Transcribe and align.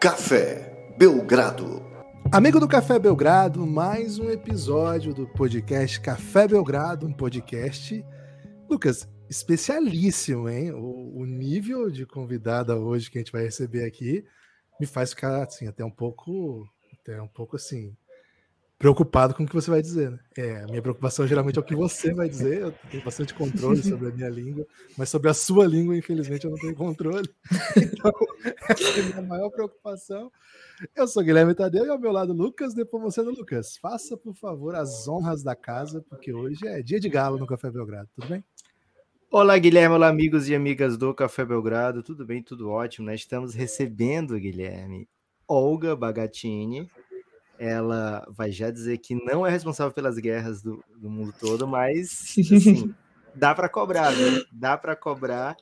Café 0.00 0.94
Belgrado. 0.96 1.84
Amigo 2.32 2.58
do 2.58 2.66
Café 2.66 2.98
Belgrado, 2.98 3.66
mais 3.66 4.18
um 4.18 4.30
episódio 4.30 5.12
do 5.12 5.28
podcast 5.28 6.00
Café 6.00 6.48
Belgrado, 6.48 7.06
um 7.06 7.12
podcast, 7.12 8.02
Lucas, 8.66 9.06
especialíssimo, 9.28 10.48
hein? 10.48 10.72
O, 10.72 11.18
o 11.18 11.26
nível 11.26 11.90
de 11.90 12.06
convidada 12.06 12.74
hoje 12.78 13.10
que 13.10 13.18
a 13.18 13.20
gente 13.20 13.30
vai 13.30 13.42
receber 13.42 13.84
aqui 13.84 14.24
me 14.80 14.86
faz 14.86 15.10
ficar 15.10 15.42
assim 15.42 15.68
até 15.68 15.84
um 15.84 15.90
pouco, 15.90 16.66
até 16.98 17.20
um 17.20 17.28
pouco 17.28 17.56
assim 17.56 17.94
preocupado 18.80 19.34
com 19.34 19.44
o 19.44 19.46
que 19.46 19.54
você 19.54 19.70
vai 19.70 19.82
dizer. 19.82 20.10
Né? 20.10 20.18
É, 20.38 20.62
a 20.62 20.66
minha 20.66 20.80
preocupação 20.80 21.26
geralmente 21.26 21.58
é 21.58 21.60
o 21.60 21.64
que 21.64 21.76
você 21.76 22.14
vai 22.14 22.30
dizer. 22.30 22.62
Eu 22.62 22.72
tenho 22.90 23.04
bastante 23.04 23.34
controle 23.34 23.82
sobre 23.82 24.08
a 24.08 24.10
minha 24.10 24.28
língua, 24.32 24.66
mas 24.96 25.10
sobre 25.10 25.28
a 25.28 25.34
sua 25.34 25.66
língua, 25.66 25.94
infelizmente, 25.94 26.46
eu 26.46 26.50
não 26.50 26.58
tenho 26.58 26.74
controle. 26.74 27.28
Então, 27.76 28.12
essa 28.70 28.98
é 28.98 29.02
a 29.02 29.04
minha 29.04 29.22
maior 29.22 29.50
preocupação. 29.50 30.32
Eu 30.96 31.06
sou 31.06 31.22
Guilherme 31.22 31.54
Tadeu 31.54 31.84
e 31.84 31.90
ao 31.90 31.98
meu 31.98 32.10
lado 32.10 32.32
Lucas 32.32 32.74
Nepomuceno. 32.74 33.30
Lucas, 33.30 33.76
faça, 33.76 34.16
por 34.16 34.34
favor, 34.34 34.74
as 34.74 35.06
honras 35.06 35.42
da 35.42 35.54
casa, 35.54 36.02
porque 36.08 36.32
hoje 36.32 36.66
é 36.66 36.80
dia 36.80 36.98
de 36.98 37.10
galo 37.10 37.36
no 37.36 37.46
Café 37.46 37.70
Belgrado. 37.70 38.08
Tudo 38.14 38.28
bem? 38.28 38.42
Olá, 39.30 39.58
Guilherme. 39.58 39.94
Olá, 39.94 40.08
amigos 40.08 40.48
e 40.48 40.54
amigas 40.54 40.96
do 40.96 41.12
Café 41.12 41.44
Belgrado. 41.44 42.02
Tudo 42.02 42.24
bem? 42.24 42.42
Tudo 42.42 42.70
ótimo. 42.70 43.06
Nós 43.06 43.20
estamos 43.20 43.52
recebendo, 43.52 44.38
Guilherme, 44.38 45.06
Olga 45.46 45.94
Bagatini, 45.94 46.88
ela 47.60 48.26
vai 48.30 48.50
já 48.50 48.70
dizer 48.70 48.96
que 48.96 49.14
não 49.14 49.46
é 49.46 49.50
responsável 49.50 49.92
pelas 49.92 50.16
guerras 50.16 50.62
do, 50.62 50.82
do 50.96 51.10
mundo 51.10 51.30
todo, 51.38 51.68
mas 51.68 52.34
assim, 52.38 52.94
dá 53.36 53.54
para 53.54 53.68
cobrar, 53.68 54.10
né? 54.12 54.42
Dá 54.50 54.78
para 54.78 54.96
cobrar. 54.96 55.54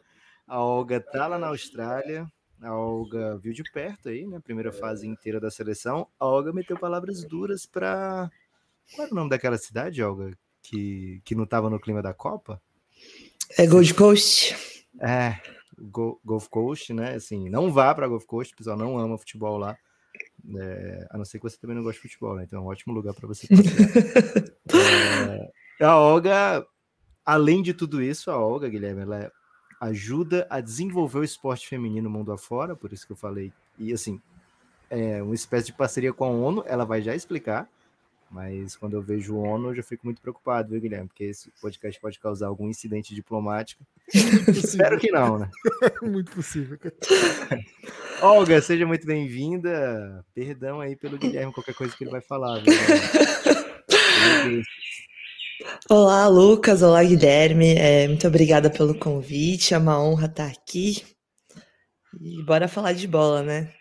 A 0.47 0.63
Olga 0.63 1.01
tá 1.01 1.27
lá 1.27 1.41
na 1.41 1.49
Austrália, 1.49 2.25
a 2.63 2.73
Olga 2.73 3.37
viu 3.39 3.53
de 3.53 3.65
perto 3.65 4.11
aí, 4.11 4.25
né? 4.29 4.39
Primeira 4.39 4.73
fase 4.73 5.09
inteira 5.09 5.41
da 5.41 5.51
seleção. 5.51 6.07
A 6.21 6.25
Olga 6.25 6.53
meteu 6.53 6.79
palavras 6.79 7.25
duras 7.25 7.67
para 7.67 8.31
qual 8.95 9.07
era 9.07 9.13
o 9.13 9.17
nome 9.17 9.31
daquela 9.31 9.59
cidade, 9.59 10.01
Olga, 10.01 10.31
que, 10.63 11.21
que 11.25 11.35
não 11.35 11.43
estava 11.43 11.69
no 11.69 11.81
clima 11.81 12.01
da 12.01 12.15
Copa? 12.15 12.63
É 13.59 13.67
Gold 13.67 13.93
Coast. 13.95 14.57
É, 15.01 15.37
Go, 15.77 16.21
Golf 16.25 16.47
Coast, 16.47 16.93
né? 16.93 17.17
Assim, 17.17 17.49
não 17.49 17.73
vá 17.73 17.93
para 17.93 18.07
Golf 18.07 18.25
Coast, 18.25 18.55
o 18.55 18.57
pessoal 18.57 18.77
não 18.77 18.97
ama 18.97 19.19
futebol 19.19 19.59
lá. 19.59 19.77
É, 20.57 21.07
a 21.11 21.19
não 21.19 21.25
ser 21.25 21.39
que 21.39 21.45
você 21.45 21.59
também 21.59 21.77
não 21.77 21.83
goste 21.83 22.01
de 22.01 22.09
futebol, 22.09 22.37
né? 22.37 22.45
Então 22.45 22.61
é 22.61 22.63
um 22.63 22.67
ótimo 22.67 22.95
lugar 22.95 23.15
para 23.15 23.27
você 23.27 23.47
é, 25.81 25.85
a 25.85 25.97
Olga, 25.97 26.67
além 27.25 27.63
de 27.63 27.75
tudo 27.75 28.03
isso, 28.03 28.31
a 28.31 28.39
Olga, 28.39 28.69
Guilherme, 28.69 29.03
ela 29.03 29.31
ajuda 29.81 30.47
a 30.51 30.61
desenvolver 30.61 31.19
o 31.21 31.25
esporte 31.25 31.69
feminino 31.69 32.11
mundo 32.11 32.33
afora, 32.33 32.75
por 32.75 32.93
isso 32.93 33.07
que 33.07 33.13
eu 33.13 33.17
falei. 33.17 33.53
E 33.79 33.93
assim, 33.93 34.21
é 34.91 35.23
uma 35.23 35.35
espécie 35.35 35.67
de 35.67 35.73
parceria 35.73 36.13
com 36.13 36.25
a 36.25 36.31
ONU, 36.31 36.65
ela 36.67 36.85
vai 36.85 37.03
já 37.03 37.15
explicar. 37.15 37.69
Mas 38.31 38.77
quando 38.77 38.93
eu 38.93 39.01
vejo 39.01 39.35
o 39.35 39.43
ONU, 39.43 39.71
eu 39.71 39.77
já 39.77 39.83
fico 39.83 40.07
muito 40.07 40.21
preocupado, 40.21 40.71
viu, 40.71 40.81
Guilherme? 40.81 41.09
Porque 41.09 41.25
esse 41.25 41.51
podcast 41.63 41.99
pode 41.99 42.19
causar 42.19 42.49
algum 42.49 42.69
incidente 42.69 43.15
diplomático. 43.15 43.83
Espero 44.49 44.99
que 44.99 45.11
não, 45.11 45.39
né? 45.39 45.51
muito 46.03 46.33
possível. 46.33 46.79
Olga, 48.21 48.61
seja 48.61 48.85
muito 48.85 49.07
bem-vinda. 49.07 50.25
Perdão 50.35 50.81
aí 50.81 50.97
pelo 50.97 51.17
Guilherme, 51.17 51.53
qualquer 51.53 51.75
coisa 51.75 51.97
que 51.97 52.03
ele 52.03 52.11
vai 52.11 52.21
falar. 52.21 52.61
Olá, 55.89 56.27
Lucas. 56.27 56.83
Olá, 56.83 57.05
Guilherme. 57.05 57.77
É, 57.77 58.09
muito 58.09 58.27
obrigada 58.27 58.69
pelo 58.71 58.99
convite. 58.99 59.73
É 59.73 59.79
uma 59.79 60.03
honra 60.03 60.27
estar 60.27 60.49
aqui. 60.49 61.05
E 62.21 62.43
bora 62.43 62.67
falar 62.67 62.93
de 62.93 63.07
bola, 63.07 63.43
né? 63.43 63.73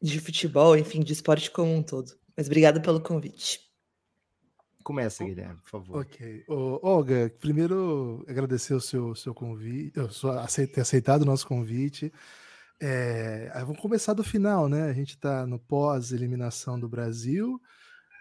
De 0.00 0.18
futebol, 0.18 0.76
enfim, 0.76 1.00
de 1.00 1.12
esporte 1.12 1.52
como 1.52 1.72
um 1.72 1.82
todo. 1.82 2.10
Mas 2.36 2.46
obrigada 2.46 2.80
pelo 2.80 3.00
convite. 3.00 3.60
Começa, 4.82 5.24
Guilherme, 5.24 5.60
por 5.62 5.70
favor. 5.70 6.00
Ok. 6.00 6.44
Ô, 6.48 6.80
Olga, 6.82 7.32
primeiro 7.38 8.24
agradecer 8.28 8.74
o 8.74 8.80
seu, 8.80 9.14
seu 9.14 9.32
convite, 9.32 9.92
ter 10.74 10.80
aceitado 10.80 11.22
o 11.22 11.26
nosso 11.26 11.46
convite. 11.46 12.12
É, 12.84 13.48
vamos 13.60 13.80
começar 13.80 14.12
do 14.12 14.24
final, 14.24 14.68
né? 14.68 14.90
A 14.90 14.92
gente 14.92 15.10
está 15.10 15.46
no 15.46 15.56
pós-eliminação 15.56 16.80
do 16.80 16.88
Brasil 16.88 17.62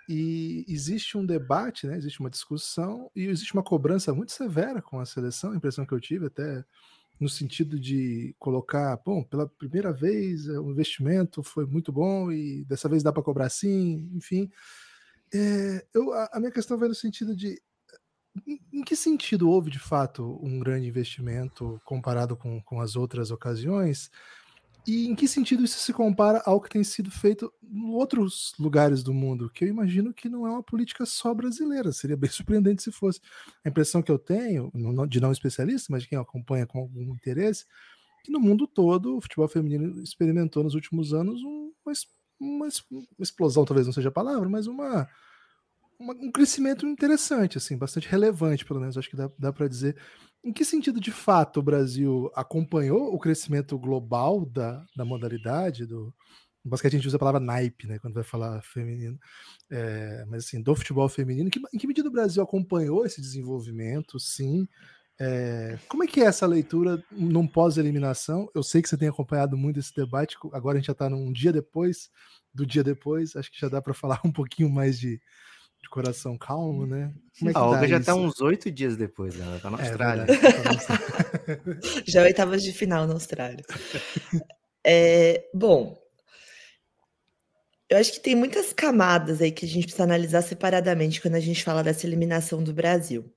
e 0.08 0.64
existe 0.68 1.18
um 1.18 1.26
debate, 1.26 1.88
né? 1.88 1.98
Existe 1.98 2.20
uma 2.20 2.30
discussão 2.30 3.10
e 3.16 3.26
existe 3.26 3.56
uma 3.56 3.64
cobrança 3.64 4.14
muito 4.14 4.32
severa 4.32 4.80
com 4.80 5.00
a 5.00 5.06
seleção, 5.06 5.52
a 5.52 5.56
impressão 5.56 5.84
que 5.84 5.92
eu 5.92 6.00
tive 6.00 6.28
até 6.28 6.64
no 7.20 7.28
sentido 7.28 7.80
de 7.80 8.36
colocar, 8.38 9.02
bom, 9.04 9.24
pela 9.24 9.48
primeira 9.48 9.92
vez 9.92 10.48
eh, 10.48 10.60
o 10.60 10.70
investimento 10.70 11.42
foi 11.42 11.66
muito 11.66 11.92
bom 11.92 12.32
e 12.32 12.64
dessa 12.66 12.88
vez 12.88 13.02
dá 13.02 13.12
para 13.12 13.24
cobrar 13.24 13.50
sim, 13.50 14.12
enfim. 14.14 14.48
É, 15.34 15.88
eu, 15.92 16.14
a, 16.14 16.40
minha 16.40 16.52
questão 16.52 16.78
vai 16.78 16.88
no 16.88 16.96
sentido 16.96 17.36
de 17.36 17.60
em, 18.46 18.60
em, 18.72 18.84
que 18.84 18.96
sentido 18.96 19.50
houve 19.50 19.72
de 19.72 19.80
fato 19.80 20.40
um 20.44 20.60
grande 20.60 20.88
investimento 20.88 21.82
comparado 21.84 22.38
com, 22.38 22.62
com 22.62 22.80
as 22.80 22.96
outras 22.96 23.32
ocasiões? 23.32 24.12
E 24.86 25.08
em 25.08 25.16
que 25.16 25.28
sentido 25.28 25.64
isso 25.64 25.78
se 25.78 25.94
compara 25.94 26.42
ao 26.46 26.60
que 26.60 26.70
tem 26.70 26.84
sido 26.84 27.12
feito 27.12 27.54
em 27.64 27.92
outros 27.92 28.54
lugares 28.60 29.04
do 29.04 29.14
mundo? 29.14 29.50
Que 29.50 29.66
eu 29.66 29.70
imagino 29.70 30.14
que 30.14 30.28
não 30.28 30.48
é 30.48 30.50
uma 30.50 30.64
política 30.64 31.06
só 31.06 31.34
brasileira. 31.34 31.92
Seria 31.92 32.18
bem 32.18 32.30
surpreendente 32.32 32.82
se 32.82 32.92
fosse. 32.92 33.20
A 33.64 33.70
impressão 33.70 34.02
que 34.02 34.12
eu 34.12 34.18
tenho, 34.18 34.72
de 35.08 35.20
não 35.20 35.32
especialista, 35.32 35.88
mas 35.92 36.04
de 36.04 36.10
quem 36.10 36.18
acompanha 36.18 36.66
com 36.66 36.80
algum 36.80 37.14
interesse, 37.14 37.66
que 38.24 38.32
no 38.32 38.40
mundo 38.40 38.68
todo 38.68 39.18
o 39.18 39.22
futebol 39.22 39.48
feminino 39.48 40.02
experimentou 40.02 40.64
nos 40.64 40.74
últimos 40.74 41.14
anos 41.14 41.42
uma, 41.42 41.94
uma, 42.40 42.68
uma 42.90 43.24
explosão, 43.24 43.66
talvez 43.66 43.86
não 43.86 43.94
seja 43.94 44.10
a 44.10 44.12
palavra, 44.12 44.50
mas 44.50 44.68
uma, 44.68 45.08
uma, 46.00 46.14
um 46.16 46.32
crescimento 46.32 46.88
interessante, 46.88 47.58
assim, 47.58 47.78
bastante 47.78 48.08
relevante, 48.08 48.66
pelo 48.66 48.80
menos, 48.80 48.98
acho 48.98 49.10
que 49.10 49.16
dá, 49.16 49.30
dá 49.38 49.54
para 49.54 49.68
dizer. 49.68 49.96
Em 50.44 50.52
que 50.52 50.66
sentido, 50.66 51.00
de 51.00 51.12
fato, 51.12 51.60
o 51.60 51.64
Brasil 51.64 52.32
acompanhou 52.36 53.14
o 53.14 53.20
crescimento 53.20 53.78
global 53.78 54.46
da, 54.46 54.84
da 54.96 55.06
modalidade, 55.06 55.86
do, 55.86 56.14
no 56.64 56.72
basquete 56.72 56.94
a 56.94 56.98
gente 56.98 57.08
usa 57.08 57.18
a 57.18 57.20
palavra 57.20 57.40
naipe, 57.40 57.88
né, 57.88 58.00
quando 58.00 58.16
vai 58.16 58.24
falar 58.24 58.62
feminino, 58.64 59.20
é, 59.70 60.26
mas 60.28 60.46
assim, 60.46 60.62
do 60.62 60.76
futebol 60.76 61.08
feminino, 61.08 61.50
que, 61.50 61.62
em 61.74 61.78
que 61.78 61.88
medida 61.88 62.10
o 62.10 62.12
Brasil 62.12 62.42
acompanhou 62.42 63.06
esse 63.06 63.22
desenvolvimento, 63.22 64.20
sim, 64.20 64.68
é, 65.20 65.78
como 65.88 66.04
é 66.04 66.08
que 66.08 66.22
é 66.22 66.26
essa 66.26 66.48
leitura 66.48 67.04
num 67.12 67.46
pós-eliminação? 67.46 68.50
Eu 68.56 68.64
sei 68.64 68.82
que 68.82 68.90
você 68.90 68.98
tem 68.98 69.10
acompanhado 69.10 69.56
muito 69.56 69.80
esse 69.80 69.94
debate, 69.94 70.36
agora 70.54 70.78
a 70.78 70.80
gente 70.80 70.88
já 70.88 70.94
está 70.94 71.08
num 71.08 71.32
dia 71.32 71.54
depois 71.54 72.10
do 72.54 72.66
dia 72.66 72.84
depois, 72.84 73.36
acho 73.36 73.52
que 73.52 73.60
já 73.60 73.70
dá 73.70 73.82
para 73.82 73.94
falar 73.94 74.20
um 74.26 74.32
pouquinho 74.32 74.70
mais 74.70 75.00
de, 75.00 75.22
de 75.82 75.90
coração 75.90 76.38
calmo, 76.38 76.86
né? 76.86 77.12
É 77.44 77.50
a 77.50 77.54
tá 77.54 77.66
Olga 77.66 77.88
já 77.88 77.98
está 77.98 78.16
uns 78.16 78.40
oito 78.40 78.70
dias 78.70 78.96
depois, 78.96 79.36
né? 79.36 79.46
ela 79.46 79.58
está 79.58 79.70
na 79.70 79.78
é, 79.80 79.88
Austrália. 79.88 80.26
É 80.28 82.02
já 82.06 82.22
oitavas 82.22 82.64
de 82.64 82.72
final 82.72 83.08
na 83.08 83.14
Austrália. 83.14 83.64
É, 84.86 85.50
bom, 85.54 85.98
eu 87.90 87.98
acho 87.98 88.14
que 88.14 88.20
tem 88.20 88.36
muitas 88.36 88.72
camadas 88.72 89.42
aí 89.42 89.52
que 89.52 89.66
a 89.66 89.68
gente 89.68 89.84
precisa 89.84 90.04
analisar 90.04 90.42
separadamente 90.42 91.20
quando 91.20 91.36
a 91.36 91.40
gente 91.40 91.64
fala 91.64 91.84
dessa 91.84 92.06
eliminação 92.06 92.64
do 92.64 92.74
Brasil. 92.74 93.30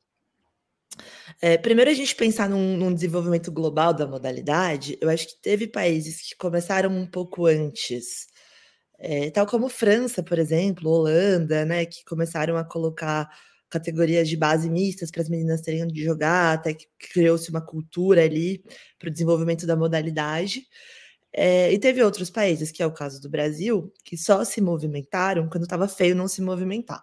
É, 1.41 1.59
primeiro, 1.59 1.91
a 1.91 1.94
gente 1.94 2.15
pensar 2.15 2.49
num, 2.49 2.77
num, 2.77 2.94
desenvolvimento 2.94 3.50
global 3.50 3.93
da 3.93 4.06
modalidade, 4.06 4.97
eu 5.00 5.10
acho 5.10 5.27
que 5.27 5.43
teve 5.43 5.66
países 5.66 6.21
que 6.21 6.37
começaram 6.37 6.91
um 6.91 7.06
pouco 7.06 7.47
antes 7.47 8.28
é, 8.99 9.31
tal 9.31 9.47
como 9.47 9.69
França, 9.69 10.22
por 10.22 10.38
exemplo, 10.38 10.91
Holanda, 10.91 11.65
né, 11.65 11.84
que 11.84 12.05
começaram 12.05 12.57
a 12.57 12.65
colocar 12.65 13.28
categorias 13.69 14.28
de 14.28 14.36
base 14.36 14.71
mistas 14.71 15.10
para 15.10 15.22
as 15.22 15.28
meninas 15.28 15.60
terem 15.60 15.84
onde 15.84 16.03
jogar, 16.03 16.54
até 16.54 16.72
que 16.74 16.86
criou-se 17.13 17.51
uma 17.51 17.60
cultura 17.60 18.22
ali 18.22 18.63
para 18.98 19.09
o 19.09 19.13
desenvolvimento 19.13 19.66
da 19.66 19.77
modalidade. 19.77 20.63
É, 21.33 21.72
e 21.72 21.78
teve 21.78 22.03
outros 22.03 22.30
países, 22.30 22.71
que 22.71 22.83
é 22.83 22.86
o 22.86 22.92
caso 22.92 23.21
do 23.21 23.28
Brasil, 23.28 23.92
que 24.04 24.16
só 24.16 24.45
se 24.45 24.60
movimentaram 24.60 25.48
quando 25.48 25.65
estava 25.65 25.89
feio 25.89 26.15
não 26.15 26.28
se 26.28 26.41
movimentar. 26.41 27.03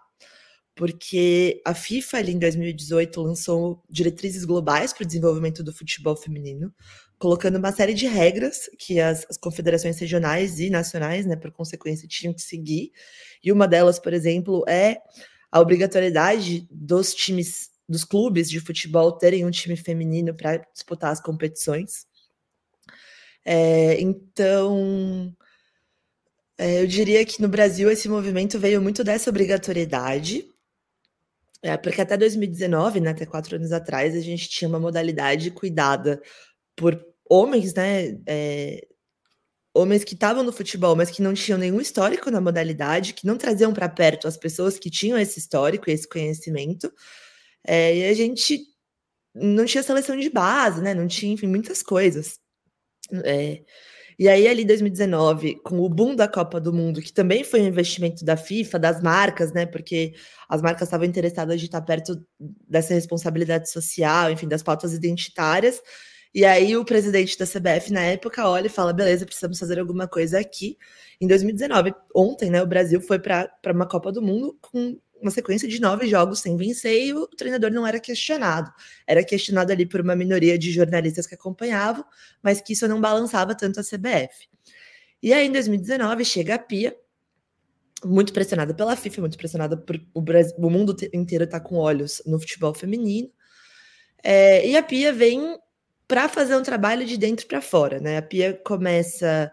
Porque 0.74 1.60
a 1.66 1.74
FIFA, 1.74 2.16
ali 2.16 2.32
em 2.32 2.38
2018, 2.38 3.20
lançou 3.20 3.82
diretrizes 3.90 4.46
globais 4.46 4.94
para 4.94 5.04
o 5.04 5.06
desenvolvimento 5.06 5.62
do 5.62 5.72
futebol 5.74 6.16
feminino, 6.16 6.72
colocando 7.22 7.54
uma 7.54 7.70
série 7.70 7.94
de 7.94 8.08
regras 8.08 8.68
que 8.76 8.98
as, 8.98 9.24
as, 9.30 9.36
confederações 9.36 9.96
regionais 9.96 10.58
e 10.58 10.68
nacionais, 10.68 11.24
né, 11.24 11.36
por 11.36 11.52
consequência, 11.52 12.08
tinham 12.08 12.34
que 12.34 12.42
seguir. 12.42 12.90
E 13.44 13.52
uma 13.52 13.68
delas, 13.68 14.00
por 14.00 14.12
exemplo, 14.12 14.64
é 14.68 15.00
a 15.48 15.60
obrigatoriedade 15.60 16.66
dos 16.68 17.14
times, 17.14 17.70
dos 17.88 18.02
clubes 18.02 18.50
de 18.50 18.58
futebol 18.58 19.12
terem 19.12 19.46
um 19.46 19.52
time 19.52 19.76
feminino 19.76 20.34
para 20.34 20.56
disputar 20.74 21.12
as 21.12 21.20
competições. 21.20 22.06
É, 23.44 24.00
então, 24.00 25.32
é, 26.58 26.82
eu 26.82 26.88
diria 26.88 27.24
que 27.24 27.40
no 27.40 27.48
Brasil 27.48 27.88
esse 27.88 28.08
movimento 28.08 28.58
veio 28.58 28.82
muito 28.82 29.04
dessa 29.04 29.30
obrigatoriedade, 29.30 30.44
é, 31.62 31.76
porque 31.76 32.00
até 32.00 32.16
2019, 32.16 33.00
né, 33.00 33.10
até 33.10 33.24
quatro 33.24 33.54
anos 33.54 33.70
atrás, 33.70 34.16
a 34.16 34.20
gente 34.20 34.48
tinha 34.48 34.68
uma 34.68 34.80
modalidade 34.80 35.52
cuidada 35.52 36.20
por 36.74 37.11
homens, 37.32 37.72
né, 37.72 38.18
é, 38.26 38.86
homens 39.74 40.04
que 40.04 40.12
estavam 40.12 40.42
no 40.42 40.52
futebol, 40.52 40.94
mas 40.94 41.10
que 41.10 41.22
não 41.22 41.32
tinham 41.32 41.58
nenhum 41.58 41.80
histórico 41.80 42.30
na 42.30 42.40
modalidade, 42.40 43.14
que 43.14 43.26
não 43.26 43.38
traziam 43.38 43.72
para 43.72 43.88
perto 43.88 44.28
as 44.28 44.36
pessoas 44.36 44.78
que 44.78 44.90
tinham 44.90 45.18
esse 45.18 45.38
histórico 45.38 45.88
e 45.88 45.94
esse 45.94 46.06
conhecimento. 46.06 46.92
É, 47.66 47.96
e 47.96 48.04
a 48.04 48.14
gente 48.14 48.60
não 49.34 49.64
tinha 49.64 49.82
seleção 49.82 50.16
de 50.16 50.28
base, 50.28 50.82
né? 50.82 50.92
Não 50.94 51.08
tinha, 51.08 51.32
enfim, 51.32 51.46
muitas 51.46 51.82
coisas. 51.82 52.38
É, 53.24 53.62
e 54.18 54.28
aí, 54.28 54.46
ali 54.46 54.62
em 54.62 54.66
2019, 54.66 55.56
com 55.64 55.80
o 55.80 55.88
boom 55.88 56.14
da 56.14 56.28
Copa 56.28 56.60
do 56.60 56.72
Mundo, 56.72 57.00
que 57.00 57.12
também 57.12 57.42
foi 57.42 57.62
um 57.62 57.66
investimento 57.66 58.24
da 58.24 58.36
FIFA, 58.36 58.78
das 58.78 59.02
marcas, 59.02 59.52
né? 59.52 59.64
Porque 59.64 60.12
as 60.48 60.60
marcas 60.60 60.88
estavam 60.88 61.06
interessadas 61.06 61.58
de 61.58 61.66
estar 61.66 61.80
perto 61.80 62.22
dessa 62.68 62.92
responsabilidade 62.94 63.70
social, 63.70 64.30
enfim, 64.30 64.46
das 64.48 64.62
pautas 64.62 64.92
identitárias. 64.92 65.80
E 66.34 66.44
aí 66.44 66.76
o 66.76 66.84
presidente 66.84 67.38
da 67.38 67.46
CBF 67.46 67.92
na 67.92 68.02
época 68.02 68.48
olha 68.48 68.66
e 68.66 68.70
fala: 68.70 68.92
beleza, 68.92 69.26
precisamos 69.26 69.58
fazer 69.58 69.78
alguma 69.78 70.08
coisa 70.08 70.38
aqui. 70.38 70.78
Em 71.20 71.26
2019, 71.26 71.94
ontem, 72.14 72.50
né, 72.50 72.62
o 72.62 72.66
Brasil 72.66 73.00
foi 73.00 73.18
para 73.18 73.50
uma 73.66 73.86
Copa 73.86 74.10
do 74.10 74.22
Mundo 74.22 74.58
com 74.60 74.98
uma 75.20 75.30
sequência 75.30 75.68
de 75.68 75.80
nove 75.80 76.08
jogos 76.08 76.40
sem 76.40 76.56
vencer 76.56 77.06
e 77.06 77.14
o 77.14 77.28
treinador 77.28 77.70
não 77.70 77.86
era 77.86 78.00
questionado. 78.00 78.72
Era 79.06 79.24
questionado 79.24 79.70
ali 79.70 79.86
por 79.86 80.00
uma 80.00 80.16
minoria 80.16 80.58
de 80.58 80.72
jornalistas 80.72 81.26
que 81.26 81.34
acompanhavam, 81.34 82.04
mas 82.42 82.60
que 82.60 82.72
isso 82.72 82.88
não 82.88 83.00
balançava 83.00 83.54
tanto 83.54 83.78
a 83.78 83.84
CBF. 83.84 84.48
E 85.22 85.32
aí, 85.32 85.46
em 85.46 85.52
2019, 85.52 86.24
chega 86.24 86.56
a 86.56 86.58
Pia, 86.58 86.96
muito 88.04 88.32
pressionada 88.32 88.74
pela 88.74 88.96
FIFA, 88.96 89.20
muito 89.20 89.38
pressionada 89.38 89.76
por 89.76 90.00
o, 90.12 90.20
Brasil, 90.20 90.56
o 90.58 90.68
mundo 90.68 90.96
inteiro 91.12 91.44
estar 91.44 91.60
tá 91.60 91.64
com 91.64 91.76
olhos 91.76 92.20
no 92.26 92.40
futebol 92.40 92.74
feminino. 92.74 93.30
É, 94.24 94.66
e 94.66 94.76
a 94.76 94.82
Pia 94.82 95.12
vem 95.12 95.56
para 96.12 96.28
fazer 96.28 96.54
um 96.54 96.62
trabalho 96.62 97.06
de 97.06 97.16
dentro 97.16 97.46
para 97.46 97.62
fora, 97.62 97.98
né? 97.98 98.18
A 98.18 98.22
Pia 98.22 98.52
começa 98.62 99.50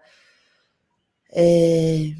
é, 1.33 2.11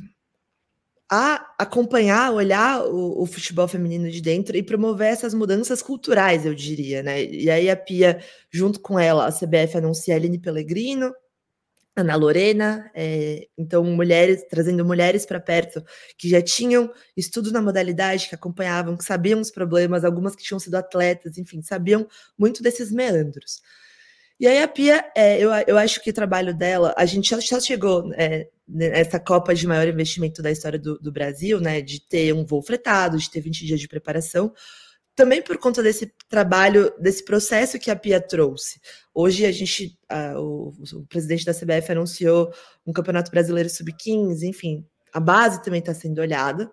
a 1.11 1.55
acompanhar, 1.59 2.31
olhar 2.31 2.85
o, 2.85 3.21
o, 3.21 3.25
futebol 3.25 3.67
feminino 3.67 4.09
de 4.09 4.21
dentro 4.21 4.55
e 4.55 4.63
promover 4.63 5.09
essas 5.09 5.33
mudanças 5.33 5.81
culturais, 5.81 6.45
eu 6.45 6.55
diria, 6.55 7.03
né? 7.03 7.21
E 7.21 7.51
aí 7.51 7.69
a 7.69 7.75
Pia, 7.75 8.23
junto 8.49 8.79
com 8.79 8.97
ela, 8.97 9.27
a 9.27 9.29
CBF 9.29 9.77
anuncia 9.77 10.13
a 10.13 10.17
Aline 10.17 10.39
Pellegrino, 10.39 11.13
Ana 11.93 12.15
Lorena, 12.15 12.89
é, 12.95 13.45
então 13.57 13.83
mulheres, 13.83 14.45
trazendo 14.49 14.85
mulheres 14.85 15.25
para 15.25 15.41
perto 15.41 15.83
que 16.17 16.29
já 16.29 16.41
tinham 16.41 16.89
estudo 17.17 17.51
na 17.51 17.61
modalidade, 17.61 18.29
que 18.29 18.35
acompanhavam, 18.35 18.95
que 18.95 19.03
sabiam 19.03 19.41
os 19.41 19.51
problemas, 19.51 20.05
algumas 20.05 20.33
que 20.33 20.43
tinham 20.43 20.61
sido 20.61 20.75
atletas, 20.75 21.37
enfim, 21.37 21.61
sabiam 21.61 22.07
muito 22.37 22.63
desses 22.63 22.89
meandros. 22.89 23.59
E 24.39 24.47
aí 24.47 24.63
a 24.63 24.67
Pia, 24.67 25.03
é, 25.15 25.37
eu, 25.37 25.51
eu 25.67 25.77
acho 25.77 26.01
que 26.01 26.11
o 26.11 26.13
trabalho 26.13 26.55
dela, 26.55 26.93
a 26.97 27.05
gente 27.05 27.29
já, 27.29 27.39
já 27.39 27.59
chegou 27.59 28.09
é, 28.13 28.47
nessa 28.65 29.19
Copa 29.19 29.53
de 29.53 29.67
maior 29.67 29.87
investimento 29.87 30.41
da 30.41 30.49
história 30.49 30.79
do, 30.79 30.97
do, 30.97 31.11
Brasil, 31.11 31.59
né? 31.59 31.81
De 31.81 31.99
ter 31.99 32.33
um 32.33 32.45
voo 32.45 32.61
fretado, 32.61 33.17
de 33.17 33.29
ter 33.29 33.41
20 33.41 33.65
dias 33.65 33.79
de 33.81 33.87
preparação, 33.87 34.53
também 35.13 35.41
por 35.41 35.57
conta 35.57 35.83
desse 35.83 36.13
trabalho, 36.29 36.93
desse 36.97 37.25
processo 37.25 37.77
que 37.77 37.91
a 37.91 37.95
Pia 37.97 38.21
trouxe. 38.21 38.79
Hoje 39.13 39.45
a 39.45 39.51
gente, 39.51 39.99
a, 40.07 40.39
o, 40.39 40.73
o 40.93 41.05
presidente 41.07 41.43
da 41.43 41.53
CBF 41.53 41.91
anunciou 41.91 42.53
um 42.87 42.93
Campeonato 42.93 43.29
Brasileiro 43.29 43.69
Sub-15, 43.69 44.43
enfim, 44.43 44.85
a 45.11 45.19
base 45.19 45.61
também 45.61 45.81
está 45.81 45.93
sendo 45.93 46.21
olhada. 46.21 46.71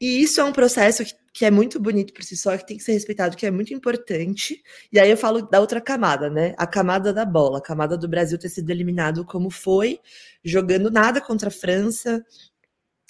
E 0.00 0.22
isso 0.22 0.40
é 0.40 0.44
um 0.44 0.52
processo 0.52 1.04
que, 1.04 1.12
que, 1.32 1.44
é 1.44 1.50
muito 1.50 1.80
bonito 1.80 2.12
por 2.12 2.22
si 2.22 2.36
só, 2.36 2.56
que 2.56 2.66
tem 2.66 2.76
que 2.76 2.82
ser 2.82 2.92
respeitado, 2.92 3.36
que 3.36 3.46
é 3.46 3.50
muito 3.50 3.72
importante. 3.74 4.62
E 4.92 4.98
aí 4.98 5.10
eu 5.10 5.16
falo 5.16 5.42
da 5.42 5.60
outra 5.60 5.80
camada, 5.80 6.28
né? 6.30 6.54
A 6.58 6.66
camada 6.66 7.12
da 7.12 7.24
bola, 7.24 7.58
a 7.58 7.62
camada 7.62 7.96
do 7.96 8.08
Brasil 8.08 8.38
ter 8.38 8.48
sido 8.48 8.70
eliminado 8.70 9.24
como 9.24 9.50
foi, 9.50 10.00
jogando 10.44 10.90
nada 10.90 11.20
contra 11.20 11.48
a 11.48 11.52
França. 11.52 12.24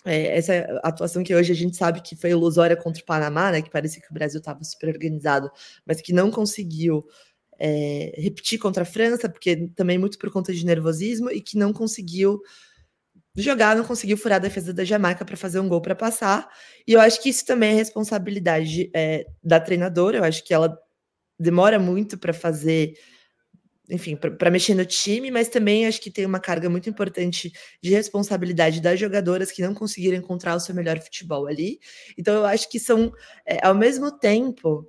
É, 0.04 0.38
essa 0.38 0.80
atuação 0.82 1.22
que 1.22 1.34
hoje 1.34 1.52
a 1.52 1.54
gente 1.54 1.76
sabe 1.76 2.00
que 2.02 2.16
foi 2.16 2.30
ilusória 2.30 2.76
contra 2.76 3.02
o 3.02 3.06
Panamá, 3.06 3.50
né? 3.52 3.62
Que 3.62 3.70
parecia 3.70 4.02
que 4.02 4.10
o 4.10 4.14
Brasil 4.14 4.38
estava 4.38 4.62
super 4.64 4.88
organizado, 4.88 5.50
mas 5.86 6.00
que 6.00 6.12
não 6.12 6.30
conseguiu 6.30 7.06
é, 7.58 8.14
repetir 8.16 8.58
contra 8.58 8.82
a 8.82 8.86
França, 8.86 9.28
porque 9.28 9.68
também 9.76 9.98
muito 9.98 10.18
por 10.18 10.30
conta 10.30 10.52
de 10.52 10.64
nervosismo, 10.64 11.30
e 11.30 11.40
que 11.40 11.58
não 11.58 11.72
conseguiu 11.72 12.40
jogar, 13.36 13.76
não 13.76 13.84
conseguiu 13.84 14.16
furar 14.16 14.36
a 14.36 14.40
defesa 14.40 14.72
da 14.72 14.84
Jamaica 14.84 15.24
para 15.24 15.36
fazer 15.36 15.60
um 15.60 15.68
gol 15.68 15.80
para 15.80 15.94
passar. 15.94 16.48
E 16.86 16.92
eu 16.92 17.00
acho 17.00 17.22
que 17.22 17.28
isso 17.28 17.44
também 17.44 17.72
é 17.72 17.74
responsabilidade 17.74 18.90
é, 18.94 19.26
da 19.42 19.60
treinadora. 19.60 20.18
Eu 20.18 20.24
acho 20.24 20.44
que 20.44 20.52
ela 20.52 20.76
demora 21.38 21.78
muito 21.78 22.18
para 22.18 22.32
fazer, 22.32 22.94
enfim, 23.88 24.16
para 24.16 24.50
mexer 24.50 24.74
no 24.74 24.84
time, 24.84 25.30
mas 25.30 25.48
também 25.48 25.86
acho 25.86 26.00
que 26.00 26.10
tem 26.10 26.26
uma 26.26 26.40
carga 26.40 26.68
muito 26.68 26.90
importante 26.90 27.52
de 27.82 27.90
responsabilidade 27.90 28.80
das 28.80 28.98
jogadoras 29.00 29.50
que 29.50 29.62
não 29.62 29.74
conseguiram 29.74 30.18
encontrar 30.18 30.54
o 30.54 30.60
seu 30.60 30.74
melhor 30.74 30.98
futebol 31.00 31.46
ali. 31.46 31.78
Então 32.18 32.34
eu 32.34 32.44
acho 32.44 32.68
que 32.68 32.78
são, 32.78 33.12
é, 33.46 33.64
ao 33.66 33.74
mesmo 33.74 34.10
tempo, 34.18 34.86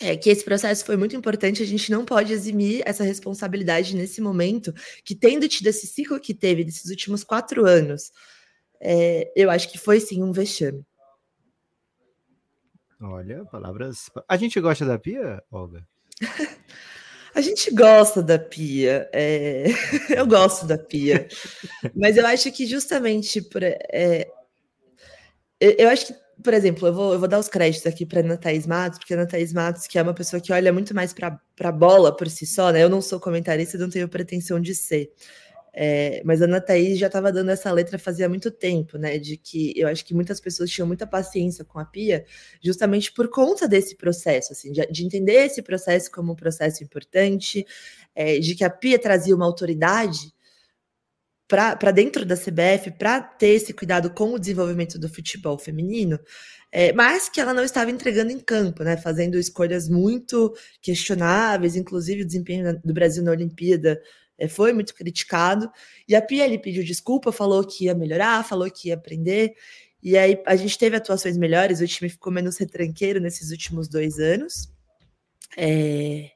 é, 0.00 0.16
que 0.16 0.30
esse 0.30 0.44
processo 0.44 0.84
foi 0.84 0.96
muito 0.96 1.16
importante, 1.16 1.62
a 1.62 1.66
gente 1.66 1.90
não 1.90 2.04
pode 2.04 2.32
eximir 2.32 2.82
essa 2.86 3.02
responsabilidade 3.02 3.96
nesse 3.96 4.20
momento, 4.20 4.72
que 5.04 5.14
tendo 5.14 5.48
tido 5.48 5.66
esse 5.66 5.86
ciclo 5.86 6.20
que 6.20 6.32
teve 6.32 6.64
desses 6.64 6.88
últimos 6.90 7.24
quatro 7.24 7.66
anos, 7.66 8.12
é, 8.80 9.32
eu 9.34 9.50
acho 9.50 9.70
que 9.70 9.78
foi 9.78 9.98
sim 9.98 10.22
um 10.22 10.32
vexame. 10.32 10.84
Olha, 13.00 13.44
palavras. 13.44 14.10
A 14.28 14.36
gente 14.36 14.60
gosta 14.60 14.84
da 14.84 14.98
Pia, 14.98 15.42
Olga? 15.50 15.86
a 17.32 17.40
gente 17.40 17.72
gosta 17.72 18.22
da 18.22 18.38
Pia. 18.38 19.08
É... 19.12 19.66
eu 20.10 20.26
gosto 20.26 20.66
da 20.66 20.76
Pia. 20.76 21.28
Mas 21.94 22.16
eu 22.16 22.26
acho 22.26 22.50
que 22.50 22.66
justamente 22.66 23.40
por. 23.40 23.62
É... 23.62 24.28
Eu 25.60 25.88
acho 25.88 26.06
que 26.06 26.14
por 26.42 26.54
exemplo, 26.54 26.88
eu 26.88 26.92
vou, 26.92 27.12
eu 27.12 27.18
vou 27.18 27.28
dar 27.28 27.38
os 27.38 27.48
créditos 27.48 27.86
aqui 27.86 28.06
para 28.06 28.20
Ana 28.20 28.36
Thaís 28.36 28.66
Matos, 28.66 28.98
porque 28.98 29.14
a 29.14 29.16
Ana 29.16 29.26
Thaís 29.26 29.52
Matos, 29.52 29.86
que 29.86 29.98
é 29.98 30.02
uma 30.02 30.14
pessoa 30.14 30.40
que 30.40 30.52
olha 30.52 30.72
muito 30.72 30.94
mais 30.94 31.12
para 31.12 31.40
a 31.60 31.72
bola 31.72 32.16
por 32.16 32.28
si 32.28 32.46
só, 32.46 32.70
né? 32.70 32.82
Eu 32.82 32.88
não 32.88 33.00
sou 33.00 33.18
comentarista, 33.18 33.76
não 33.78 33.90
tenho 33.90 34.08
pretensão 34.08 34.60
de 34.60 34.74
ser. 34.74 35.10
É, 35.74 36.22
mas 36.24 36.42
a 36.42 36.46
Ana 36.46 36.60
Thaís 36.60 36.98
já 36.98 37.06
estava 37.06 37.30
dando 37.30 37.50
essa 37.50 37.70
letra 37.70 37.98
fazia 37.98 38.28
muito 38.28 38.50
tempo, 38.50 38.98
né? 38.98 39.18
De 39.18 39.36
que 39.36 39.72
eu 39.76 39.88
acho 39.88 40.04
que 40.04 40.14
muitas 40.14 40.40
pessoas 40.40 40.70
tinham 40.70 40.86
muita 40.86 41.06
paciência 41.06 41.64
com 41.64 41.78
a 41.78 41.84
Pia, 41.84 42.24
justamente 42.62 43.12
por 43.12 43.28
conta 43.30 43.68
desse 43.68 43.96
processo, 43.96 44.52
assim, 44.52 44.72
de, 44.72 44.86
de 44.86 45.04
entender 45.04 45.46
esse 45.46 45.62
processo 45.62 46.10
como 46.10 46.32
um 46.32 46.36
processo 46.36 46.82
importante, 46.82 47.66
é, 48.14 48.38
de 48.38 48.54
que 48.54 48.64
a 48.64 48.70
Pia 48.70 48.98
trazia 48.98 49.34
uma 49.34 49.46
autoridade 49.46 50.32
para 51.48 51.90
dentro 51.90 52.26
da 52.26 52.36
CBF 52.36 52.90
para 52.98 53.22
ter 53.22 53.48
esse 53.48 53.72
cuidado 53.72 54.10
com 54.10 54.34
o 54.34 54.38
desenvolvimento 54.38 54.98
do 54.98 55.08
futebol 55.08 55.58
feminino, 55.58 56.20
é, 56.70 56.92
mas 56.92 57.30
que 57.30 57.40
ela 57.40 57.54
não 57.54 57.64
estava 57.64 57.90
entregando 57.90 58.30
em 58.30 58.38
campo, 58.38 58.84
né, 58.84 58.98
fazendo 58.98 59.38
escolhas 59.38 59.88
muito 59.88 60.54
questionáveis, 60.82 61.74
inclusive 61.74 62.22
o 62.22 62.26
desempenho 62.26 62.78
do 62.84 62.92
Brasil 62.92 63.24
na 63.24 63.30
Olimpíada 63.30 64.00
é, 64.36 64.46
foi 64.46 64.74
muito 64.74 64.94
criticado. 64.94 65.70
E 66.06 66.14
a 66.14 66.20
Pia 66.20 66.44
ele 66.44 66.58
pediu 66.58 66.84
desculpa, 66.84 67.32
falou 67.32 67.66
que 67.66 67.86
ia 67.86 67.94
melhorar, 67.94 68.44
falou 68.44 68.70
que 68.70 68.88
ia 68.88 68.94
aprender. 68.94 69.54
E 70.02 70.16
aí 70.18 70.40
a 70.46 70.54
gente 70.54 70.78
teve 70.78 70.96
atuações 70.96 71.36
melhores, 71.38 71.80
o 71.80 71.86
time 71.86 72.10
ficou 72.10 72.32
menos 72.32 72.58
retranqueiro 72.58 73.20
nesses 73.20 73.50
últimos 73.50 73.88
dois 73.88 74.18
anos. 74.18 74.70
É, 75.56 76.30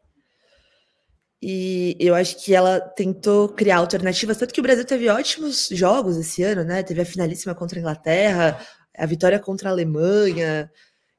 e 1.43 1.97
eu 1.99 2.15
acho 2.15 2.37
que 2.45 2.55
ela 2.55 2.79
tentou 2.81 3.49
criar 3.49 3.79
alternativas, 3.79 4.37
tanto 4.37 4.55
que 4.55 4.61
o 4.61 4.63
Brasil 4.63 4.85
teve 4.85 5.09
ótimos 5.09 5.69
jogos 5.73 6.17
esse 6.17 6.45
ano, 6.45 6.63
né? 6.63 6.85
Teve 6.85 7.01
a 7.01 7.05
finalíssima 7.05 7.53
contra 7.53 7.79
a 7.79 7.81
Inglaterra, 7.81 8.65
a 8.97 9.07
vitória 9.07 9.41
contra 9.41 9.69
a 9.69 9.73
Alemanha. 9.73 10.71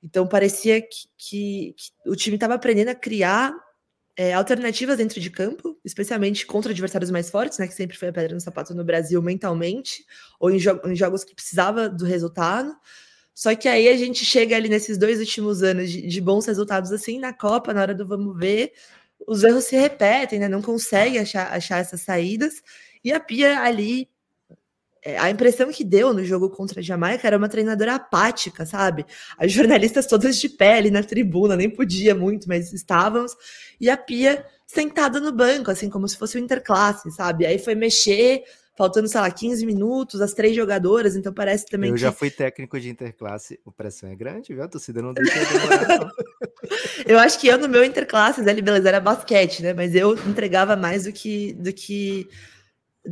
Então 0.02 0.26
parecia 0.26 0.82
que, 0.82 1.08
que, 1.18 1.76
que 1.78 2.10
o 2.10 2.16
time 2.16 2.38
estava 2.38 2.54
aprendendo 2.54 2.88
a 2.88 2.96
criar 2.96 3.54
é, 4.16 4.32
alternativas 4.34 4.98
dentro 4.98 5.20
de 5.20 5.30
campo, 5.30 5.78
especialmente 5.84 6.46
contra 6.46 6.72
adversários 6.72 7.12
mais 7.12 7.30
fortes, 7.30 7.58
né? 7.58 7.68
Que 7.68 7.74
sempre 7.74 7.98
foi 7.98 8.08
a 8.08 8.14
pedra 8.14 8.34
no 8.34 8.40
sapato 8.40 8.74
no 8.74 8.86
Brasil 8.86 9.22
mentalmente, 9.22 10.06
ou 10.40 10.50
em, 10.50 10.58
jo 10.58 10.80
em 10.86 10.96
jogos 10.96 11.26
que 11.26 11.36
precisava 11.36 11.90
do 11.90 12.06
resultado. 12.06 12.74
Só 13.36 13.54
que 13.56 13.68
aí 13.68 13.90
a 13.90 13.98
gente 13.98 14.24
chega 14.24 14.56
ali 14.56 14.70
nesses 14.70 14.98
dois 14.98 15.20
últimos 15.20 15.64
anos 15.64 15.92
de, 15.92 16.08
de 16.08 16.22
bons 16.22 16.46
resultados, 16.46 16.94
assim, 16.94 17.20
na 17.20 17.34
Copa, 17.34 17.74
na 17.74 17.82
hora 17.82 17.94
do 17.94 18.08
vamos 18.08 18.38
ver, 18.38 18.72
os 19.28 19.44
erros 19.44 19.66
se 19.66 19.76
repetem, 19.76 20.40
né? 20.40 20.48
Não 20.48 20.62
consegue 20.62 21.18
achar, 21.18 21.52
achar 21.52 21.80
essas 21.80 22.02
saídas. 22.02 22.62
E 23.04 23.12
a 23.12 23.20
Pia 23.20 23.60
ali, 23.62 24.10
é, 25.04 25.18
a 25.18 25.30
impressão 25.30 25.72
que 25.72 25.84
deu 25.84 26.14
no 26.14 26.24
jogo 26.24 26.50
contra 26.50 26.80
a 26.80 26.84
Jamaica 26.84 27.28
era 27.28 27.38
uma 27.38 27.50
treinadora 27.50 27.96
apática, 27.96 28.66
sabe? 28.66 29.06
As 29.38 29.52
jornalistas 29.52 30.08
todas 30.08 30.38
de 30.38 30.56
ali 30.62 30.90
na 30.90 31.04
tribuna, 31.04 31.56
nem 31.56 31.70
podia 31.70 32.16
muito, 32.16 32.48
mas 32.48 32.72
estávamos. 32.72 33.36
E 33.80 33.90
a 33.90 33.98
Pia 33.98 34.46
sentada 34.66 35.20
no 35.20 35.32
banco, 35.32 35.70
assim, 35.70 35.90
como 35.90 36.08
se 36.08 36.18
fosse 36.18 36.38
o 36.38 36.40
interclasse, 36.40 37.12
sabe? 37.12 37.46
Aí 37.46 37.60
foi 37.60 37.76
mexer, 37.76 38.44
faltando, 38.76 39.08
sei 39.08 39.22
lá, 39.22 39.30
15 39.30 39.66
minutos, 39.66 40.20
as 40.20 40.34
três 40.34 40.56
jogadoras, 40.56 41.16
então 41.16 41.32
parece 41.32 41.66
também 41.66 41.90
Eu 41.90 41.96
que... 41.96 42.02
já 42.02 42.12
fui 42.12 42.32
técnico 42.32 42.80
de 42.80 42.90
interclasse, 42.90 43.60
a 43.66 43.72
pressão 43.72 44.10
é 44.10 44.16
grande, 44.16 44.54
viu? 44.54 44.64
A 44.64 44.68
torcida 44.68 45.02
não 45.02 45.14
deixa 45.14 45.34
demorar, 45.46 46.12
eu 47.06 47.20
acho 47.20 47.40
que 47.40 47.48
eu 47.48 47.58
no 47.58 47.70
meu 47.70 47.84
interclasses, 47.84 48.48
ali, 48.48 48.62
beleza, 48.62 48.90
era 48.90 49.00
basquete, 49.00 49.62
né? 49.62 49.74
Mas 49.74 49.94
eu 49.94 50.16
entregava 50.28 50.76
mais 50.76 51.04
do 51.04 51.12
que, 51.12 51.54
do 51.54 51.72
que 51.72 52.28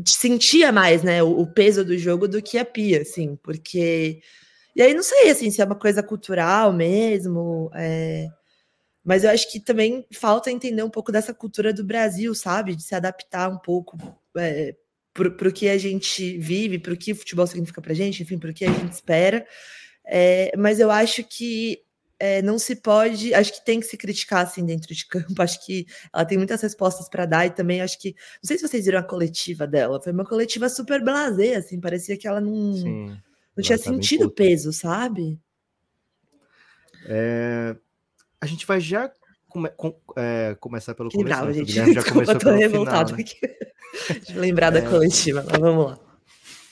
sentia 0.05 0.71
mais, 0.71 1.03
né, 1.03 1.21
o, 1.21 1.41
o, 1.41 1.47
peso 1.47 1.83
do 1.83 1.97
jogo 1.97 2.27
do 2.27 2.41
que 2.41 2.57
a 2.57 2.65
Pia, 2.65 3.01
assim, 3.01 3.35
porque 3.43 4.21
e 4.73 4.81
aí 4.81 4.93
não 4.93 5.03
sei 5.03 5.29
assim 5.29 5.51
se 5.51 5.61
é 5.61 5.65
uma 5.65 5.75
coisa 5.75 6.01
cultural 6.01 6.71
mesmo, 6.71 7.69
é... 7.75 8.27
mas 9.03 9.25
eu 9.25 9.29
acho 9.29 9.51
que 9.51 9.59
também 9.59 10.07
falta 10.13 10.49
entender 10.49 10.81
um 10.81 10.89
pouco 10.89 11.11
dessa 11.11 11.33
cultura 11.33 11.73
do 11.73 11.83
Brasil, 11.83 12.33
sabe, 12.33 12.75
de 12.75 12.83
se 12.83 12.95
adaptar 12.95 13.49
um 13.49 13.57
pouco 13.57 13.97
é, 14.37 14.73
para 15.13 15.47
o 15.47 15.51
que 15.51 15.67
a 15.67 15.77
gente 15.77 16.37
vive, 16.37 16.79
para 16.79 16.93
o 16.93 16.97
que 16.97 17.11
o 17.11 17.15
futebol 17.15 17.45
significa 17.45 17.81
para 17.81 17.91
a 17.91 17.95
gente, 17.95 18.23
enfim, 18.23 18.37
para 18.37 18.51
o 18.51 18.53
que 18.53 18.65
a 18.65 18.71
gente 18.71 18.93
espera. 18.93 19.45
É, 20.05 20.51
mas 20.57 20.79
eu 20.79 20.89
acho 20.89 21.23
que 21.23 21.79
é, 22.21 22.41
não 22.41 22.59
se 22.59 22.75
pode, 22.75 23.33
acho 23.33 23.51
que 23.53 23.65
tem 23.65 23.79
que 23.79 23.87
se 23.87 23.97
criticar 23.97 24.45
assim 24.45 24.63
dentro 24.63 24.93
de 24.93 25.07
campo. 25.07 25.41
Acho 25.41 25.65
que 25.65 25.87
ela 26.13 26.23
tem 26.23 26.37
muitas 26.37 26.61
respostas 26.61 27.09
para 27.09 27.25
dar 27.25 27.47
e 27.47 27.49
também 27.49 27.81
acho 27.81 27.99
que 27.99 28.11
não 28.11 28.47
sei 28.47 28.57
se 28.57 28.67
vocês 28.67 28.85
viram 28.85 28.99
a 28.99 29.03
coletiva 29.03 29.65
dela. 29.65 30.01
Foi 30.01 30.13
uma 30.13 30.25
coletiva 30.25 30.69
super 30.69 31.03
blasé, 31.03 31.55
assim, 31.55 31.79
parecia 31.79 32.15
que 32.15 32.27
ela 32.27 32.39
não 32.39 32.73
Sim, 32.73 33.17
não 33.57 33.63
tinha 33.63 33.77
tá 33.77 33.83
sentido 33.85 34.27
o 34.27 34.31
peso, 34.31 34.71
sabe? 34.71 35.39
É, 37.07 37.75
a 38.39 38.45
gente 38.45 38.67
vai 38.67 38.79
já 38.79 39.11
come, 39.47 39.69
com, 39.71 39.99
é, 40.15 40.55
começar 40.59 40.93
pelo 40.93 41.09
começo. 41.09 41.27
Bravo, 41.27 41.47
né? 41.47 41.53
gente. 41.53 41.71
já 41.71 41.85
Desculpa, 41.89 42.11
começou 42.11 42.39
tô 42.39 42.51
revoltado 42.51 43.15
final, 43.15 43.17
né? 43.17 43.23
aqui. 43.23 43.70
De 44.25 44.37
lembrar 44.37 44.69
da 44.69 44.79
é. 44.79 44.89
coletiva, 44.89 45.43
mas 45.49 45.59
vamos 45.59 45.85
lá. 45.85 45.99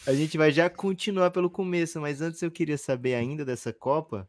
A 0.07 0.13
gente 0.13 0.37
vai 0.37 0.51
já 0.51 0.69
continuar 0.69 1.31
pelo 1.31 1.49
começo, 1.49 1.99
mas 1.99 2.21
antes 2.21 2.41
eu 2.41 2.49
queria 2.49 2.77
saber 2.77 3.15
ainda 3.15 3.45
dessa 3.45 3.71
Copa 3.71 4.27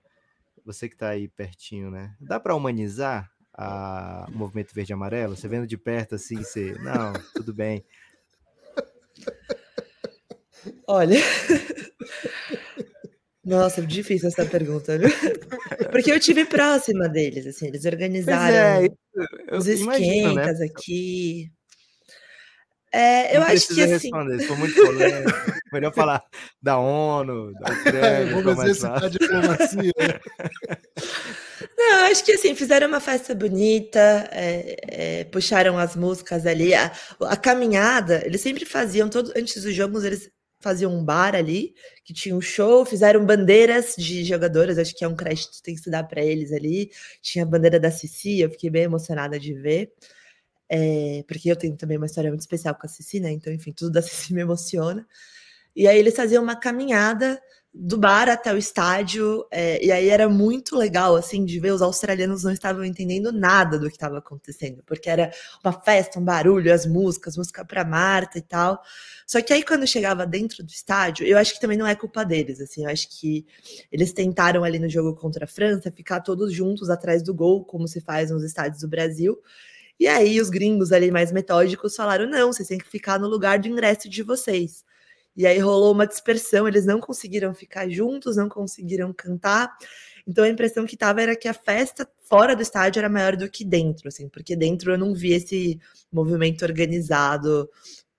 você 0.64 0.88
que 0.88 0.95
está 0.95 1.11
aí 1.11 1.28
pertinho, 1.28 1.90
né? 1.90 2.14
Dá 2.21 2.38
para 2.38 2.54
humanizar 2.54 3.30
a, 3.52 4.26
o 4.33 4.37
movimento 4.37 4.75
verde 4.75 4.92
e 4.92 4.95
amarelo? 4.95 5.37
Você 5.37 5.49
vendo 5.49 5.66
de 5.66 5.76
perto 5.76 6.14
assim, 6.14 6.37
você. 6.37 6.73
Não, 6.80 7.12
tudo 7.35 7.52
bem. 7.52 7.85
Olha. 10.87 11.19
Nossa, 13.45 13.85
difícil 13.85 14.28
essa 14.28 14.45
pergunta, 14.45 14.99
viu? 14.99 15.09
Porque 15.90 16.12
eu 16.12 16.21
tive 16.21 16.45
próxima 16.45 17.09
deles, 17.09 17.47
assim, 17.47 17.66
eles 17.69 17.85
organizaram 17.85 18.85
é, 18.85 19.57
os 19.57 19.66
esquentas 19.66 20.59
né? 20.61 20.66
aqui. 20.66 21.50
É, 22.92 23.37
eu 23.37 23.42
acho 23.42 23.68
que 23.68 23.82
assim. 23.82 23.92
Responder, 23.92 24.40
se 24.40 24.52
muito 24.52 24.75
polêmico. 24.75 25.30
Melhor 25.73 25.94
falar 25.94 26.25
da 26.61 26.78
ONU, 26.78 27.52
da 27.54 27.73
Ucrânia. 27.73 28.42
Vamos 28.42 28.64
exercitar 28.64 29.04
a 29.04 29.09
diplomacia. 29.09 29.92
Né? 29.99 30.20
Não, 31.78 32.06
acho 32.06 32.25
que 32.25 32.32
assim, 32.32 32.54
fizeram 32.54 32.88
uma 32.88 33.00
festa 33.00 33.35
bonita, 33.35 34.28
é, 34.32 34.76
é, 34.88 35.25
puxaram 35.25 35.78
as 35.78 35.94
músicas 35.94 36.47
ali. 36.47 36.75
A, 36.75 36.92
a, 37.23 37.37
caminhada, 37.37 38.23
eles 38.26 38.40
sempre 38.40 38.64
faziam, 38.64 39.09
todo, 39.09 39.32
antes 39.37 39.62
dos 39.62 39.75
jogos, 39.75 40.02
eles 40.02 40.30
faziam 40.61 40.92
um 40.92 41.04
bar 41.04 41.35
ali, 41.35 41.73
que 42.04 42.12
tinha 42.12 42.35
um 42.35 42.40
show, 42.40 42.85
fizeram 42.85 43.25
bandeiras 43.25 43.94
de 43.97 44.25
jogadoras, 44.25 44.78
acho 44.78 44.94
que 44.94 45.04
é 45.04 45.09
um 45.09 45.16
crédito 45.16 45.52
que 45.52 45.62
tem 45.62 45.75
que 45.75 45.80
se 45.80 45.90
dar 45.90 46.04
para 46.04 46.23
eles 46.23 46.52
ali. 46.52 46.90
Tinha 47.23 47.44
a 47.44 47.49
bandeira 47.49 47.80
da 47.80 47.90
Cici, 47.90 48.40
eu 48.40 48.50
fiquei 48.50 48.68
bem 48.68 48.82
emocionada 48.82 49.38
de 49.38 49.54
ver. 49.54 49.92
É, 50.72 51.24
porque 51.26 51.50
eu 51.50 51.56
tenho 51.56 51.76
também 51.76 51.96
uma 51.96 52.06
história 52.06 52.30
muito 52.30 52.42
especial 52.42 52.76
com 52.76 52.86
a 52.86 52.88
Cici, 52.88 53.18
né? 53.18 53.32
Então, 53.32 53.52
enfim, 53.52 53.72
tudo 53.72 53.90
da 53.90 54.00
Cici 54.02 54.32
me 54.32 54.42
emociona. 54.42 55.04
E 55.74 55.88
aí 55.88 55.98
eles 55.98 56.14
faziam 56.14 56.42
uma 56.42 56.54
caminhada 56.54 57.40
do 57.72 57.96
bar 57.96 58.28
até 58.28 58.52
o 58.52 58.56
estádio, 58.56 59.46
é, 59.50 59.84
e 59.84 59.92
aí 59.92 60.08
era 60.08 60.28
muito 60.28 60.76
legal, 60.76 61.14
assim, 61.14 61.44
de 61.44 61.60
ver 61.60 61.72
os 61.72 61.80
australianos 61.80 62.42
não 62.42 62.50
estavam 62.50 62.84
entendendo 62.84 63.30
nada 63.30 63.78
do 63.78 63.86
que 63.86 63.94
estava 63.94 64.18
acontecendo, 64.18 64.82
porque 64.84 65.08
era 65.08 65.30
uma 65.64 65.72
festa, 65.72 66.18
um 66.18 66.24
barulho, 66.24 66.74
as 66.74 66.84
músicas, 66.84 67.36
música 67.36 67.64
para 67.64 67.84
Marta 67.84 68.38
e 68.38 68.42
tal. 68.42 68.82
Só 69.24 69.40
que 69.40 69.52
aí 69.52 69.62
quando 69.62 69.86
chegava 69.86 70.26
dentro 70.26 70.64
do 70.64 70.70
estádio, 70.70 71.24
eu 71.24 71.38
acho 71.38 71.54
que 71.54 71.60
também 71.60 71.78
não 71.78 71.86
é 71.86 71.94
culpa 71.94 72.24
deles, 72.24 72.60
assim, 72.60 72.84
eu 72.84 72.90
acho 72.90 73.08
que 73.08 73.46
eles 73.92 74.12
tentaram 74.12 74.64
ali 74.64 74.80
no 74.80 74.88
jogo 74.88 75.14
contra 75.14 75.44
a 75.44 75.48
França 75.48 75.92
ficar 75.92 76.20
todos 76.20 76.52
juntos 76.52 76.90
atrás 76.90 77.22
do 77.22 77.32
gol, 77.32 77.64
como 77.64 77.86
se 77.86 78.00
faz 78.00 78.32
nos 78.32 78.42
estádios 78.42 78.80
do 78.80 78.88
Brasil, 78.88 79.38
e 80.00 80.09
aí 80.09 80.40
os 80.40 80.49
gringos 80.49 80.92
ali 80.92 81.11
mais 81.11 81.30
metódicos 81.30 81.95
falaram: 81.95 82.26
não, 82.26 82.50
vocês 82.50 82.66
têm 82.66 82.78
que 82.78 82.88
ficar 82.88 83.21
no 83.21 83.28
lugar 83.28 83.59
de 83.59 83.69
ingresso 83.69 84.09
de 84.09 84.23
vocês. 84.23 84.83
E 85.37 85.47
aí 85.47 85.59
rolou 85.59 85.92
uma 85.92 86.07
dispersão, 86.07 86.66
eles 86.66 86.87
não 86.87 86.99
conseguiram 87.00 87.54
ficar 87.54 87.88
juntos, 87.88 88.37
não 88.37 88.49
conseguiram 88.49 89.12
cantar. 89.12 89.71
Então 90.26 90.42
a 90.42 90.49
impressão 90.49 90.87
que 90.87 90.97
tava 90.97 91.21
era 91.23 91.37
que 91.37 91.47
a 91.47 91.54
festa 91.54 92.09
fora 92.23 92.57
do 92.57 92.62
estádio 92.62 92.99
era 93.00 93.09
maior 93.11 93.37
do 93.37 93.49
que 93.50 93.64
dentro, 93.64 94.09
assim, 94.09 94.28
porque 94.28 94.57
dentro 94.57 94.92
eu 94.92 94.99
não 94.99 95.14
vi 95.14 95.35
esse 95.35 95.78
movimento 96.11 96.62
organizado 96.64 97.69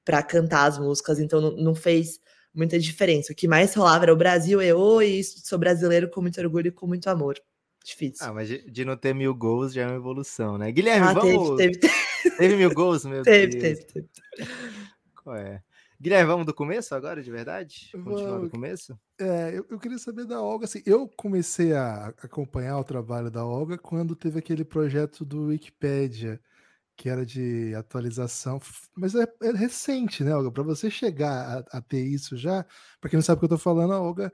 para 0.05 0.21
cantar 0.23 0.65
as 0.67 0.79
músicas, 0.79 1.19
então 1.19 1.41
não, 1.41 1.51
não, 1.57 1.75
fez 1.75 2.19
muita 2.53 2.77
diferença. 2.79 3.33
O 3.33 3.35
que 3.35 3.47
mais 3.47 3.73
rolava 3.73 4.05
era 4.05 4.13
o 4.13 4.17
Brasil, 4.17 4.61
eu 4.61 5.01
e 5.01 5.23
sou 5.23 5.57
brasileiro 5.59 6.09
com 6.09 6.21
muito 6.21 6.39
orgulho 6.41 6.67
e 6.67 6.71
com 6.71 6.87
muito 6.87 7.09
amor. 7.09 7.39
Difícil. 7.83 8.27
Ah, 8.27 8.33
mas 8.33 8.47
de, 8.47 8.85
não 8.85 8.95
ter 8.95 9.13
mil 9.13 9.33
gols 9.33 9.73
já 9.73 9.83
é 9.83 9.87
uma 9.87 9.95
evolução, 9.95 10.57
né? 10.57 10.71
Guilherme, 10.71 11.07
ah, 11.07 11.13
vamos. 11.13 11.57
Teve, 11.57 11.77
teve, 11.77 11.93
teve. 12.21 12.37
teve 12.37 12.55
mil 12.55 12.73
gols, 12.73 13.05
meu 13.05 13.23
teve, 13.23 13.57
Deus. 13.57 13.79
Teve, 13.79 14.07
teve. 14.35 14.51
Qual 15.23 15.35
é? 15.35 15.63
Guilherme, 15.99 16.27
vamos 16.27 16.45
do 16.47 16.53
começo 16.53 16.95
agora, 16.95 17.21
de 17.21 17.29
verdade? 17.29 17.89
Continuar 17.91 18.39
do 18.39 18.49
começo? 18.49 18.99
É, 19.19 19.51
eu, 19.55 19.65
eu, 19.69 19.79
queria 19.79 19.99
saber 19.99 20.25
da 20.25 20.41
Olga. 20.41 20.65
Assim, 20.65 20.81
eu 20.83 21.07
comecei 21.07 21.73
a 21.73 22.07
acompanhar 22.23 22.79
o 22.79 22.83
trabalho 22.83 23.29
da 23.29 23.45
Olga 23.45 23.77
quando 23.77 24.15
teve 24.15 24.39
aquele 24.39 24.63
projeto 24.63 25.23
do 25.23 25.47
Wikipedia, 25.47 26.39
que 26.95 27.07
era 27.07 27.23
de 27.23 27.75
atualização, 27.75 28.59
mas 28.97 29.13
é, 29.13 29.27
é 29.43 29.51
recente, 29.51 30.23
né, 30.23 30.35
Olga? 30.35 30.51
Para 30.51 30.63
você 30.63 30.89
chegar 30.89 31.65
a, 31.71 31.77
a, 31.77 31.81
ter 31.81 32.03
isso 32.03 32.35
já, 32.35 32.65
para 32.99 33.09
quem 33.09 33.17
não 33.17 33.23
sabe 33.23 33.37
o 33.37 33.39
que 33.41 33.45
eu 33.45 33.55
estou 33.55 33.59
falando, 33.59 33.93
a 33.93 34.01
Olga 34.01 34.33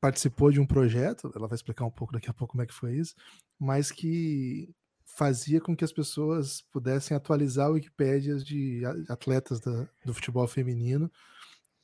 participou 0.00 0.50
de 0.50 0.60
um 0.60 0.66
projeto, 0.66 1.32
ela 1.34 1.48
vai 1.48 1.56
explicar 1.56 1.84
um 1.84 1.90
pouco 1.90 2.12
daqui 2.12 2.30
a 2.30 2.34
pouco 2.34 2.52
como 2.52 2.62
é 2.62 2.66
que 2.66 2.74
foi 2.74 2.96
isso, 2.96 3.14
mas 3.58 3.90
que 3.90 4.74
fazia 5.04 5.60
com 5.60 5.76
que 5.76 5.84
as 5.84 5.92
pessoas 5.92 6.62
pudessem 6.70 7.16
atualizar 7.16 7.70
Wikipédias 7.70 8.44
de 8.44 8.82
atletas 9.08 9.60
da, 9.60 9.88
do 10.04 10.14
futebol 10.14 10.46
feminino. 10.46 11.10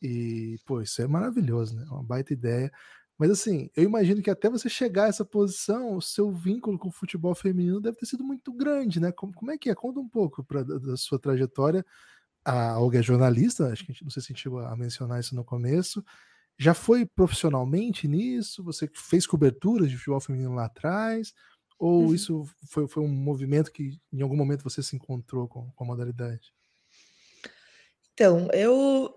E, 0.01 0.59
pô, 0.67 0.81
isso 0.83 1.01
é 1.03 1.07
maravilhoso, 1.09 1.75
né? 1.75 1.85
É 1.89 1.93
uma 1.93 2.03
baita 2.03 2.33
ideia. 2.33 2.71
Mas 3.19 3.31
assim, 3.31 3.71
eu 3.77 3.85
imagino 3.85 4.23
que 4.23 4.31
até 4.31 4.51
você 4.51 4.69
chegar 4.69 5.05
a 5.05 5.09
essa 5.09 5.25
posição, 5.25 5.97
o 5.97 6.03
seu 6.03 6.33
vínculo 6.33 6.79
com 6.79 6.89
o 6.89 6.93
futebol 6.93 7.35
feminino 7.35 7.81
deve 7.81 7.97
ter 7.97 8.07
sido 8.07 8.25
muito 8.25 8.53
grande, 8.53 9.01
né? 9.01 9.13
Como, 9.13 9.33
como 9.33 9.51
é 9.51 9.59
que 9.59 9.71
é? 9.71 9.75
Conta 9.75 10.01
um 10.01 10.09
pouco 10.09 10.45
pra, 10.45 10.63
da, 10.63 10.97
sua 10.97 11.19
trajetória. 11.19 11.85
A 12.45 12.79
Olga 12.79 12.99
é 12.99 13.03
jornalista, 13.03 13.73
acho 13.73 13.85
que 13.85 13.93
a 13.93 13.95
gente, 13.95 14.05
não 14.05 14.11
sei 14.11 14.23
se 14.23 14.27
a 14.27 14.35
gente 14.35 14.43
chegou 14.43 14.61
a 14.61 14.77
mencionar 14.77 15.21
isso 15.21 15.35
no 15.35 15.45
começo. 15.45 16.05
Já 16.57 16.73
foi 16.73 17.05
profissionalmente 17.05 18.07
nisso? 18.07 18.63
Você 18.65 18.89
fez 18.93 19.27
coberturas 19.27 19.91
de 19.91 19.97
futebol 19.97 20.21
feminino 20.21 20.55
lá 20.55 20.67
atrás? 20.67 21.33
Ou 21.79 22.07
uhum. 22.07 22.15
isso 22.15 22.45
foi, 22.69 22.87
foi 22.87 23.03
um 23.03 23.09
movimento 23.09 23.73
que 23.73 23.99
em 24.13 24.23
algum 24.23 24.37
momento 24.37 24.63
você 24.63 24.83
se 24.83 24.95
encontrou 24.95 25.49
com, 25.49 25.71
com 25.73 25.85
a 25.85 25.87
modalidade? 25.87 26.55
Então, 28.13 28.49
eu 28.53 29.13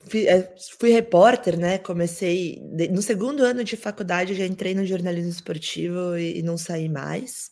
fui, 0.00 0.26
eh, 0.26 0.54
fui, 0.78 0.90
repórter, 0.90 1.58
né? 1.58 1.78
Comecei 1.78 2.60
no 2.90 3.00
segundo 3.00 3.42
ano 3.42 3.64
de 3.64 3.76
faculdade, 3.76 4.34
já 4.34 4.46
entrei 4.46 4.74
no 4.74 4.84
jornalismo 4.84 5.30
esportivo 5.30 6.16
e, 6.18 6.40
e 6.40 6.42
não 6.42 6.58
saí 6.58 6.88
mais. 6.88 7.50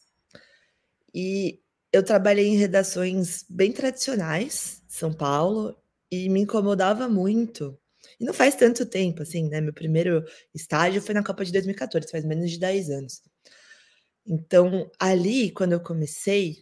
E 1.15 1.61
eu 1.91 2.03
trabalhei 2.03 2.49
em 2.49 2.57
redações 2.57 3.45
bem 3.49 3.73
tradicionais, 3.73 4.83
São 4.89 5.13
Paulo, 5.13 5.75
e 6.11 6.29
me 6.29 6.41
incomodava 6.41 7.09
muito 7.09 7.79
e 8.23 8.25
não 8.25 8.33
faz 8.33 8.55
tanto 8.55 8.87
tempo, 8.87 9.23
assim, 9.23 9.49
né? 9.49 9.61
Meu 9.61 9.73
primeiro 9.73 10.25
estágio 10.55 11.03
foi 11.03 11.13
na 11.13 11.25
Copa 11.25 11.45
de 11.45 11.51
2014, 11.51 12.09
faz 12.09 12.25
menos 12.25 12.53
de 12.53 12.59
10 12.61 12.89
anos. 12.91 13.21
Então, 14.25 14.89
ali, 14.97 15.51
quando 15.51 15.73
eu 15.73 15.81
comecei, 15.81 16.59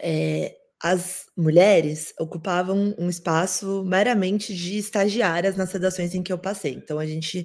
é, 0.00 0.56
as 0.82 1.26
mulheres 1.36 2.14
ocupavam 2.18 2.94
um 2.98 3.10
espaço 3.10 3.84
meramente 3.84 4.54
de 4.54 4.78
estagiárias 4.78 5.54
nas 5.54 5.70
redações 5.70 6.14
em 6.14 6.22
que 6.22 6.32
eu 6.32 6.38
passei. 6.38 6.72
Então, 6.72 6.98
a 6.98 7.04
gente 7.04 7.44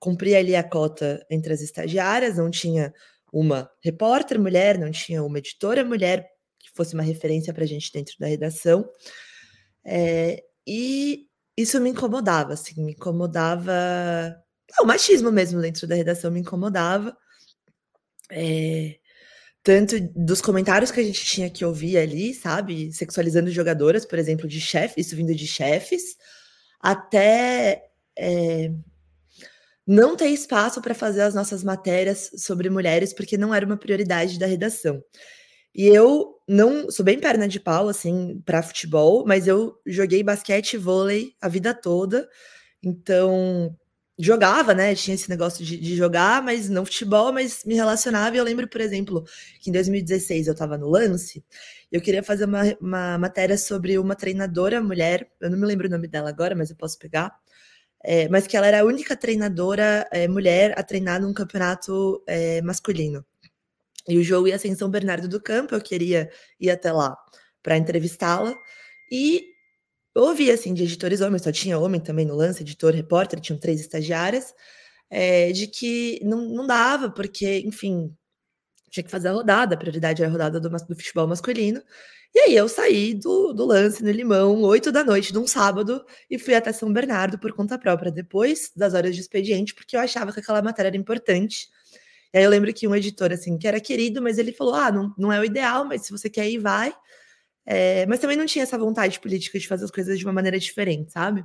cumpria 0.00 0.38
ali 0.38 0.56
a 0.56 0.64
cota 0.64 1.22
entre 1.30 1.52
as 1.52 1.60
estagiárias, 1.60 2.38
não 2.38 2.50
tinha 2.50 2.94
uma 3.30 3.70
repórter 3.84 4.40
mulher, 4.40 4.78
não 4.78 4.90
tinha 4.90 5.22
uma 5.22 5.38
editora 5.38 5.84
mulher 5.84 6.26
que 6.58 6.70
fosse 6.74 6.94
uma 6.94 7.02
referência 7.02 7.52
para 7.52 7.64
a 7.64 7.66
gente 7.66 7.92
dentro 7.92 8.14
da 8.18 8.26
redação. 8.26 8.88
É, 9.84 10.42
e 10.66 11.27
isso 11.58 11.80
me 11.80 11.90
incomodava, 11.90 12.52
assim, 12.52 12.80
me 12.84 12.92
incomodava. 12.92 13.72
o 14.80 14.84
machismo 14.84 15.32
mesmo 15.32 15.60
dentro 15.60 15.88
da 15.88 15.96
redação 15.96 16.30
me 16.30 16.38
incomodava. 16.38 17.16
É, 18.30 18.96
tanto 19.62 19.98
dos 20.14 20.40
comentários 20.40 20.92
que 20.92 21.00
a 21.00 21.02
gente 21.02 21.24
tinha 21.24 21.50
que 21.50 21.64
ouvir 21.64 21.98
ali, 21.98 22.32
sabe? 22.32 22.92
Sexualizando 22.92 23.50
jogadoras, 23.50 24.06
por 24.06 24.20
exemplo, 24.20 24.46
de 24.46 24.60
chefe, 24.60 25.00
isso 25.00 25.16
vindo 25.16 25.34
de 25.34 25.48
chefes, 25.48 26.16
até 26.80 27.90
é, 28.16 28.70
não 29.84 30.16
ter 30.16 30.28
espaço 30.28 30.80
para 30.80 30.94
fazer 30.94 31.22
as 31.22 31.34
nossas 31.34 31.64
matérias 31.64 32.30
sobre 32.36 32.70
mulheres, 32.70 33.12
porque 33.12 33.36
não 33.36 33.52
era 33.52 33.66
uma 33.66 33.76
prioridade 33.76 34.38
da 34.38 34.46
redação. 34.46 35.02
E 35.74 35.86
eu 35.88 36.37
não 36.48 36.90
sou 36.90 37.04
bem 37.04 37.20
perna 37.20 37.46
de 37.46 37.60
pau, 37.60 37.88
assim, 37.88 38.42
para 38.44 38.62
futebol, 38.62 39.24
mas 39.26 39.46
eu 39.46 39.78
joguei 39.86 40.22
basquete 40.22 40.74
e 40.74 40.78
vôlei 40.78 41.34
a 41.40 41.48
vida 41.48 41.74
toda. 41.74 42.28
Então, 42.82 43.76
jogava, 44.18 44.74
né? 44.74 44.94
Tinha 44.94 45.14
esse 45.14 45.28
negócio 45.30 45.64
de, 45.64 45.78
de, 45.78 45.96
jogar, 45.96 46.42
mas 46.42 46.68
não 46.68 46.84
futebol, 46.84 47.32
mas 47.32 47.64
me 47.64 47.74
relacionava. 47.74 48.34
E 48.34 48.38
eu 48.38 48.44
lembro, 48.44 48.68
por 48.68 48.80
exemplo, 48.80 49.24
que 49.60 49.70
em 49.70 49.72
2016 49.72 50.46
eu 50.48 50.52
estava 50.54 50.78
no 50.78 50.88
lance, 50.88 51.44
eu 51.92 52.00
queria 52.00 52.22
fazer 52.22 52.44
uma, 52.46 52.62
uma 52.80 53.18
matéria 53.18 53.56
sobre 53.58 53.98
uma 53.98 54.14
treinadora 54.14 54.80
mulher, 54.82 55.30
eu 55.40 55.50
não 55.50 55.58
me 55.58 55.66
lembro 55.66 55.86
o 55.86 55.90
nome 55.90 56.08
dela 56.08 56.28
agora, 56.30 56.54
mas 56.56 56.70
eu 56.70 56.76
posso 56.76 56.98
pegar. 56.98 57.32
É, 58.04 58.28
mas 58.28 58.46
que 58.46 58.56
ela 58.56 58.66
era 58.66 58.80
a 58.80 58.84
única 58.84 59.16
treinadora 59.16 60.08
é, 60.12 60.28
mulher 60.28 60.72
a 60.78 60.82
treinar 60.82 61.20
num 61.20 61.32
campeonato 61.34 62.22
é, 62.26 62.62
masculino. 62.62 63.24
E 64.08 64.18
o 64.18 64.24
jogo 64.24 64.48
ia 64.48 64.58
ser 64.58 64.68
em 64.68 64.74
São 64.74 64.90
Bernardo 64.90 65.28
do 65.28 65.40
Campo, 65.40 65.74
eu 65.74 65.80
queria 65.80 66.30
ir 66.58 66.70
até 66.70 66.90
lá 66.92 67.16
para 67.62 67.76
entrevistá-la. 67.76 68.56
E 69.12 69.44
eu 70.14 70.22
ouvi 70.22 70.50
assim 70.50 70.74
de 70.74 70.82
editores 70.84 71.20
homens, 71.20 71.42
só 71.42 71.52
tinha 71.52 71.78
homem 71.78 72.00
também 72.00 72.26
no 72.26 72.34
lance, 72.34 72.62
editor, 72.62 72.94
repórter, 72.94 73.40
tinham 73.40 73.58
três 73.58 73.80
estagiárias, 73.80 74.54
é, 75.10 75.52
de 75.52 75.66
que 75.66 76.20
não, 76.24 76.40
não 76.48 76.66
dava, 76.66 77.10
porque, 77.10 77.60
enfim, 77.60 78.14
tinha 78.90 79.04
que 79.04 79.10
fazer 79.10 79.28
a 79.28 79.32
rodada, 79.32 79.74
a 79.74 79.78
prioridade 79.78 80.22
era 80.22 80.30
a 80.30 80.32
rodada 80.32 80.60
do, 80.60 80.68
do 80.68 80.96
futebol 80.96 81.26
masculino. 81.26 81.82
E 82.34 82.40
aí 82.40 82.56
eu 82.56 82.68
saí 82.68 83.14
do, 83.14 83.52
do 83.52 83.64
lance 83.64 84.02
no 84.02 84.10
Limão, 84.10 84.60
oito 84.62 84.92
da 84.92 85.02
noite 85.02 85.32
de 85.32 85.38
um 85.38 85.46
sábado, 85.46 86.04
e 86.30 86.38
fui 86.38 86.54
até 86.54 86.72
São 86.72 86.92
Bernardo 86.92 87.38
por 87.38 87.52
conta 87.52 87.78
própria, 87.78 88.10
depois 88.10 88.70
das 88.76 88.94
horas 88.94 89.14
de 89.14 89.20
expediente, 89.22 89.74
porque 89.74 89.96
eu 89.96 90.00
achava 90.00 90.32
que 90.32 90.40
aquela 90.40 90.62
matéria 90.62 90.88
era 90.88 90.96
importante. 90.96 91.68
E 92.32 92.38
aí 92.38 92.44
eu 92.44 92.50
lembro 92.50 92.72
que 92.74 92.86
um 92.86 92.94
editor, 92.94 93.32
assim, 93.32 93.56
que 93.56 93.66
era 93.66 93.80
querido, 93.80 94.20
mas 94.22 94.38
ele 94.38 94.52
falou: 94.52 94.74
ah, 94.74 94.92
não, 94.92 95.14
não 95.16 95.32
é 95.32 95.40
o 95.40 95.44
ideal, 95.44 95.84
mas 95.84 96.02
se 96.06 96.12
você 96.12 96.28
quer 96.28 96.48
ir, 96.48 96.58
vai. 96.58 96.92
É, 97.64 98.06
mas 98.06 98.18
também 98.18 98.36
não 98.36 98.46
tinha 98.46 98.62
essa 98.62 98.78
vontade 98.78 99.20
política 99.20 99.58
de 99.58 99.68
fazer 99.68 99.84
as 99.84 99.90
coisas 99.90 100.18
de 100.18 100.24
uma 100.24 100.32
maneira 100.32 100.58
diferente, 100.58 101.12
sabe? 101.12 101.44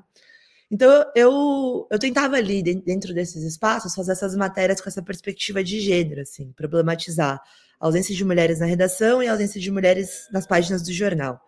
Então 0.72 1.06
eu, 1.16 1.88
eu 1.92 2.00
tentava 2.00 2.38
ali, 2.38 2.64
dentro 2.64 3.14
desses 3.14 3.44
espaços, 3.44 3.94
fazer 3.94 4.14
essas 4.14 4.36
matérias 4.36 4.82
com 4.82 4.90
essa 4.90 5.04
perspectiva 5.04 5.64
de 5.64 5.80
gênero, 5.80 6.22
assim, 6.22 6.52
problematizar 6.54 7.42
a 7.80 7.86
ausência 7.86 8.16
de 8.16 8.24
mulheres 8.26 8.60
na 8.60 8.66
redação 8.66 9.22
e 9.22 9.28
a 9.28 9.34
ausência 9.34 9.60
de 9.60 9.70
mulheres 9.70 10.28
nas 10.32 10.48
páginas 10.48 10.82
do 10.82 10.94
jornal. 10.94 11.40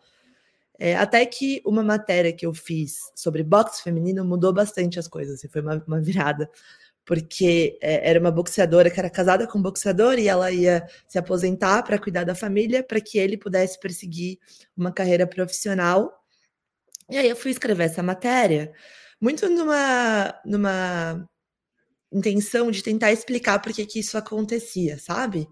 É, 0.77 0.95
até 0.95 1.25
que 1.25 1.61
uma 1.65 1.81
matéria 1.81 2.33
que 2.33 2.45
eu 2.45 2.53
fiz 2.53 3.11
sobre 3.15 3.41
boxe 3.43 3.81
feminino 3.81 4.25
mudou 4.25 4.53
bastante 4.53 4.99
as 4.99 5.07
coisas, 5.07 5.35
assim, 5.35 5.47
foi 5.47 5.61
uma, 5.61 5.81
uma 5.87 6.01
virada 6.01 6.49
porque 7.05 7.77
é, 7.81 8.09
era 8.09 8.19
uma 8.19 8.31
boxeadora 8.31 8.89
que 8.89 8.99
era 8.99 9.09
casada 9.09 9.47
com 9.47 9.59
um 9.59 9.61
boxeador 9.61 10.17
e 10.17 10.27
ela 10.27 10.51
ia 10.51 10.87
se 11.07 11.17
aposentar 11.17 11.83
para 11.83 11.99
cuidar 11.99 12.23
da 12.23 12.33
família, 12.33 12.83
para 12.83 12.99
que 12.99 13.17
ele 13.17 13.37
pudesse 13.37 13.79
perseguir 13.79 14.39
uma 14.75 14.91
carreira 14.91 15.27
profissional. 15.27 16.11
E 17.09 17.17
aí 17.17 17.29
eu 17.29 17.35
fui 17.35 17.51
escrever 17.51 17.85
essa 17.85 18.01
matéria 18.01 18.73
muito 19.21 19.47
numa, 19.49 20.33
numa 20.45 21.29
intenção 22.11 22.71
de 22.71 22.83
tentar 22.83 23.11
explicar 23.11 23.59
por 23.59 23.71
que, 23.71 23.85
que 23.85 23.99
isso 23.99 24.17
acontecia, 24.17 24.97
sabe? 24.97 25.47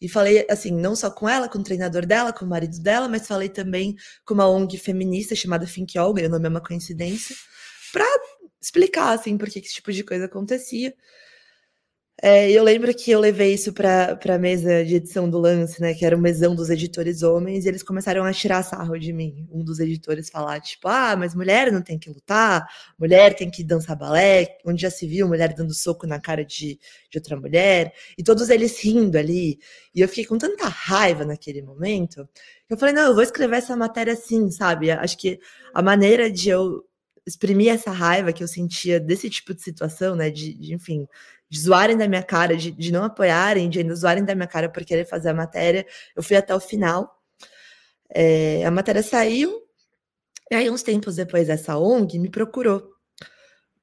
E 0.00 0.08
falei 0.08 0.46
assim, 0.48 0.70
não 0.70 0.96
só 0.96 1.10
com 1.10 1.28
ela, 1.28 1.48
com 1.48 1.58
o 1.58 1.62
treinador 1.62 2.06
dela, 2.06 2.32
com 2.32 2.44
o 2.44 2.48
marido 2.48 2.80
dela, 2.80 3.08
mas 3.08 3.26
falei 3.26 3.48
também 3.48 3.94
com 4.24 4.34
uma 4.34 4.48
ONG 4.48 4.78
feminista 4.78 5.34
chamada 5.34 5.66
Think 5.66 5.98
Olga, 5.98 6.24
o 6.24 6.28
nome 6.28 6.46
é 6.46 6.48
uma 6.48 6.62
coincidência, 6.62 7.36
para 7.92 8.06
explicar, 8.60 9.12
assim, 9.12 9.38
por 9.38 9.48
que 9.48 9.58
esse 9.60 9.74
tipo 9.74 9.92
de 9.92 10.04
coisa 10.04 10.26
acontecia. 10.26 10.94
É, 12.22 12.50
eu 12.50 12.62
lembro 12.62 12.94
que 12.94 13.10
eu 13.10 13.18
levei 13.18 13.54
isso 13.54 13.72
para 13.72 14.18
a 14.28 14.38
mesa 14.38 14.84
de 14.84 14.96
edição 14.96 15.28
do 15.30 15.38
lance, 15.38 15.80
né? 15.80 15.94
Que 15.94 16.04
era 16.04 16.14
o 16.14 16.20
mesão 16.20 16.54
dos 16.54 16.68
editores 16.68 17.22
homens, 17.22 17.64
e 17.64 17.68
eles 17.68 17.82
começaram 17.82 18.22
a 18.24 18.32
tirar 18.32 18.62
sarro 18.62 18.98
de 18.98 19.10
mim. 19.10 19.48
Um 19.50 19.64
dos 19.64 19.80
editores 19.80 20.28
falar, 20.28 20.60
tipo, 20.60 20.86
ah, 20.86 21.16
mas 21.16 21.34
mulher 21.34 21.72
não 21.72 21.80
tem 21.80 21.98
que 21.98 22.10
lutar, 22.10 22.68
mulher 22.98 23.34
tem 23.34 23.50
que 23.50 23.64
dançar 23.64 23.96
balé, 23.96 24.58
onde 24.66 24.82
já 24.82 24.90
se 24.90 25.06
viu 25.06 25.26
mulher 25.26 25.54
dando 25.54 25.72
soco 25.72 26.06
na 26.06 26.20
cara 26.20 26.44
de, 26.44 26.78
de 27.10 27.18
outra 27.18 27.40
mulher, 27.40 27.94
e 28.18 28.22
todos 28.22 28.50
eles 28.50 28.78
rindo 28.84 29.16
ali. 29.16 29.58
E 29.94 30.02
eu 30.02 30.08
fiquei 30.08 30.26
com 30.26 30.36
tanta 30.36 30.68
raiva 30.68 31.24
naquele 31.24 31.62
momento. 31.62 32.28
Eu 32.68 32.76
falei, 32.76 32.94
não, 32.94 33.08
eu 33.08 33.14
vou 33.14 33.22
escrever 33.22 33.56
essa 33.56 33.74
matéria 33.74 34.12
assim, 34.12 34.50
sabe? 34.50 34.90
Acho 34.90 35.16
que 35.16 35.40
a 35.72 35.80
maneira 35.80 36.30
de 36.30 36.50
eu 36.50 36.84
exprimir 37.26 37.72
essa 37.72 37.90
raiva 37.90 38.32
que 38.32 38.42
eu 38.42 38.48
sentia 38.48 38.98
desse 39.00 39.28
tipo 39.30 39.54
de 39.54 39.62
situação, 39.62 40.16
né? 40.16 40.30
De, 40.30 40.54
de 40.54 40.74
enfim, 40.74 41.06
de 41.48 41.60
zoarem 41.60 41.96
da 41.96 42.08
minha 42.08 42.22
cara, 42.22 42.56
de, 42.56 42.70
de, 42.70 42.92
não 42.92 43.04
apoiarem, 43.04 43.68
de 43.68 43.80
ainda 43.80 43.94
zoarem 43.94 44.24
da 44.24 44.34
minha 44.34 44.46
cara 44.46 44.68
por 44.68 44.84
querer 44.84 45.04
fazer 45.06 45.30
a 45.30 45.34
matéria. 45.34 45.86
Eu 46.16 46.22
fui 46.22 46.36
até 46.36 46.54
o 46.54 46.60
final. 46.60 47.18
É, 48.12 48.64
a 48.64 48.70
matéria 48.70 49.02
saiu, 49.02 49.60
e 50.50 50.54
aí, 50.56 50.68
uns 50.68 50.82
tempos 50.82 51.14
depois, 51.14 51.48
essa 51.48 51.78
ONG 51.78 52.18
me 52.18 52.28
procurou. 52.28 52.82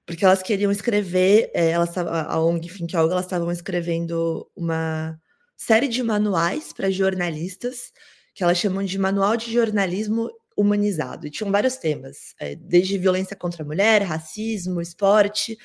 Porque 0.06 0.26
elas 0.26 0.44
queriam 0.44 0.70
escrever, 0.70 1.50
é, 1.54 1.70
elas, 1.70 1.98
a 1.98 2.42
ONG 2.42 2.68
Think 2.68 2.96
Algo, 2.96 3.14
elas 3.14 3.24
estavam 3.26 3.50
escrevendo 3.50 4.50
uma 4.54 5.18
série 5.56 5.88
de 5.88 6.04
manuais 6.04 6.74
para 6.74 6.92
jornalistas, 6.92 7.94
que 8.34 8.44
elas 8.44 8.58
chamam 8.58 8.84
de 8.84 9.00
Manual 9.00 9.38
de 9.38 9.52
Jornalismo 9.52 10.30
humanizado. 10.58 11.28
E 11.28 11.30
tinham 11.30 11.52
vários 11.52 11.78
temas, 11.78 12.34
é, 12.40 12.56
desde 12.56 12.98
violência 12.98 13.36
contra 13.36 13.64
a 13.64 13.66
mulher, 13.66 14.02
racismo, 14.02 14.82
esporte, 14.82 15.58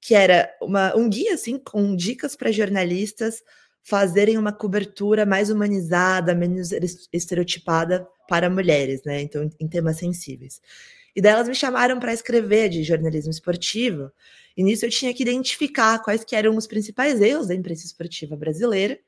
que 0.00 0.14
era 0.14 0.50
uma, 0.62 0.96
um 0.96 1.08
guia 1.08 1.34
assim 1.34 1.58
com 1.58 1.94
dicas 1.94 2.34
para 2.34 2.50
jornalistas 2.50 3.42
fazerem 3.82 4.36
uma 4.36 4.52
cobertura 4.52 5.24
mais 5.24 5.50
humanizada, 5.50 6.34
menos 6.34 6.70
estereotipada 7.12 8.06
para 8.28 8.50
mulheres, 8.50 9.02
né? 9.04 9.22
Então, 9.22 9.48
em 9.58 9.68
temas 9.68 9.96
sensíveis. 9.96 10.60
E 11.16 11.22
daí 11.22 11.32
elas 11.32 11.48
me 11.48 11.54
chamaram 11.54 11.98
para 11.98 12.12
escrever 12.12 12.68
de 12.68 12.82
jornalismo 12.82 13.30
esportivo. 13.30 14.12
E 14.56 14.62
nisso 14.62 14.84
eu 14.84 14.90
tinha 14.90 15.12
que 15.14 15.22
identificar 15.22 15.98
quais 16.00 16.22
que 16.22 16.36
eram 16.36 16.56
os 16.56 16.66
principais 16.66 17.20
erros 17.20 17.48
da 17.48 17.54
imprensa 17.54 17.86
esportiva 17.86 18.36
brasileira 18.36 18.98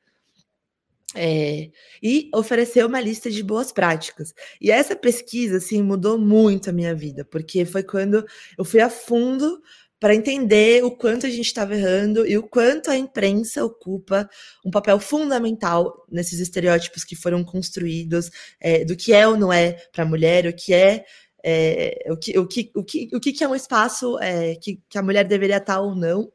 é, 1.14 1.70
e 2.02 2.30
ofereceu 2.34 2.86
uma 2.86 3.00
lista 3.00 3.30
de 3.30 3.42
boas 3.42 3.72
práticas. 3.72 4.32
E 4.60 4.70
essa 4.70 4.94
pesquisa, 4.94 5.56
assim, 5.56 5.82
mudou 5.82 6.18
muito 6.18 6.70
a 6.70 6.72
minha 6.72 6.94
vida, 6.94 7.24
porque 7.24 7.64
foi 7.64 7.82
quando 7.82 8.24
eu 8.56 8.64
fui 8.64 8.80
a 8.80 8.90
fundo 8.90 9.60
para 9.98 10.14
entender 10.14 10.82
o 10.82 10.90
quanto 10.90 11.26
a 11.26 11.28
gente 11.28 11.46
estava 11.46 11.76
errando 11.76 12.26
e 12.26 12.38
o 12.38 12.42
quanto 12.42 12.90
a 12.90 12.96
imprensa 12.96 13.62
ocupa 13.62 14.28
um 14.64 14.70
papel 14.70 14.98
fundamental 14.98 16.06
nesses 16.10 16.40
estereótipos 16.40 17.04
que 17.04 17.14
foram 17.14 17.44
construídos 17.44 18.30
é, 18.58 18.82
do 18.82 18.96
que 18.96 19.12
é 19.12 19.28
ou 19.28 19.36
não 19.36 19.52
é 19.52 19.72
para 19.92 20.04
a 20.04 20.06
mulher, 20.06 20.46
o 20.46 20.54
que 20.54 20.72
é, 20.72 21.04
é, 21.44 22.06
o, 22.08 22.16
que, 22.16 22.38
o, 22.38 22.46
que, 22.46 22.70
o, 22.74 22.82
que, 22.82 23.10
o 23.14 23.20
que 23.20 23.44
é 23.44 23.48
um 23.48 23.54
espaço 23.54 24.18
é, 24.20 24.54
que, 24.56 24.80
que 24.88 24.98
a 24.98 25.02
mulher 25.02 25.24
deveria 25.24 25.58
estar 25.58 25.80
ou 25.80 25.94
não. 25.94 26.30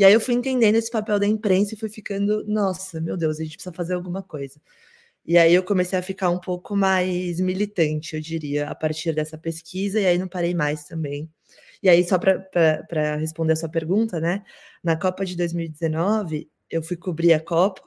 E 0.00 0.04
aí 0.04 0.14
eu 0.14 0.20
fui 0.20 0.32
entendendo 0.32 0.76
esse 0.76 0.90
papel 0.90 1.18
da 1.18 1.26
imprensa 1.26 1.74
e 1.74 1.76
fui 1.76 1.90
ficando, 1.90 2.42
nossa, 2.46 2.98
meu 3.02 3.18
Deus, 3.18 3.38
a 3.38 3.42
gente 3.42 3.56
precisa 3.56 3.74
fazer 3.74 3.92
alguma 3.92 4.22
coisa. 4.22 4.58
E 5.26 5.36
aí 5.36 5.52
eu 5.52 5.62
comecei 5.62 5.98
a 5.98 6.00
ficar 6.00 6.30
um 6.30 6.40
pouco 6.40 6.74
mais 6.74 7.38
militante, 7.38 8.16
eu 8.16 8.20
diria, 8.22 8.70
a 8.70 8.74
partir 8.74 9.14
dessa 9.14 9.36
pesquisa, 9.36 10.00
e 10.00 10.06
aí 10.06 10.16
não 10.16 10.26
parei 10.26 10.54
mais 10.54 10.84
também. 10.84 11.30
E 11.82 11.88
aí, 11.90 12.02
só 12.02 12.18
para 12.18 13.16
responder 13.16 13.52
a 13.52 13.56
sua 13.56 13.68
pergunta, 13.68 14.18
né? 14.18 14.42
Na 14.82 14.96
Copa 14.96 15.22
de 15.22 15.36
2019, 15.36 16.50
eu 16.70 16.82
fui 16.82 16.96
cobrir 16.96 17.34
a 17.34 17.40
Copa. 17.40 17.82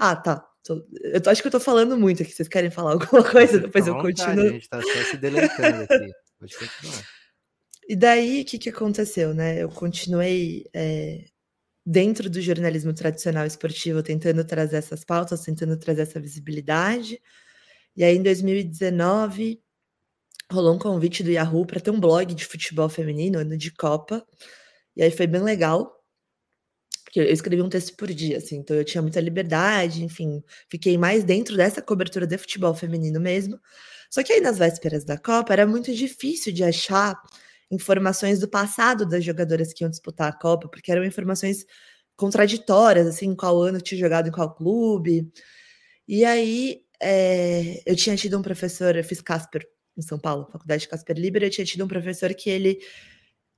Ah, 0.00 0.16
tá. 0.16 0.44
eu 0.68 1.20
tô, 1.20 1.30
acho 1.30 1.42
que 1.42 1.46
eu 1.46 1.52
tô 1.52 1.60
falando 1.60 1.96
muito 1.96 2.24
aqui. 2.24 2.32
Vocês 2.32 2.48
querem 2.48 2.72
falar 2.72 2.94
alguma 2.98 3.22
coisa? 3.22 3.60
Depois 3.60 3.86
eu 3.86 3.94
continuo. 3.98 4.46
A 4.46 4.48
gente 4.48 4.68
tá 4.68 4.82
só 4.82 5.04
se 5.12 5.16
deleitando 5.16 5.84
aqui. 5.84 6.12
Pode 6.40 6.58
continuar. 6.58 7.04
E 7.88 7.94
daí, 7.94 8.42
o 8.42 8.44
que, 8.44 8.58
que 8.58 8.68
aconteceu, 8.68 9.32
né? 9.32 9.62
Eu 9.62 9.68
continuei 9.68 10.66
é, 10.74 11.24
dentro 11.84 12.30
do 12.30 12.40
jornalismo 12.40 12.92
tradicional 12.94 13.46
esportivo, 13.46 14.02
tentando 14.02 14.44
trazer 14.44 14.76
essas 14.76 15.04
pautas, 15.04 15.42
tentando 15.42 15.76
trazer 15.76 16.02
essa 16.02 16.20
visibilidade. 16.20 17.20
E 17.96 18.04
aí, 18.04 18.16
em 18.16 18.22
2019, 18.22 19.60
rolou 20.50 20.74
um 20.74 20.78
convite 20.78 21.22
do 21.22 21.30
Yahoo 21.30 21.66
para 21.66 21.80
ter 21.80 21.90
um 21.90 22.00
blog 22.00 22.34
de 22.34 22.44
futebol 22.44 22.88
feminino, 22.88 23.38
ano 23.38 23.56
de 23.56 23.72
Copa. 23.72 24.24
E 24.96 25.02
aí 25.02 25.10
foi 25.10 25.26
bem 25.26 25.42
legal, 25.42 26.02
porque 27.04 27.20
eu 27.20 27.24
escrevi 27.24 27.62
um 27.62 27.68
texto 27.68 27.96
por 27.96 28.08
dia, 28.08 28.38
assim, 28.38 28.56
então 28.56 28.76
eu 28.76 28.84
tinha 28.84 29.02
muita 29.02 29.20
liberdade, 29.20 30.04
enfim, 30.04 30.42
fiquei 30.68 30.96
mais 30.96 31.24
dentro 31.24 31.56
dessa 31.56 31.82
cobertura 31.82 32.26
de 32.26 32.38
futebol 32.38 32.74
feminino 32.74 33.20
mesmo. 33.20 33.58
Só 34.10 34.22
que 34.22 34.32
aí 34.32 34.40
nas 34.40 34.58
vésperas 34.58 35.04
da 35.04 35.18
Copa 35.18 35.52
era 35.52 35.66
muito 35.66 35.94
difícil 35.94 36.52
de 36.52 36.64
achar 36.64 37.14
informações 37.72 38.38
do 38.38 38.46
passado 38.46 39.06
das 39.06 39.24
jogadoras 39.24 39.72
que 39.72 39.82
iam 39.82 39.90
disputar 39.90 40.28
a 40.28 40.32
Copa, 40.32 40.68
porque 40.68 40.92
eram 40.92 41.04
informações 41.04 41.64
contraditórias, 42.14 43.06
assim, 43.06 43.34
qual 43.34 43.60
ano 43.62 43.80
tinha 43.80 43.98
jogado 43.98 44.28
em 44.28 44.32
qual 44.32 44.54
clube. 44.54 45.32
E 46.06 46.24
aí 46.24 46.82
é, 47.02 47.82
eu 47.86 47.96
tinha 47.96 48.14
tido 48.14 48.38
um 48.38 48.42
professor, 48.42 48.94
eu 48.94 49.02
fiz 49.02 49.22
Casper 49.22 49.66
em 49.96 50.02
São 50.02 50.18
Paulo, 50.18 50.48
Faculdade 50.52 50.82
de 50.82 50.88
Casper 50.88 51.16
Liber, 51.16 51.42
eu 51.42 51.50
tinha 51.50 51.64
tido 51.64 51.84
um 51.84 51.88
professor 51.88 52.32
que 52.34 52.50
ele 52.50 52.78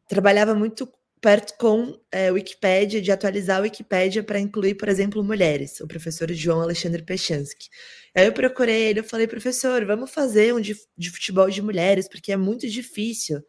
trabalhava 0.09 0.55
muito 0.55 0.88
perto 1.20 1.57
com 1.59 1.98
é, 2.12 2.31
Wikipédia, 2.31 3.00
de 3.00 3.11
atualizar 3.11 3.59
a 3.59 3.62
Wikipédia 3.62 4.22
para 4.22 4.38
incluir, 4.38 4.74
por 4.74 4.88
exemplo, 4.88 5.24
mulheres, 5.24 5.81
o 5.81 5.88
professor 5.88 6.31
João 6.33 6.61
Alexandre 6.61 7.03
Pechansky. 7.03 7.68
Aí 8.14 8.27
eu 8.27 8.33
procurei 8.33 8.88
ele, 8.88 9.00
eu 9.00 9.05
falei, 9.05 9.27
professor, 9.27 9.85
vamos 9.87 10.11
fazer 10.11 10.55
um 10.55 10.61
de, 10.61 10.77
de 10.96 11.11
futebol 11.11 11.48
de 11.48 11.62
mulheres, 11.62 12.09
porque 12.09 12.31
é 12.31 12.37
muito 12.37 12.68
difícil 12.68 13.42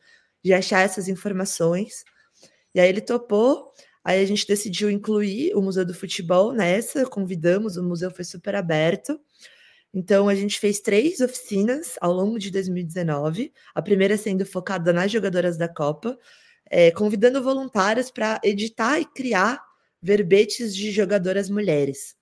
de 0.46 0.54
achar 0.54 0.82
essas 0.82 1.08
informações. 1.08 2.06
E 2.76 2.80
aí 2.80 2.88
ele 2.88 3.02
topou, 3.02 3.74
aí 4.04 4.22
a 4.22 4.26
gente 4.28 4.46
decidiu 4.46 4.92
incluir 4.92 5.56
o 5.56 5.62
Museu 5.62 5.84
do 5.84 5.94
Futebol 5.94 6.54
nessa, 6.54 7.04
convidamos, 7.08 7.78
o 7.78 7.84
museu 7.84 8.12
foi 8.12 8.24
super 8.24 8.54
aberto. 8.54 9.20
Então, 9.92 10.30
a 10.30 10.36
gente 10.36 10.60
fez 10.60 10.82
três 10.82 11.20
oficinas 11.20 11.96
ao 12.00 12.14
longo 12.14 12.38
de 12.38 12.52
2019, 12.52 13.52
a 13.74 13.82
primeira 13.82 14.18
sendo 14.18 14.46
focada 14.46 14.94
nas 14.94 15.12
jogadoras 15.12 15.58
da 15.58 15.68
Copa, 15.68 16.16
é, 16.70 16.92
convidando 16.92 17.42
voluntários 17.42 18.12
para 18.12 18.40
editar 18.44 19.00
e 19.00 19.06
criar 19.06 19.60
verbetes 20.00 20.76
de 20.76 20.92
jogadoras 20.92 21.50
mulheres. 21.50 22.16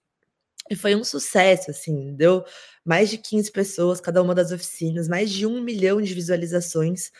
E 0.69 0.75
foi 0.77 0.95
um 0.95 1.03
sucesso, 1.03 1.71
assim, 1.71 2.15
deu 2.15 2.45
mais 2.85 3.09
de 3.09 3.17
15 3.17 3.51
pessoas 3.51 3.99
cada 3.99 4.21
uma 4.21 4.33
das 4.33 4.51
oficinas, 4.53 5.09
mais 5.09 5.29
de 5.29 5.45
um 5.45 5.61
milhão 5.61 6.01
de 6.01 6.13
visualizações. 6.13 7.11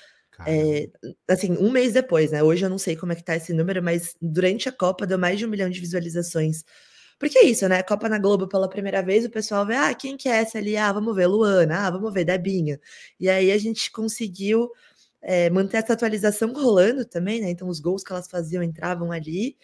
É, 0.45 0.89
assim, 1.27 1.53
um 1.57 1.71
mês 1.71 1.93
depois, 1.93 2.31
né? 2.31 2.43
Hoje 2.43 2.65
eu 2.65 2.69
não 2.69 2.77
sei 2.77 2.95
como 2.95 3.11
é 3.11 3.15
que 3.15 3.23
tá 3.23 3.35
esse 3.35 3.53
número, 3.53 3.81
mas 3.83 4.15
durante 4.21 4.67
a 4.67 4.71
Copa 4.71 5.05
deu 5.05 5.17
mais 5.17 5.37
de 5.39 5.45
um 5.45 5.49
milhão 5.49 5.69
de 5.69 5.79
visualizações. 5.79 6.63
Porque 7.19 7.37
é 7.37 7.43
isso, 7.45 7.67
né? 7.69 7.81
Copa 7.83 8.09
na 8.09 8.19
Globo 8.19 8.47
pela 8.47 8.69
primeira 8.69 9.01
vez, 9.01 9.25
o 9.25 9.29
pessoal 9.29 9.65
vê, 9.65 9.75
ah, 9.75 9.93
quem 9.93 10.17
que 10.17 10.27
é 10.27 10.37
essa 10.37 10.57
ali? 10.57 10.75
Ah, 10.75 10.91
vamos 10.91 11.15
ver, 11.15 11.27
Luana, 11.27 11.87
ah, 11.87 11.91
vamos 11.91 12.13
ver, 12.13 12.25
Debinha. 12.25 12.79
E 13.19 13.29
aí 13.29 13.51
a 13.51 13.57
gente 13.57 13.91
conseguiu 13.91 14.69
é, 15.21 15.49
manter 15.49 15.77
essa 15.77 15.93
atualização 15.93 16.51
rolando 16.53 17.05
também, 17.05 17.41
né? 17.41 17.49
Então, 17.49 17.67
os 17.69 17.79
gols 17.79 18.03
que 18.03 18.11
elas 18.11 18.27
faziam 18.27 18.61
entravam 18.63 19.11
ali. 19.11 19.57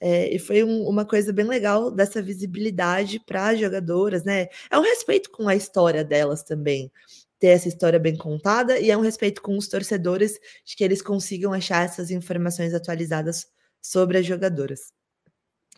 É, 0.00 0.34
e 0.34 0.38
foi 0.38 0.62
um, 0.62 0.86
uma 0.86 1.06
coisa 1.06 1.32
bem 1.32 1.46
legal 1.46 1.90
dessa 1.90 2.20
visibilidade 2.22 3.18
para 3.20 3.48
as 3.48 3.60
jogadoras, 3.60 4.24
né? 4.24 4.48
É 4.70 4.78
um 4.78 4.82
respeito 4.82 5.30
com 5.30 5.48
a 5.48 5.56
história 5.56 6.04
delas 6.04 6.42
também, 6.42 6.92
ter 7.38 7.48
essa 7.48 7.68
história 7.68 7.98
bem 7.98 8.16
contada, 8.16 8.78
e 8.78 8.90
é 8.90 8.96
um 8.96 9.02
respeito 9.02 9.42
com 9.42 9.56
os 9.56 9.68
torcedores 9.68 10.32
de 10.64 10.74
que 10.76 10.84
eles 10.84 11.02
consigam 11.02 11.52
achar 11.52 11.84
essas 11.84 12.10
informações 12.10 12.72
atualizadas 12.74 13.46
sobre 13.80 14.18
as 14.18 14.26
jogadoras. 14.26 14.80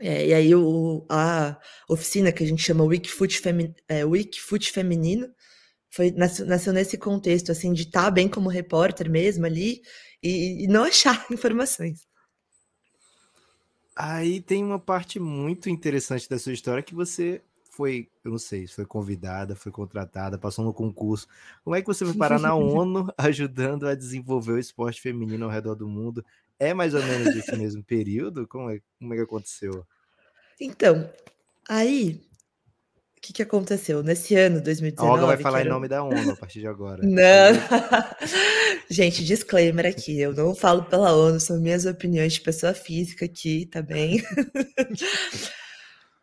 É, 0.01 0.27
e 0.29 0.35
aí 0.35 0.55
o, 0.55 1.05
a 1.09 1.59
oficina 1.88 2.31
que 2.31 2.44
a 2.44 2.47
gente 2.47 2.62
chama 2.62 2.85
Wikifoot, 2.85 3.42
é, 3.88 4.03
Feminino 4.73 5.29
foi 5.90 6.11
nasceu, 6.12 6.47
nasceu, 6.47 6.73
nesse 6.73 6.97
contexto 6.97 7.51
assim 7.51 7.73
de 7.73 7.83
estar 7.83 8.05
tá 8.05 8.11
bem 8.11 8.29
como 8.29 8.49
repórter 8.49 9.11
mesmo 9.11 9.47
ali 9.47 9.81
e, 10.23 10.64
e, 10.64 10.66
não 10.68 10.85
achar 10.85 11.27
informações. 11.33 12.07
Aí 13.97 14.40
tem 14.40 14.62
uma 14.62 14.79
parte 14.79 15.18
muito 15.18 15.68
interessante 15.68 16.29
da 16.29 16.38
sua 16.38 16.53
história 16.53 16.83
que 16.83 16.94
você 16.94 17.42
foi, 17.79 18.09
eu 18.25 18.33
não 18.33 18.38
sei, 18.38 18.67
foi 18.67 18.85
convidada, 18.85 19.55
foi 19.55 19.71
contratada, 19.71 20.37
passou 20.37 20.64
no 20.64 20.75
concurso. 20.75 21.29
Como 21.62 21.77
é 21.77 21.81
que 21.81 21.87
você 21.87 22.05
foi 22.05 22.14
parar 22.14 22.41
na 22.41 22.53
ONU 22.59 23.07
ajudando 23.17 23.87
a 23.87 23.95
desenvolver 23.95 24.55
o 24.55 24.59
esporte 24.59 25.01
feminino 25.01 25.45
ao 25.45 25.51
redor 25.51 25.77
do 25.77 25.87
mundo? 25.87 26.25
É 26.59 26.75
mais 26.75 26.93
ou 26.93 27.01
menos 27.05 27.37
esse 27.37 27.57
mesmo 27.57 27.85
período? 27.85 28.49
Como 28.49 28.69
é, 28.69 28.81
como 28.99 29.14
é 29.14 29.17
que 29.17 29.23
aconteceu? 29.23 29.87
Então, 30.61 31.09
aí 31.69 32.21
o 33.17 33.21
que, 33.21 33.33
que 33.33 33.43
aconteceu? 33.43 34.03
Nesse 34.03 34.35
ano, 34.35 34.61
2019. 34.61 35.09
A 35.09 35.12
Olga 35.12 35.27
vai 35.27 35.37
falar 35.37 35.61
era... 35.61 35.69
em 35.69 35.73
nome 35.73 35.87
da 35.87 36.03
ONU 36.03 36.33
a 36.33 36.37
partir 36.37 36.59
de 36.59 36.67
agora. 36.67 37.01
Não. 37.07 37.53
Gente, 38.91 39.25
disclaimer 39.25 39.87
aqui. 39.87 40.19
Eu 40.19 40.35
não 40.35 40.53
falo 40.53 40.83
pela 40.83 41.12
ONU, 41.12 41.38
são 41.38 41.61
minhas 41.61 41.87
opiniões 41.87 42.33
de 42.33 42.41
pessoa 42.41 42.75
física 42.75 43.25
aqui, 43.25 43.67
tá 43.67 43.81
bem? 43.81 44.21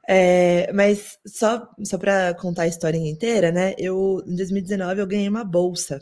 É, 0.07 0.71
mas 0.73 1.17
só, 1.25 1.69
só 1.83 1.97
para 1.97 2.33
contar 2.35 2.63
a 2.63 2.67
história 2.67 2.97
inteira, 2.97 3.51
né? 3.51 3.73
Eu, 3.77 4.23
em 4.27 4.35
2019, 4.35 5.01
eu 5.01 5.07
ganhei 5.07 5.27
uma 5.29 5.43
bolsa 5.43 5.99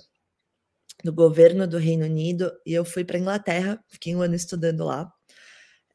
do 1.03 1.13
governo 1.13 1.67
do 1.67 1.77
Reino 1.77 2.05
Unido 2.05 2.51
e 2.65 2.73
eu 2.73 2.85
fui 2.85 3.03
para 3.03 3.19
Inglaterra, 3.19 3.83
fiquei 3.89 4.15
um 4.15 4.21
ano 4.21 4.35
estudando 4.35 4.85
lá. 4.85 5.11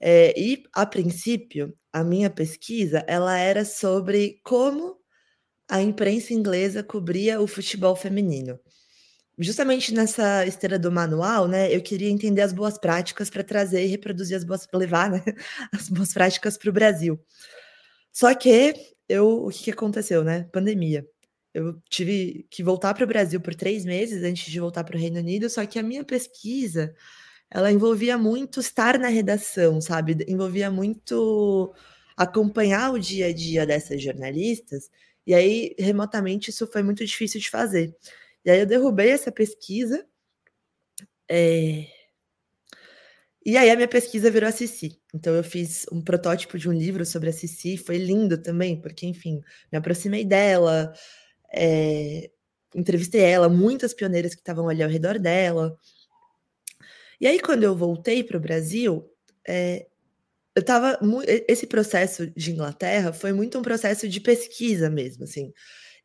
É, 0.01 0.39
e, 0.39 0.63
a 0.75 0.87
princípio, 0.87 1.75
a 1.93 2.05
minha 2.05 2.31
pesquisa 2.31 3.05
ela 3.09 3.37
era 3.39 3.65
sobre 3.65 4.41
como 4.45 4.97
a 5.69 5.83
imprensa 5.83 6.33
inglesa 6.33 6.83
cobria 6.83 7.41
o 7.41 7.47
futebol 7.47 7.97
feminino. 7.97 8.59
Justamente 9.39 9.95
nessa 9.95 10.45
esteira 10.47 10.79
do 10.79 10.91
manual, 10.91 11.47
né, 11.47 11.75
eu 11.75 11.81
queria 11.81 12.11
entender 12.11 12.43
as 12.43 12.53
boas 12.53 12.79
práticas 12.79 13.31
para 13.31 13.45
trazer 13.45 13.85
e 13.85 13.89
reproduzir 13.89 14.37
as 14.37 14.45
boas, 14.45 14.67
levar 14.75 15.11
né, 15.11 15.23
as 15.73 15.89
boas 15.89 16.13
práticas 16.13 16.57
para 16.59 16.71
o 16.71 16.73
Brasil. 16.73 17.21
Só 18.19 18.35
que 18.35 18.75
eu, 19.09 19.47
o 19.47 19.49
que, 19.49 19.65
que 19.65 19.71
aconteceu, 19.71 20.25
né? 20.25 20.49
Pandemia. 20.53 21.07
Eu 21.55 21.81
tive 21.89 22.45
que 22.51 22.65
voltar 22.65 22.93
para 22.93 23.05
o 23.05 23.07
Brasil 23.07 23.41
por 23.41 23.55
três 23.55 23.85
meses 23.85 24.25
antes 24.25 24.51
de 24.51 24.59
voltar 24.59 24.83
para 24.83 24.97
o 24.97 24.99
Reino 24.99 25.21
Unido, 25.21 25.49
só 25.49 25.65
que 25.65 25.79
a 25.79 25.85
minha 25.85 26.03
pesquisa 26.05 26.93
ela 27.49 27.71
envolvia 27.71 28.19
muito 28.19 28.59
estar 28.59 28.99
na 28.99 29.07
redação, 29.07 29.81
sabe? 29.81 30.17
Envolvia 30.27 30.69
muito 30.69 31.73
acompanhar 32.17 32.93
o 32.93 32.99
dia 32.99 33.27
a 33.27 33.33
dia 33.33 33.65
dessas 33.65 34.03
jornalistas, 34.03 34.91
e 35.25 35.33
aí, 35.33 35.77
remotamente, 35.79 36.51
isso 36.51 36.67
foi 36.67 36.83
muito 36.83 37.05
difícil 37.07 37.41
de 37.41 37.49
fazer. 37.49 37.95
E 38.45 38.51
aí 38.51 38.59
eu 38.59 38.67
derrubei 38.67 39.11
essa 39.11 39.31
pesquisa. 39.31 40.05
É... 41.31 41.87
E 43.49 43.57
aí 43.57 43.71
a 43.71 43.77
minha 43.77 43.89
pesquisa 43.89 44.31
virou 44.31 44.47
a 44.47 44.53
Cici. 44.53 45.01
Então 45.15 45.35
eu 45.35 45.43
fiz 45.43 45.87
um 45.91 46.03
protótipo 46.03 46.59
de 46.59 46.69
um 46.69 46.73
livro 46.73 47.07
sobre 47.07 47.31
a 47.31 47.33
Cici, 47.33 47.79
foi 47.79 47.97
lindo 47.97 48.37
também, 48.37 48.79
porque, 48.79 49.07
enfim, 49.07 49.41
me 49.73 49.79
aproximei 49.79 50.23
dela, 50.23 50.93
é... 51.51 52.31
entrevistei 52.75 53.23
ela, 53.23 53.49
muitas 53.49 53.95
pioneiras 53.95 54.35
que 54.35 54.43
estavam 54.43 54.69
ali 54.69 54.83
ao 54.83 54.91
redor 54.91 55.19
dela. 55.19 55.75
E 57.19 57.27
aí, 57.27 57.41
quando 57.41 57.65
eu 57.65 57.75
voltei 57.75 58.23
para 58.23 58.37
o 58.37 58.41
Brasil, 58.41 59.11
é, 59.49 59.87
eu 60.55 60.61
estava. 60.61 60.99
Esse 61.49 61.67
processo 61.67 62.27
de 62.37 62.53
Inglaterra 62.53 63.15
foi 63.15 63.33
muito 63.33 63.59
um 63.59 63.63
processo 63.63 64.07
de 64.07 64.21
pesquisa 64.21 64.91
mesmo, 64.91 65.25
assim. 65.25 65.55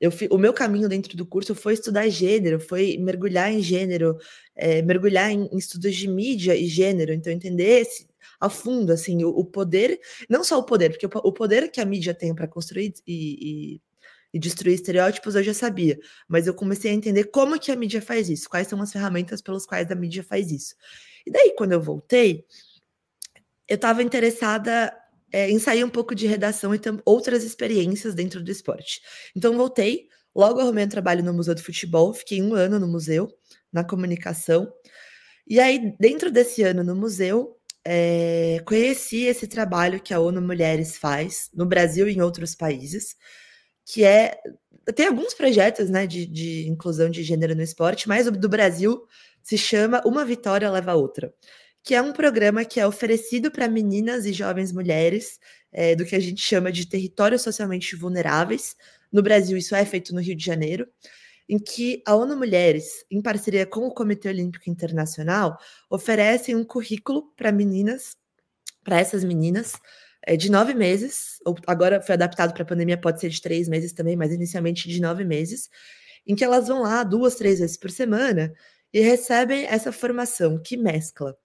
Eu, 0.04 0.12
o 0.32 0.38
meu 0.38 0.52
caminho 0.52 0.90
dentro 0.90 1.16
do 1.16 1.26
curso 1.26 1.56
foi 1.56 1.76
estudar 1.76 2.10
gênero, 2.10 2.60
foi 2.60 2.98
mergulhar 2.98 3.50
em 3.54 3.62
gênero, 3.62 4.18
é, 4.54 4.82
mergulhar 4.82 5.32
em, 5.32 5.46
em, 5.46 5.58
estudos 5.58 5.96
de 5.96 6.10
mídia 6.10 6.58
e 6.58 6.68
gênero, 6.68 7.14
então 7.14 7.32
entender 7.32 7.80
esse, 7.80 8.06
a 8.38 8.50
fundo 8.50 8.92
assim 8.92 9.24
o, 9.24 9.30
o, 9.30 9.46
poder, 9.46 9.98
não 10.30 10.44
só 10.44 10.60
o 10.60 10.66
poder, 10.66 10.90
porque 10.90 11.06
o, 11.06 11.10
o 11.24 11.32
poder 11.32 11.72
que 11.72 11.80
a 11.80 11.86
mídia 11.86 12.14
tem 12.14 12.36
para 12.36 12.50
construir 12.50 12.94
e, 13.08 13.78
e, 13.78 13.82
e, 14.34 14.40
destruir 14.40 14.74
estereótipos 14.74 15.36
eu 15.36 15.44
já 15.44 15.54
sabia, 15.54 15.98
mas 16.28 16.48
eu 16.48 16.54
comecei 16.54 16.92
a 16.92 16.94
entender 16.94 17.24
como 17.32 17.58
que 17.58 17.72
a 17.72 17.76
mídia 17.78 18.02
faz 18.02 18.30
isso, 18.30 18.50
quais 18.50 18.68
são 18.68 18.82
as 18.82 18.92
ferramentas 18.92 19.42
pelas 19.42 19.66
quais 19.66 19.90
a 19.90 19.96
mídia 19.96 20.22
faz 20.22 20.52
isso. 20.52 20.76
E 21.26 21.32
daí 21.32 21.56
quando 21.58 21.72
eu 21.72 21.82
voltei, 21.82 22.46
eu 23.70 23.76
estava 23.76 24.04
interessada 24.04 24.94
é, 25.34 25.50
em 25.50 25.58
sair 25.58 25.84
um 25.84 25.90
pouco 25.90 26.14
de 26.14 26.28
redação 26.28 26.76
e 26.76 26.80
outras 27.04 27.44
experiências 27.44 28.14
dentro 28.14 28.42
do 28.42 28.52
esporte. 28.52 29.02
Então, 29.36 29.58
voltei, 29.58 30.08
logo 30.34 30.60
arrumei 30.60 30.86
um 30.86 30.90
trabalho 30.90 31.24
no 31.24 31.34
Museu 31.34 31.56
do 31.56 31.64
Futebol, 31.64 32.14
fiquei 32.14 32.40
um 32.40 32.54
ano 32.54 32.80
no 32.80 32.88
museu, 32.88 33.28
na 33.72 33.84
comunicação. 33.84 34.72
E 35.48 35.60
aí, 35.60 35.96
dentro 36.00 36.32
desse 36.32 36.62
ano 36.62 36.84
no 36.84 36.96
museu, 36.96 37.58
é, 37.84 38.62
conheci 38.66 39.24
esse 39.24 39.48
trabalho 39.48 40.00
que 40.00 40.14
a 40.14 40.20
ONU 40.20 40.42
Mulheres 40.42 40.98
faz 40.98 41.50
no 41.54 41.66
Brasil 41.66 42.08
e 42.08 42.14
em 42.14 42.22
outros 42.22 42.56
países, 42.56 43.16
que 43.86 44.06
é. 44.06 44.38
Tem 44.96 45.08
alguns 45.08 45.34
projetos 45.34 45.90
né, 45.90 46.06
de, 46.06 46.26
de 46.26 46.68
inclusão 46.68 47.10
de 47.10 47.24
gênero 47.24 47.56
no 47.56 47.62
esporte, 47.62 48.08
mas 48.08 48.28
o 48.28 48.32
do 48.32 48.50
Brasil 48.50 49.02
se 49.42 49.58
chama 49.58 50.02
Uma 50.06 50.26
Vitória 50.26 50.70
Leva 50.70 50.92
a 50.92 50.96
Outra 50.96 51.34
que 51.84 51.94
é 51.94 52.02
um 52.02 52.14
programa 52.14 52.64
que 52.64 52.80
é 52.80 52.88
oferecido 52.88 53.52
para 53.52 53.68
meninas 53.68 54.26
e 54.26 54.32
jovens 54.32 54.72
mulheres 54.72 55.38
é, 55.72 55.96
do 55.96 56.06
que 56.06 56.16
a 56.16 56.20
gente 56.20 56.42
chama 56.42 56.72
de 56.72 56.88
territórios 56.88 57.42
socialmente 57.42 57.96
vulneráveis. 57.96 58.76
No 59.12 59.22
Brasil, 59.22 59.58
isso 59.58 59.76
é 59.76 59.84
feito 59.84 60.16
no 60.16 60.22
Rio 60.22 60.36
de 60.36 60.46
Janeiro, 60.46 60.88
em 61.48 61.60
que 61.60 62.02
a 62.06 62.16
ONU 62.16 62.38
Mulheres, 62.38 63.04
em 63.12 63.22
parceria 63.22 63.66
com 63.66 63.82
o 63.82 63.94
Comitê 63.94 64.30
Olímpico 64.30 64.70
Internacional, 64.70 65.58
oferece 65.90 66.56
um 66.56 66.64
currículo 66.64 67.34
para 67.36 67.52
meninas, 67.52 68.16
para 68.82 69.00
essas 69.00 69.24
meninas, 69.26 69.74
é, 70.26 70.38
de 70.38 70.50
nove 70.50 70.74
meses, 70.74 71.38
ou 71.46 71.54
agora 71.68 72.02
foi 72.02 72.14
adaptado 72.16 72.54
para 72.54 72.64
a 72.64 72.66
pandemia, 72.66 72.98
pode 72.98 73.20
ser 73.20 73.28
de 73.28 73.42
três 73.42 73.68
meses 73.68 73.92
também, 73.92 74.16
mas 74.16 74.32
inicialmente 74.32 74.88
de 74.88 75.02
nove 75.02 75.26
meses, 75.26 75.70
em 76.26 76.34
que 76.34 76.46
elas 76.46 76.70
vão 76.70 76.82
lá 76.82 77.04
duas, 77.04 77.36
três 77.36 77.60
vezes 77.60 77.76
por 77.76 77.92
semana 77.92 78.54
e 78.94 79.02
recebem 79.02 79.66
essa 79.66 79.92
formação 79.92 80.62
que 80.62 80.78
mescla 80.78 81.36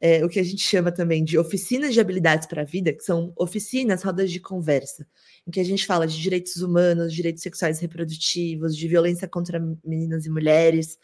é, 0.00 0.24
o 0.24 0.28
que 0.28 0.38
a 0.38 0.42
gente 0.42 0.62
chama 0.62 0.92
também 0.92 1.24
de 1.24 1.38
oficinas 1.38 1.94
de 1.94 2.00
habilidades 2.00 2.46
para 2.46 2.62
a 2.62 2.64
vida, 2.64 2.92
que 2.92 3.02
são 3.02 3.32
oficinas, 3.36 4.02
rodas 4.02 4.30
de 4.30 4.40
conversa, 4.40 5.06
em 5.46 5.50
que 5.50 5.60
a 5.60 5.64
gente 5.64 5.86
fala 5.86 6.06
de 6.06 6.20
direitos 6.20 6.56
humanos, 6.56 7.14
direitos 7.14 7.42
sexuais 7.42 7.78
e 7.78 7.82
reprodutivos, 7.82 8.76
de 8.76 8.88
violência 8.88 9.26
contra 9.28 9.60
meninas 9.84 10.26
e 10.26 10.30
mulheres. 10.30 10.98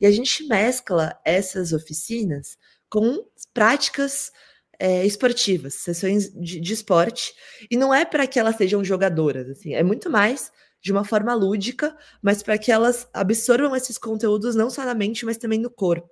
E 0.00 0.06
a 0.06 0.10
gente 0.10 0.46
mescla 0.46 1.18
essas 1.24 1.72
oficinas 1.72 2.56
com 2.88 3.24
práticas 3.52 4.32
é, 4.78 5.04
esportivas, 5.04 5.74
sessões 5.74 6.32
de, 6.32 6.58
de, 6.58 6.72
esporte, 6.72 7.34
e 7.70 7.76
não 7.76 7.92
é 7.92 8.04
para 8.04 8.26
que 8.26 8.38
elas 8.38 8.56
sejam 8.56 8.82
jogadoras, 8.82 9.48
assim, 9.50 9.74
é 9.74 9.82
muito 9.82 10.08
mais 10.08 10.50
de 10.82 10.90
uma 10.90 11.04
forma 11.04 11.34
lúdica, 11.34 11.94
mas 12.22 12.42
para 12.42 12.56
que 12.56 12.72
elas 12.72 13.06
absorvam 13.12 13.76
esses 13.76 13.98
conteúdos 13.98 14.54
não 14.54 14.70
só 14.70 14.82
na 14.84 14.94
mente, 14.94 15.26
mas 15.26 15.36
também 15.36 15.58
no 15.58 15.70
corpo. 15.70 16.08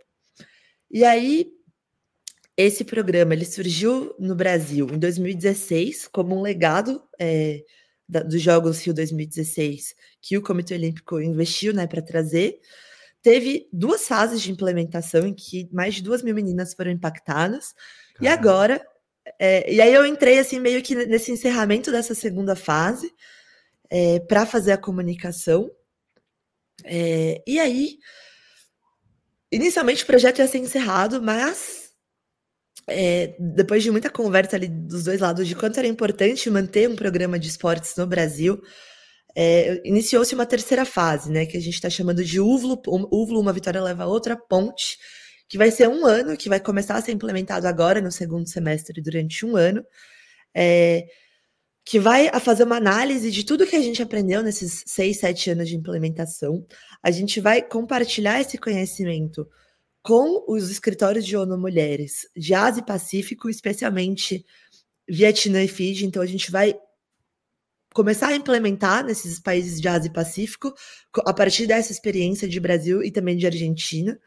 E 0.91 1.05
aí, 1.05 1.51
esse 2.59 2.83
programa 2.83 3.35
ele 3.35 3.45
surgiu 3.45 4.13
no 4.19 4.35
Brasil 4.35 4.89
em 4.91 4.99
2016 4.99 6.09
como 6.09 6.37
um 6.37 6.43
legado 6.43 7.01
é, 7.17 7.63
da, 8.09 8.21
dos 8.21 8.43
Jogos 8.43 8.85
Rio 8.85 8.93
2016 8.93 9.95
que 10.21 10.37
o 10.37 10.43
Comitê 10.43 10.75
Olímpico 10.75 11.21
investiu 11.21 11.73
né, 11.73 11.87
para 11.87 12.03
trazer. 12.03 12.59
Teve 13.23 13.69
duas 13.73 14.09
fases 14.09 14.43
de 14.43 14.51
implementação 14.51 15.25
em 15.25 15.33
que 15.33 15.69
mais 15.73 15.95
de 15.95 16.03
duas 16.03 16.21
mil 16.21 16.35
meninas 16.35 16.75
foram 16.75 16.91
impactadas. 16.91 17.75
Caramba. 18.15 18.23
E 18.23 18.27
agora, 18.27 18.87
é, 19.39 19.73
e 19.73 19.81
aí 19.81 19.95
eu 19.95 20.05
entrei 20.05 20.41
assim 20.41 20.59
meio 20.59 20.83
que 20.83 20.97
nesse 20.97 21.31
encerramento 21.31 21.93
dessa 21.93 22.15
segunda 22.15 22.57
fase 22.57 23.15
é, 23.89 24.19
para 24.19 24.45
fazer 24.45 24.73
a 24.73 24.79
comunicação. 24.79 25.71
E 26.85 27.59
aí, 27.61 27.99
inicialmente 29.53 30.03
o 30.03 30.07
projeto 30.07 30.39
ia 30.39 30.49
ser 30.49 30.59
encerrado, 30.59 31.23
mas 31.23 31.88
é, 32.89 33.37
depois 33.39 33.83
de 33.83 33.91
muita 33.91 34.11
conversa 34.11 34.57
ali 34.57 34.69
dos 34.69 35.05
dois 35.05 35.21
lados 35.21 35.47
de 35.47 35.55
quanto 35.55 35.79
era 35.79 35.87
importante 35.87 36.51
manter 36.51 36.89
um 36.89 36.97
programa 36.97 37.39
de 37.39 37.49
esportes 37.49 37.95
no 37.97 38.07
Brasil, 38.07 38.61
é, 39.37 39.81
iniciou-se 39.85 40.35
uma 40.35 40.47
terceira 40.47 40.85
fase, 40.85 41.31
né, 41.31 41.47
que 41.47 41.57
a 41.57 41.61
gente 41.61 41.75
está 41.75 41.91
chamando 41.91 42.25
de 42.25 42.41
UVLO, 42.41 42.81
UVLO, 42.87 43.41
uma 43.41 43.53
vitória 43.53 43.81
leva 43.81 44.05
a 44.05 44.07
outra, 44.07 44.37
ponte, 44.37 44.99
que 45.49 45.59
vai 45.59 45.71
ser 45.71 45.89
um 45.89 46.05
ano, 46.05 46.37
que 46.37 46.49
vai 46.49 46.61
começar 46.61 46.97
a 46.97 47.03
ser 47.03 47.13
implementado 47.13 47.67
agora 47.67 48.01
no 48.01 48.11
segundo 48.11 48.49
semestre 48.49 49.01
durante 49.01 49.47
um 49.47 49.57
ano, 49.57 49.85
é, 50.55 51.07
que 51.85 51.99
vai 51.99 52.29
a 52.29 52.41
fazer 52.41 52.65
uma 52.65 52.77
análise 52.77 53.31
de 53.31 53.45
tudo 53.45 53.67
que 53.67 53.77
a 53.77 53.81
gente 53.81 54.03
aprendeu 54.03 54.43
nesses 54.43 54.83
seis, 54.87 55.19
sete 55.21 55.51
anos 55.51 55.69
de 55.69 55.77
implementação. 55.77 56.67
A 57.03 57.11
gente 57.11 57.41
vai 57.41 57.63
compartilhar 57.63 58.41
esse 58.41 58.59
conhecimento 58.59 59.47
com 60.09 60.43
os 60.49 60.71
escritórios 60.71 61.27
de 61.27 61.37
ONU 61.37 61.59
Mulheres 61.59 62.27
de 62.35 62.55
Ásia 62.55 62.81
e 62.81 62.87
Pacífico, 62.87 63.51
especialmente 63.51 64.43
Vietnã 65.07 65.63
e 65.63 65.69
Fiji. 65.69 66.07
Então, 66.07 66.23
a 66.23 66.27
gente 66.27 66.51
vai 66.51 66.75
começar 67.93 68.29
a 68.29 68.35
implementar 68.35 69.05
nesses 69.05 69.39
países 69.39 69.79
de 69.79 69.87
Ásia 69.87 70.09
e 70.09 70.13
Pacífico, 70.13 70.73
a 71.27 71.35
partir 71.35 71.67
dessa 71.67 71.93
experiência 71.93 72.49
de 72.49 72.59
Brasil 72.59 73.03
e 73.03 73.11
também 73.11 73.37
de 73.37 73.45
Argentina. 73.45 74.19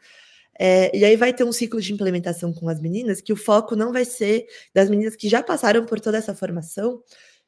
É, 0.56 0.96
e 0.96 1.04
aí 1.04 1.16
vai 1.16 1.34
ter 1.34 1.42
um 1.42 1.50
ciclo 1.50 1.80
de 1.80 1.92
implementação 1.92 2.52
com 2.52 2.68
as 2.68 2.80
meninas, 2.80 3.20
que 3.20 3.32
o 3.32 3.36
foco 3.36 3.74
não 3.74 3.92
vai 3.92 4.04
ser 4.04 4.46
das 4.72 4.88
meninas 4.88 5.16
que 5.16 5.28
já 5.28 5.42
passaram 5.42 5.84
por 5.84 5.98
toda 5.98 6.16
essa 6.16 6.32
formação, 6.32 7.02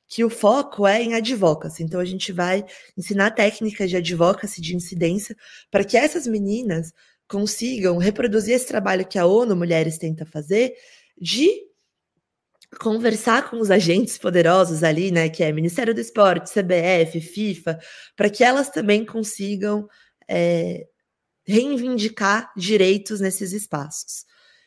que 0.08 0.24
o 0.24 0.28
foco 0.28 0.88
é 0.88 1.00
em 1.00 1.14
advocacy. 1.14 1.84
Então 1.84 2.00
a 2.00 2.04
gente 2.04 2.32
vai 2.32 2.64
ensinar 2.96 3.30
técnicas 3.30 3.88
de 3.88 3.96
advocacy, 3.96 4.60
de 4.60 4.74
incidência, 4.74 5.36
para 5.70 5.84
que 5.84 5.96
essas 5.96 6.26
meninas 6.26 6.92
consigam 7.28 7.98
reproduzir 7.98 8.54
esse 8.54 8.66
trabalho 8.66 9.06
que 9.06 9.18
a 9.18 9.26
ONU 9.26 9.56
Mulheres 9.56 9.98
tenta 9.98 10.26
fazer 10.26 10.74
de 11.20 11.48
conversar 12.80 13.48
com 13.48 13.60
os 13.60 13.70
agentes 13.70 14.18
poderosos 14.18 14.82
ali, 14.82 15.10
né, 15.10 15.28
que 15.28 15.42
é 15.42 15.52
Ministério 15.52 15.94
do 15.94 16.00
Esporte, 16.00 16.50
CBF, 16.50 17.20
FIFA, 17.20 17.78
para 18.16 18.28
que 18.28 18.42
elas 18.42 18.68
também 18.68 19.04
consigam 19.04 19.88
é, 20.28 20.86
reivindicar 21.46 22.52
direitos 22.56 23.20
nesses 23.20 23.52
espaços. 23.52 24.24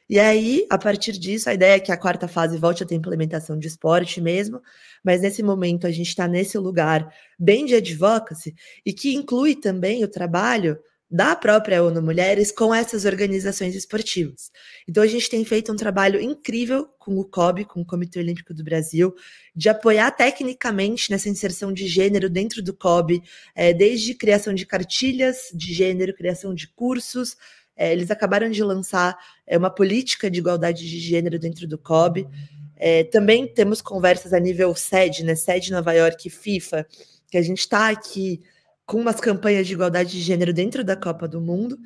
E 0.09 0.19
aí, 0.19 0.65
a 0.69 0.77
partir 0.77 1.13
disso, 1.13 1.49
a 1.49 1.53
ideia 1.53 1.75
é 1.75 1.79
que 1.81 1.91
a 1.91 1.97
quarta 1.97 2.29
fase 2.29 2.57
volte 2.57 2.81
a 2.81 2.85
ter 2.85 2.95
implementação 2.95 3.59
de 3.59 3.67
esporte 3.67 4.21
mesmo, 4.21 4.61
mas 5.03 5.21
nesse 5.21 5.43
momento 5.43 5.85
a 5.85 5.91
gente 5.91 6.07
está 6.07 6.27
nesse 6.29 6.57
lugar 6.57 7.13
bem 7.37 7.65
de 7.65 7.75
advocacy 7.75 8.55
e 8.85 8.93
que 8.93 9.13
inclui 9.13 9.53
também 9.53 10.05
o 10.05 10.07
trabalho 10.07 10.79
da 11.09 11.35
própria 11.35 11.81
ONU 11.81 12.01
Mulheres 12.01 12.51
com 12.51 12.75
essas 12.75 13.05
organizações 13.05 13.73
esportivas. 13.75 14.51
Então 14.87 15.01
a 15.01 15.07
gente 15.07 15.29
tem 15.29 15.43
feito 15.45 15.71
um 15.71 15.75
trabalho 15.75 16.19
incrível 16.19 16.87
com 16.99 17.17
o 17.17 17.23
COB, 17.23 17.63
com 17.65 17.81
o 17.81 17.85
Comitê 17.85 18.19
Olímpico 18.19 18.53
do 18.53 18.63
Brasil, 18.63 19.15
de 19.55 19.69
apoiar 19.69 20.11
tecnicamente 20.11 21.09
nessa 21.09 21.29
inserção 21.29 21.71
de 21.71 21.87
gênero 21.87 22.29
dentro 22.29 22.61
do 22.61 22.73
COB, 22.73 23.23
é, 23.55 23.73
desde 23.73 24.13
criação 24.13 24.53
de 24.53 24.65
cartilhas 24.65 25.49
de 25.53 25.73
gênero, 25.73 26.13
criação 26.13 26.53
de 26.53 26.67
cursos. 26.67 27.37
É, 27.75 27.93
eles 27.93 28.11
acabaram 28.11 28.49
de 28.49 28.61
lançar 28.61 29.17
é, 29.45 29.57
uma 29.57 29.69
política 29.69 30.29
de 30.29 30.39
igualdade 30.39 30.87
de 30.87 30.99
gênero 30.99 31.39
dentro 31.39 31.65
do 31.67 31.77
COB. 31.77 32.27
É, 32.75 33.05
também 33.05 33.47
temos 33.47 33.81
conversas 33.81 34.33
a 34.33 34.39
nível 34.39 34.75
SED, 34.75 35.23
né? 35.23 35.35
SED 35.35 35.71
Nova 35.71 35.93
York, 35.93 36.29
FIFA, 36.29 36.85
que 37.31 37.37
a 37.37 37.41
gente 37.41 37.59
está 37.59 37.89
aqui 37.89 38.41
com 38.87 39.01
umas 39.01 39.19
campanhas 39.19 39.67
de 39.67 39.73
igualdade 39.73 40.11
de 40.11 40.21
gênero 40.21 40.53
dentro 40.53 40.81
da 40.81 40.95
Copa 40.95 41.27
do 41.27 41.41
Mundo. 41.41 41.77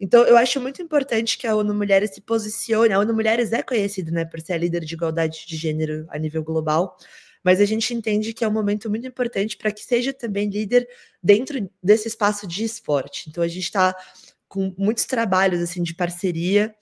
Então, 0.00 0.24
eu 0.24 0.36
acho 0.38 0.58
muito 0.58 0.80
importante 0.80 1.36
que 1.36 1.46
a 1.46 1.54
ONU 1.54 1.74
Mulheres 1.74 2.14
se 2.14 2.20
posicione. 2.22 2.94
A 2.94 2.98
ONU 2.98 3.12
Mulheres 3.12 3.52
é 3.52 3.62
conhecida 3.62 4.10
né, 4.10 4.24
por 4.24 4.40
ser 4.40 4.54
a 4.54 4.58
líder 4.58 4.82
de 4.82 4.94
igualdade 4.94 5.46
de 5.46 5.54
gênero 5.54 6.06
a 6.08 6.18
nível 6.18 6.42
global, 6.42 6.96
mas 7.44 7.60
a 7.60 7.66
gente 7.66 7.92
entende 7.92 8.32
que 8.32 8.42
é 8.42 8.48
um 8.48 8.52
momento 8.52 8.88
muito 8.88 9.06
importante 9.06 9.56
para 9.56 9.70
que 9.70 9.84
seja 9.84 10.14
também 10.14 10.48
líder 10.48 10.88
dentro 11.22 11.70
desse 11.82 12.08
espaço 12.08 12.46
de 12.46 12.64
esporte. 12.64 13.28
Então, 13.28 13.44
a 13.44 13.48
gente 13.48 13.64
está 13.64 13.94
com 14.48 14.74
muitos 14.78 15.04
trabalhos 15.04 15.60
assim 15.60 15.82
de 15.82 15.94
parceria 15.94 16.74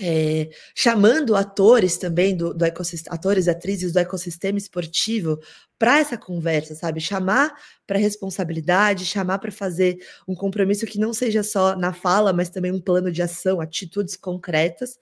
é, 0.00 0.48
chamando 0.74 1.36
atores 1.36 1.98
também 1.98 2.36
do, 2.36 2.54
do 2.54 2.64
ecossistema, 2.64 3.14
atores, 3.14 3.48
atrizes 3.48 3.92
do 3.92 3.98
ecossistema 3.98 4.58
esportivo 4.58 5.38
para 5.78 5.98
essa 5.98 6.16
conversa, 6.16 6.74
sabe? 6.74 7.00
Chamar 7.00 7.52
para 7.86 7.98
responsabilidade, 7.98 9.04
chamar 9.04 9.38
para 9.38 9.52
fazer 9.52 9.98
um 10.26 10.34
compromisso 10.34 10.86
que 10.86 10.98
não 10.98 11.12
seja 11.12 11.42
só 11.42 11.76
na 11.76 11.92
fala, 11.92 12.32
mas 12.32 12.48
também 12.48 12.72
um 12.72 12.80
plano 12.80 13.12
de 13.12 13.20
ação, 13.20 13.60
atitudes 13.60 14.16
concretas. 14.16 14.98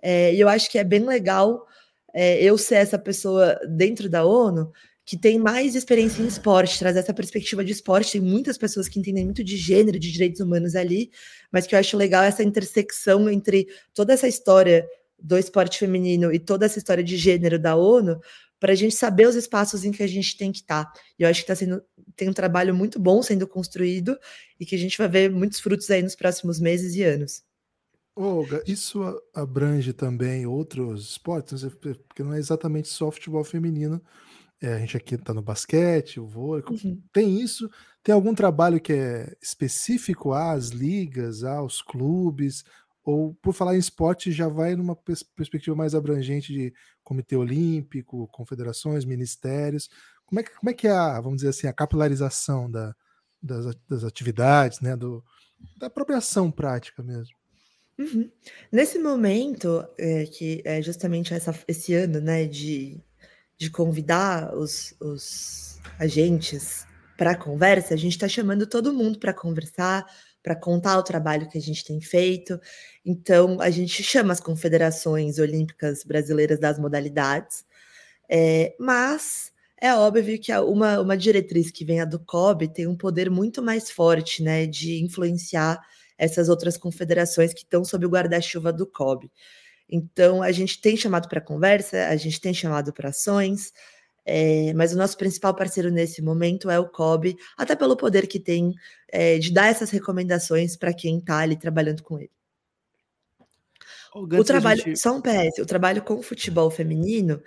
É, 0.00 0.32
e 0.34 0.40
eu 0.40 0.48
acho 0.48 0.70
que 0.70 0.78
é 0.78 0.84
bem 0.84 1.04
legal 1.04 1.66
é, 2.14 2.42
eu 2.42 2.56
ser 2.56 2.76
essa 2.76 2.98
pessoa 2.98 3.58
dentro 3.68 4.08
da 4.08 4.24
ONU 4.24 4.72
que 5.08 5.16
tem 5.16 5.38
mais 5.38 5.74
experiência 5.74 6.20
em 6.20 6.26
esporte, 6.26 6.78
trazer 6.78 6.98
essa 6.98 7.14
perspectiva 7.14 7.64
de 7.64 7.72
esporte. 7.72 8.12
Tem 8.12 8.20
muitas 8.20 8.58
pessoas 8.58 8.90
que 8.90 9.00
entendem 9.00 9.24
muito 9.24 9.42
de 9.42 9.56
gênero, 9.56 9.98
de 9.98 10.12
direitos 10.12 10.38
humanos 10.38 10.76
ali, 10.76 11.10
mas 11.50 11.66
que 11.66 11.74
eu 11.74 11.78
acho 11.78 11.96
legal 11.96 12.22
essa 12.22 12.42
intersecção 12.42 13.26
entre 13.30 13.66
toda 13.94 14.12
essa 14.12 14.28
história 14.28 14.86
do 15.18 15.38
esporte 15.38 15.78
feminino 15.78 16.30
e 16.30 16.38
toda 16.38 16.66
essa 16.66 16.76
história 16.76 17.02
de 17.02 17.16
gênero 17.16 17.58
da 17.58 17.74
ONU, 17.74 18.20
para 18.60 18.72
a 18.72 18.74
gente 18.74 18.94
saber 18.94 19.26
os 19.26 19.34
espaços 19.34 19.82
em 19.82 19.92
que 19.92 20.02
a 20.02 20.06
gente 20.06 20.36
tem 20.36 20.52
que 20.52 20.58
estar. 20.58 20.84
Tá. 20.84 21.00
E 21.18 21.22
eu 21.22 21.28
acho 21.30 21.40
que 21.40 21.46
tá 21.46 21.56
sendo, 21.56 21.82
tem 22.14 22.28
um 22.28 22.34
trabalho 22.34 22.74
muito 22.74 23.00
bom 23.00 23.22
sendo 23.22 23.48
construído 23.48 24.14
e 24.60 24.66
que 24.66 24.74
a 24.74 24.78
gente 24.78 24.98
vai 24.98 25.08
ver 25.08 25.30
muitos 25.30 25.58
frutos 25.58 25.90
aí 25.90 26.02
nos 26.02 26.16
próximos 26.16 26.60
meses 26.60 26.94
e 26.94 27.02
anos. 27.02 27.42
Olga, 28.14 28.62
isso 28.66 29.00
abrange 29.32 29.94
também 29.94 30.44
outros 30.44 31.12
esportes, 31.12 31.64
porque 31.80 32.22
não 32.22 32.34
é 32.34 32.38
exatamente 32.38 32.88
só 32.88 33.10
futebol 33.10 33.42
feminino, 33.42 34.02
é, 34.60 34.74
a 34.74 34.78
gente 34.78 34.96
aqui 34.96 35.14
está 35.14 35.32
no 35.32 35.42
basquete, 35.42 36.18
o 36.18 36.26
vôlei. 36.26 36.64
Uhum. 36.68 37.00
Tem 37.12 37.40
isso? 37.40 37.70
Tem 38.02 38.14
algum 38.14 38.34
trabalho 38.34 38.80
que 38.80 38.92
é 38.92 39.36
específico 39.40 40.32
às 40.32 40.68
ligas, 40.68 41.44
aos 41.44 41.80
clubes? 41.80 42.64
Ou, 43.04 43.34
por 43.34 43.54
falar 43.54 43.76
em 43.76 43.78
esporte, 43.78 44.32
já 44.32 44.48
vai 44.48 44.74
numa 44.74 44.96
pers 44.96 45.22
perspectiva 45.22 45.76
mais 45.76 45.94
abrangente 45.94 46.52
de 46.52 46.74
Comitê 47.04 47.36
Olímpico, 47.36 48.28
confederações, 48.28 49.04
ministérios? 49.04 49.88
Como 50.26 50.40
é 50.40 50.42
que, 50.42 50.50
como 50.50 50.70
é, 50.70 50.74
que 50.74 50.88
é 50.88 50.92
a, 50.92 51.20
vamos 51.20 51.36
dizer 51.38 51.50
assim, 51.50 51.66
a 51.68 51.72
capilarização 51.72 52.70
da, 52.70 52.94
das, 53.42 53.74
das 53.88 54.04
atividades, 54.04 54.80
né, 54.80 54.94
do, 54.96 55.24
da 55.76 55.88
própria 55.88 56.18
ação 56.18 56.50
prática 56.50 57.02
mesmo? 57.02 57.34
Uhum. 57.98 58.30
Nesse 58.70 58.98
momento, 58.98 59.84
é, 59.96 60.26
que 60.26 60.62
é 60.64 60.82
justamente 60.82 61.32
essa, 61.32 61.58
esse 61.66 61.94
ano 61.94 62.20
né, 62.20 62.44
de 62.46 63.00
de 63.58 63.70
convidar 63.70 64.54
os, 64.54 64.94
os 65.00 65.80
agentes 65.98 66.86
para 67.16 67.34
conversa, 67.34 67.94
a 67.94 67.96
gente 67.96 68.12
está 68.12 68.28
chamando 68.28 68.66
todo 68.66 68.94
mundo 68.94 69.18
para 69.18 69.34
conversar, 69.34 70.06
para 70.40 70.54
contar 70.54 70.96
o 70.96 71.02
trabalho 71.02 71.48
que 71.48 71.58
a 71.58 71.60
gente 71.60 71.84
tem 71.84 72.00
feito. 72.00 72.60
Então, 73.04 73.60
a 73.60 73.70
gente 73.70 74.02
chama 74.02 74.32
as 74.32 74.40
confederações 74.40 75.38
olímpicas 75.38 76.04
brasileiras 76.04 76.60
das 76.60 76.78
modalidades, 76.78 77.64
é, 78.30 78.76
mas 78.78 79.52
é 79.80 79.92
óbvio 79.94 80.40
que 80.40 80.52
uma, 80.58 81.00
uma 81.00 81.16
diretriz 81.16 81.70
que 81.70 81.84
vem 81.84 82.00
a 82.00 82.04
do 82.04 82.18
COB 82.20 82.68
tem 82.68 82.86
um 82.86 82.96
poder 82.96 83.30
muito 83.30 83.62
mais 83.62 83.90
forte 83.90 84.42
né, 84.42 84.66
de 84.66 85.02
influenciar 85.02 85.80
essas 86.16 86.48
outras 86.48 86.76
confederações 86.76 87.54
que 87.54 87.60
estão 87.62 87.84
sob 87.84 88.04
o 88.04 88.10
guarda-chuva 88.10 88.72
do 88.72 88.86
COB. 88.86 89.30
Então, 89.88 90.42
a 90.42 90.52
gente 90.52 90.80
tem 90.80 90.96
chamado 90.96 91.28
para 91.28 91.40
conversa, 91.40 92.08
a 92.08 92.16
gente 92.16 92.40
tem 92.40 92.52
chamado 92.52 92.92
para 92.92 93.08
ações, 93.08 93.72
é, 94.24 94.74
mas 94.74 94.92
o 94.92 94.98
nosso 94.98 95.16
principal 95.16 95.54
parceiro 95.54 95.90
nesse 95.90 96.20
momento 96.20 96.68
é 96.68 96.78
o 96.78 96.88
COB, 96.88 97.34
até 97.56 97.74
pelo 97.74 97.96
poder 97.96 98.26
que 98.26 98.38
tem 98.38 98.74
é, 99.08 99.38
de 99.38 99.50
dar 99.52 99.68
essas 99.68 99.90
recomendações 99.90 100.76
para 100.76 100.92
quem 100.92 101.18
está 101.18 101.38
ali 101.38 101.56
trabalhando 101.56 102.02
com 102.02 102.18
ele. 102.18 102.30
O 104.14 104.44
trabalho, 104.44 104.82
gente... 104.82 104.98
só 104.98 105.14
um 105.14 105.20
PS, 105.20 105.58
o 105.60 105.66
trabalho 105.66 106.02
com 106.02 106.14
o 106.14 106.22
futebol 106.22 106.70
feminino 106.70 107.42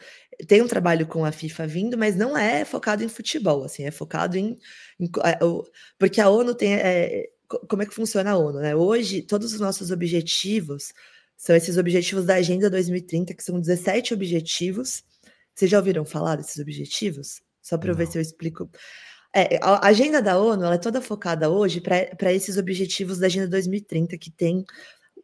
tem 0.47 0.62
um 0.62 0.67
trabalho 0.67 1.06
com 1.08 1.25
a 1.25 1.32
FIFA 1.32 1.67
vindo, 1.67 1.97
mas 1.97 2.15
não 2.15 2.38
é 2.38 2.63
focado 2.65 3.04
em 3.04 3.10
futebol, 3.10 3.63
assim, 3.63 3.84
é 3.84 3.91
focado 3.91 4.38
em, 4.38 4.58
em 4.99 5.10
porque 5.97 6.21
a 6.21 6.30
ONU 6.30 6.56
tem 6.56 6.75
é, 6.75 7.30
como 7.67 7.82
é 7.82 7.86
que 7.86 7.93
funciona 7.93 8.32
a 8.32 8.38
ONU, 8.38 8.60
né? 8.60 8.75
Hoje 8.75 9.21
todos 9.21 9.54
os 9.54 9.60
nossos 9.60 9.91
objetivos 9.91 10.93
são 11.41 11.56
esses 11.56 11.75
objetivos 11.75 12.23
da 12.23 12.36
Agenda 12.36 12.69
2030, 12.69 13.34
que 13.34 13.43
são 13.43 13.60
17 13.60 14.13
objetivos. 14.13 15.04
Vocês 15.56 15.71
já 15.71 15.80
ouviram 15.80 16.06
falar 16.06 16.36
desses 16.36 16.60
objetivos? 16.60 17.41
Só 17.60 17.80
para 17.80 17.89
eu 17.89 17.95
ver 17.95 18.06
se 18.06 18.15
eu 18.15 18.21
explico. 18.21 18.69
É, 19.34 19.58
a 19.60 19.88
agenda 19.88 20.21
da 20.21 20.39
ONU 20.39 20.63
ela 20.63 20.75
é 20.75 20.77
toda 20.77 21.01
focada 21.01 21.49
hoje 21.49 21.82
para 21.82 22.32
esses 22.32 22.58
objetivos 22.58 23.17
da 23.17 23.25
Agenda 23.25 23.47
2030, 23.47 24.19
que 24.19 24.30
tem 24.30 24.63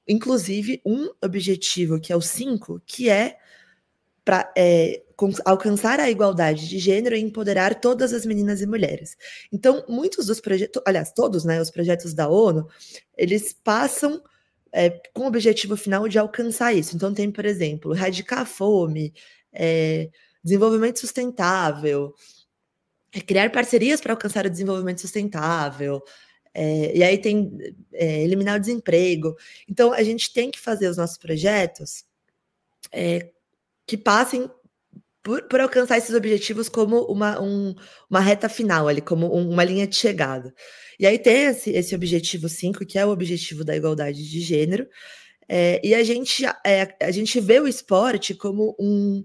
inclusive 0.08 0.82
um 0.84 1.08
objetivo, 1.24 2.00
que 2.00 2.12
é 2.12 2.16
o 2.16 2.22
5, 2.22 2.82
que 2.84 3.12
é 3.12 3.38
para 4.26 4.52
é, 4.58 5.04
alcançar 5.46 6.00
a 6.00 6.10
igualdade 6.10 6.68
de 6.68 6.80
gênero 6.80 7.16
e 7.16 7.22
empoderar 7.22 7.80
todas 7.80 8.12
as 8.12 8.26
meninas 8.26 8.60
e 8.60 8.66
mulheres. 8.66 9.16
Então, 9.52 9.86
muitos 9.88 10.26
dos 10.26 10.42
projetos, 10.42 10.82
aliás, 10.84 11.12
todos 11.12 11.46
né, 11.46 11.62
os 11.62 11.70
projetos 11.70 12.16
da 12.16 12.28
ONU, 12.28 12.68
eles 13.16 13.54
passam 13.54 14.24
é, 14.72 14.90
com 15.14 15.24
o 15.24 15.28
objetivo 15.28 15.76
final 15.78 16.08
de 16.08 16.20
alcançar 16.20 16.74
isso. 16.74 16.96
Então, 16.96 17.14
tem, 17.14 17.32
por 17.32 17.46
exemplo, 17.46 17.94
erradicar 17.94 18.40
a 18.42 18.46
fome, 18.46 19.14
é, 19.54 20.10
desenvolvimento 20.44 21.00
sustentável, 21.00 22.14
é, 23.12 23.22
criar 23.22 23.52
parcerias 23.52 24.02
para 24.02 24.14
alcançar 24.14 24.46
o 24.46 24.50
desenvolvimento 24.50 25.02
sustentável, 25.02 26.02
é, 26.54 26.98
e 26.98 27.04
aí 27.04 27.18
tem 27.20 27.56
é, 27.94 28.24
eliminar 28.24 28.58
o 28.58 28.60
desemprego. 28.60 29.36
Então, 29.70 29.94
a 29.94 30.02
gente 30.02 30.34
tem 30.34 30.50
que 30.50 30.60
fazer 30.60 30.88
os 30.88 30.98
nossos 30.98 31.18
projetos 31.18 32.04
é, 32.92 33.30
que 33.86 33.98
passem 33.98 34.50
por, 35.28 35.44
por, 35.44 35.60
alcançar 35.60 35.98
esses 35.98 36.16
objetivos 36.16 36.70
como 36.70 37.02
uma, 37.02 37.42
um, 37.42 37.76
uma 38.10 38.22
reta 38.22 38.48
final, 38.48 38.88
ali, 38.88 39.02
como 39.02 39.36
um, 39.36 39.50
uma 39.50 39.64
linha 39.66 39.86
de 39.86 39.94
chegada. 39.94 40.54
E 40.98 41.06
aí 41.06 41.20
tem 41.20 41.48
esse, 41.48 41.70
esse 41.72 41.94
objetivo 41.94 42.48
5, 42.48 42.86
que 42.86 42.98
é 42.98 43.06
o 43.06 43.10
objetivo 43.10 43.66
da 43.66 43.76
igualdade 43.76 44.24
de 44.26 44.40
gênero, 44.40 44.88
é, 45.50 45.82
e 45.84 45.94
a 45.94 46.02
gente, 46.02 46.46
é, 46.66 46.96
a 47.02 47.12
gente 47.12 47.42
vê 47.42 47.60
o 47.60 47.68
esporte 47.68 48.34
como 48.34 48.74
um 48.80 49.22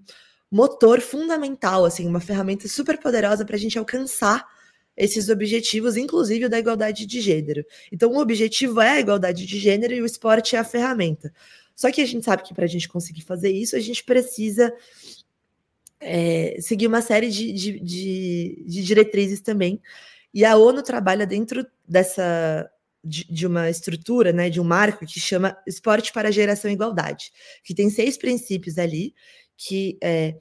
motor 0.50 1.00
fundamental, 1.00 1.84
assim, 1.84 2.04
uma 2.04 2.20
ferramenta 2.20 2.66
super 2.66 2.98
poderosa 2.98 3.44
para 3.44 3.54
a 3.54 3.58
gente 3.58 3.78
alcançar 3.78 4.44
esses 4.96 5.28
objetivos, 5.28 5.96
inclusive 5.96 6.46
o 6.46 6.50
da 6.50 6.58
igualdade 6.58 7.06
de 7.06 7.20
gênero. 7.20 7.64
Então, 7.92 8.10
o 8.10 8.18
objetivo 8.18 8.80
é 8.80 8.90
a 8.90 9.00
igualdade 9.00 9.46
de 9.46 9.56
gênero 9.56 9.94
e 9.94 10.02
o 10.02 10.06
esporte 10.06 10.56
é 10.56 10.58
a 10.58 10.64
ferramenta. 10.64 11.32
Só 11.76 11.92
que 11.92 12.00
a 12.00 12.06
gente 12.06 12.24
sabe 12.24 12.42
que 12.42 12.54
para 12.54 12.64
a 12.64 12.68
gente 12.68 12.88
conseguir 12.88 13.22
fazer 13.22 13.50
isso, 13.50 13.76
a 13.76 13.80
gente 13.80 14.02
precisa 14.04 14.72
é, 16.02 16.56
seguir 16.60 16.86
uma 16.86 17.00
série 17.00 17.30
de, 17.30 17.52
de, 17.52 17.80
de, 17.80 18.64
de, 18.66 18.82
diretrizes 18.82 19.40
também. 19.40 19.80
E 20.34 20.44
a 20.44 20.56
ONU 20.56 20.82
trabalha 20.82 21.26
dentro 21.26 21.66
dessa 21.86 22.68
de, 23.04 23.46
uma 23.46 23.68
estrutura, 23.68 24.32
né, 24.32 24.48
de 24.48 24.60
um 24.60 24.64
marco 24.64 25.04
que 25.04 25.18
chama 25.18 25.56
Esporte 25.66 26.12
para 26.12 26.28
a 26.28 26.32
Geração 26.32 26.70
e 26.70 26.74
Igualdade, 26.74 27.32
que 27.64 27.74
tem 27.74 27.90
seis 27.90 28.16
princípios 28.16 28.78
ali 28.78 29.14
que 29.56 29.98
é, 30.02 30.36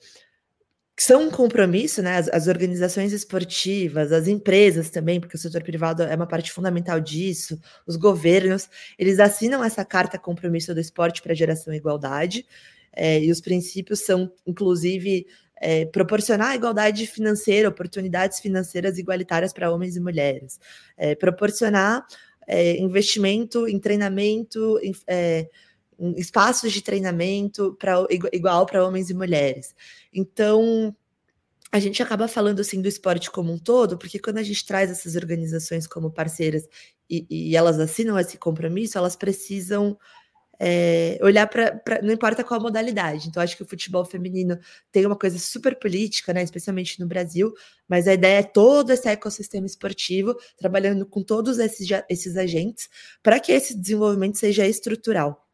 que 0.95 1.03
são 1.03 1.23
um 1.23 1.31
compromisso, 1.31 2.01
né? 2.03 2.17
As, 2.17 2.27
as, 2.29 2.47
organizações 2.47 3.11
esportivas, 3.11 4.11
as 4.11 4.27
empresas 4.27 4.91
também, 4.91 5.19
porque 5.19 5.35
o 5.35 5.39
setor 5.39 5.63
privado 5.63 6.03
é 6.03 6.15
uma 6.15 6.27
parte 6.27 6.51
fundamental 6.51 6.99
disso, 6.99 7.59
os 7.87 7.95
governos, 7.95 8.69
eles 8.99 9.19
assinam 9.19 9.63
essa 9.63 9.83
carta 9.83 10.19
compromisso 10.19 10.75
do 10.75 10.79
esporte 10.79 11.21
para 11.21 11.33
geração 11.33 11.73
e 11.73 11.77
igualdade, 11.77 12.45
é, 12.93 13.19
e 13.19 13.31
os 13.31 13.41
princípios 13.41 14.01
são, 14.01 14.31
inclusive, 14.45 15.25
é, 15.61 15.85
proporcionar 15.85 16.55
igualdade 16.55 17.05
financeira, 17.05 17.69
oportunidades 17.69 18.39
financeiras 18.39 18.97
igualitárias 18.97 19.53
para 19.53 19.71
homens 19.71 19.95
e 19.95 19.99
mulheres, 19.99 20.59
é, 20.97 21.13
proporcionar 21.13 22.05
é, 22.47 22.77
investimento 22.77 23.67
em 23.67 23.79
treinamento, 23.79 24.79
em, 24.81 24.91
é, 25.05 25.47
espaços 26.17 26.73
de 26.73 26.81
treinamento 26.81 27.75
pra, 27.79 28.03
igual 28.09 28.65
para 28.65 28.85
homens 28.85 29.11
e 29.11 29.13
mulheres. 29.13 29.75
Então, 30.11 30.95
a 31.71 31.79
gente 31.79 32.01
acaba 32.01 32.27
falando 32.27 32.59
assim 32.59 32.81
do 32.81 32.87
esporte 32.87 33.29
como 33.29 33.53
um 33.53 33.59
todo, 33.59 33.97
porque 33.97 34.17
quando 34.17 34.39
a 34.39 34.43
gente 34.43 34.65
traz 34.65 34.89
essas 34.89 35.15
organizações 35.15 35.85
como 35.85 36.11
parceiras 36.11 36.67
e, 37.07 37.25
e 37.29 37.55
elas 37.55 37.79
assinam 37.79 38.17
esse 38.17 38.37
compromisso, 38.37 38.97
elas 38.97 39.15
precisam 39.15 39.95
é, 40.63 41.17
olhar 41.23 41.47
para. 41.47 41.81
Não 42.03 42.13
importa 42.13 42.43
qual 42.43 42.61
modalidade. 42.61 43.27
Então, 43.27 43.41
acho 43.41 43.57
que 43.57 43.63
o 43.63 43.67
futebol 43.67 44.05
feminino 44.05 44.59
tem 44.91 45.03
uma 45.07 45.15
coisa 45.15 45.39
super 45.39 45.75
política, 45.79 46.31
né, 46.31 46.43
especialmente 46.43 46.99
no 46.99 47.07
Brasil, 47.07 47.51
mas 47.87 48.07
a 48.07 48.13
ideia 48.13 48.41
é 48.41 48.43
todo 48.43 48.91
esse 48.91 49.09
ecossistema 49.09 49.65
esportivo, 49.65 50.35
trabalhando 50.55 51.03
com 51.03 51.23
todos 51.23 51.57
esses, 51.57 51.87
esses 52.07 52.37
agentes, 52.37 52.87
para 53.23 53.39
que 53.39 53.51
esse 53.51 53.75
desenvolvimento 53.75 54.37
seja 54.37 54.67
estrutural. 54.67 55.49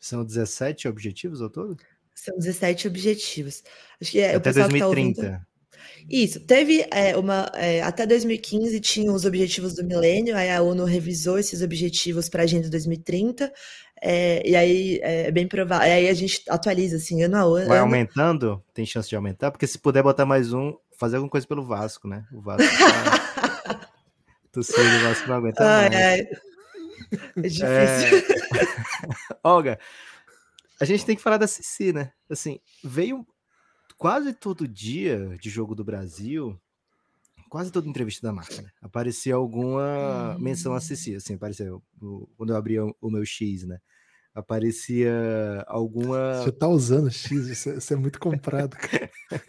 São 0.00 0.24
17 0.24 0.88
objetivos 0.88 1.42
ao 1.42 1.50
todo? 1.50 1.76
São 2.14 2.38
17 2.38 2.88
objetivos. 2.88 3.62
Acho 4.00 4.12
que 4.12 4.20
é, 4.20 4.34
até 4.34 4.50
2030. 4.50 4.78
Tá 5.20 5.28
ouvindo... 5.28 5.46
Isso, 6.08 6.40
teve 6.40 6.86
é, 6.90 7.16
uma. 7.16 7.50
É, 7.54 7.82
até 7.82 8.06
2015 8.06 8.78
tinham 8.80 9.14
os 9.14 9.24
objetivos 9.24 9.74
do 9.74 9.84
milênio, 9.84 10.36
aí 10.36 10.50
a 10.50 10.62
ONU 10.62 10.84
revisou 10.84 11.38
esses 11.38 11.62
objetivos 11.62 12.28
para 12.28 12.42
a 12.42 12.44
Agenda 12.44 12.68
2030, 12.68 13.52
é, 14.02 14.48
e 14.48 14.54
aí 14.54 15.00
é 15.02 15.30
bem 15.30 15.48
provável. 15.48 15.86
Aí 15.86 16.08
a 16.08 16.14
gente 16.14 16.42
atualiza 16.48 16.96
assim, 16.96 17.22
ano 17.22 17.36
a 17.36 17.40
ano. 17.40 17.68
Vai 17.68 17.78
aumentando? 17.78 18.62
Tem 18.74 18.84
chance 18.84 19.08
de 19.08 19.16
aumentar? 19.16 19.50
Porque 19.50 19.66
se 19.66 19.78
puder 19.78 20.02
botar 20.02 20.26
mais 20.26 20.52
um, 20.52 20.74
fazer 20.98 21.16
alguma 21.16 21.30
coisa 21.30 21.46
pelo 21.46 21.64
Vasco, 21.64 22.06
né? 22.06 22.24
O 22.32 22.40
Vasco. 22.40 22.62
Tá... 22.62 23.88
Torcida 24.52 24.82
do 24.82 25.04
Vasco 25.04 25.28
não 25.28 25.36
aguenta. 25.36 25.64
É 25.64 26.22
difícil. 27.42 27.66
É... 27.66 28.10
Olga, 29.44 29.78
a 30.80 30.84
gente 30.84 31.04
tem 31.04 31.16
que 31.16 31.22
falar 31.22 31.38
da 31.38 31.46
Cici, 31.46 31.92
né? 31.92 32.12
Assim, 32.28 32.58
veio 32.82 33.26
quase 33.96 34.32
todo 34.32 34.68
dia 34.68 35.36
de 35.40 35.48
jogo 35.50 35.74
do 35.74 35.84
Brasil, 35.84 36.58
quase 37.48 37.70
toda 37.70 37.88
entrevista 37.88 38.26
da 38.26 38.32
marca, 38.32 38.60
né? 38.60 38.70
Aparecia 38.80 39.34
alguma 39.34 40.36
hum. 40.36 40.38
menção 40.40 40.74
a 40.74 40.80
Cici, 40.80 41.14
assim, 41.14 41.34
apareceu 41.34 41.82
quando 42.36 42.50
eu 42.50 42.56
abria 42.56 42.84
o 42.84 43.10
meu 43.10 43.24
X, 43.24 43.64
né? 43.64 43.78
Aparecia 44.34 45.64
alguma. 45.66 46.42
Você 46.42 46.52
tá 46.52 46.68
usando 46.68 47.10
X, 47.10 47.30
isso 47.46 47.92
é, 47.92 47.96
é 47.96 47.98
muito 47.98 48.20
comprado, 48.20 48.76
cara. 48.76 49.10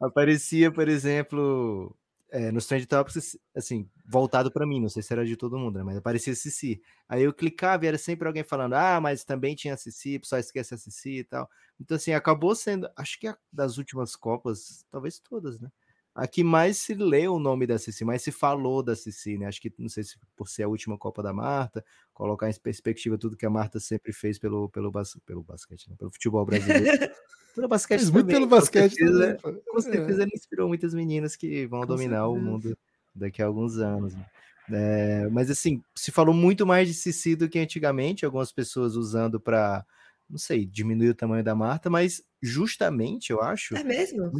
aparecia, 0.00 0.72
por 0.72 0.88
exemplo, 0.88 1.96
é, 2.34 2.50
nos 2.50 2.66
Trend 2.66 2.84
Topics, 2.86 3.38
assim, 3.54 3.88
voltado 4.04 4.50
para 4.50 4.66
mim, 4.66 4.80
não 4.80 4.88
sei 4.88 5.04
se 5.04 5.12
era 5.12 5.24
de 5.24 5.36
todo 5.36 5.56
mundo, 5.56 5.78
né? 5.78 5.84
Mas 5.84 5.96
aparecia 5.96 6.34
Cici. 6.34 6.82
Aí 7.08 7.22
eu 7.22 7.32
clicava 7.32 7.84
e 7.84 7.88
era 7.88 7.96
sempre 7.96 8.26
alguém 8.26 8.42
falando, 8.42 8.74
ah, 8.74 9.00
mas 9.00 9.22
também 9.22 9.54
tinha 9.54 9.76
Cici, 9.76 10.20
só 10.24 10.36
esquece 10.36 10.74
a 10.74 10.76
Cici 10.76 11.18
e 11.20 11.24
tal. 11.24 11.48
Então, 11.80 11.96
assim, 11.96 12.12
acabou 12.12 12.52
sendo, 12.56 12.90
acho 12.96 13.20
que 13.20 13.32
das 13.52 13.78
últimas 13.78 14.16
Copas, 14.16 14.84
talvez 14.90 15.20
todas, 15.20 15.60
né? 15.60 15.70
A 16.14 16.28
que 16.28 16.44
mais 16.44 16.78
se 16.78 16.94
leu 16.94 17.34
o 17.34 17.38
nome 17.40 17.66
da 17.66 17.76
Cici, 17.76 18.04
mais 18.04 18.22
se 18.22 18.30
falou 18.30 18.82
da 18.82 18.94
Cici, 18.94 19.36
né? 19.36 19.46
Acho 19.46 19.60
que 19.60 19.72
não 19.78 19.88
sei 19.88 20.04
se 20.04 20.16
por 20.36 20.48
ser 20.48 20.62
a 20.62 20.68
última 20.68 20.96
Copa 20.96 21.22
da 21.22 21.32
Marta, 21.32 21.84
colocar 22.12 22.48
em 22.48 22.54
perspectiva 22.54 23.18
tudo 23.18 23.36
que 23.36 23.44
a 23.44 23.50
Marta 23.50 23.80
sempre 23.80 24.12
fez 24.12 24.38
pelo, 24.38 24.68
pelo, 24.68 24.92
bas, 24.92 25.18
pelo 25.26 25.42
basquete, 25.42 25.90
né? 25.90 25.96
pelo 25.98 26.12
futebol 26.12 26.44
brasileiro. 26.46 26.84
pelo 27.54 27.66
basquete 27.66 28.02
Mas 28.02 28.10
muito 28.10 28.26
pelo 28.28 28.46
basquete. 28.46 28.90
Com 28.90 28.96
certeza, 28.96 29.34
também, 29.42 29.62
com 29.66 29.80
certeza 29.80 30.22
é. 30.22 30.24
ele 30.24 30.32
inspirou 30.34 30.68
muitas 30.68 30.94
meninas 30.94 31.34
que 31.34 31.66
vão 31.66 31.80
com 31.80 31.86
dominar 31.86 32.24
certeza. 32.24 32.28
o 32.28 32.40
mundo 32.40 32.78
daqui 33.12 33.42
a 33.42 33.46
alguns 33.46 33.78
anos. 33.78 34.14
Né? 34.14 34.26
É, 34.70 35.28
mas 35.30 35.50
assim, 35.50 35.82
se 35.96 36.12
falou 36.12 36.34
muito 36.34 36.64
mais 36.64 36.86
de 36.86 36.94
Cici 36.94 37.34
do 37.34 37.48
que 37.48 37.58
antigamente, 37.58 38.24
algumas 38.24 38.52
pessoas 38.52 38.94
usando 38.94 39.40
para, 39.40 39.84
não 40.30 40.38
sei, 40.38 40.64
diminuir 40.64 41.10
o 41.10 41.14
tamanho 41.14 41.42
da 41.42 41.56
Marta, 41.56 41.90
mas 41.90 42.22
justamente 42.40 43.30
eu 43.30 43.42
acho. 43.42 43.76
É 43.76 43.82
mesmo? 43.82 44.32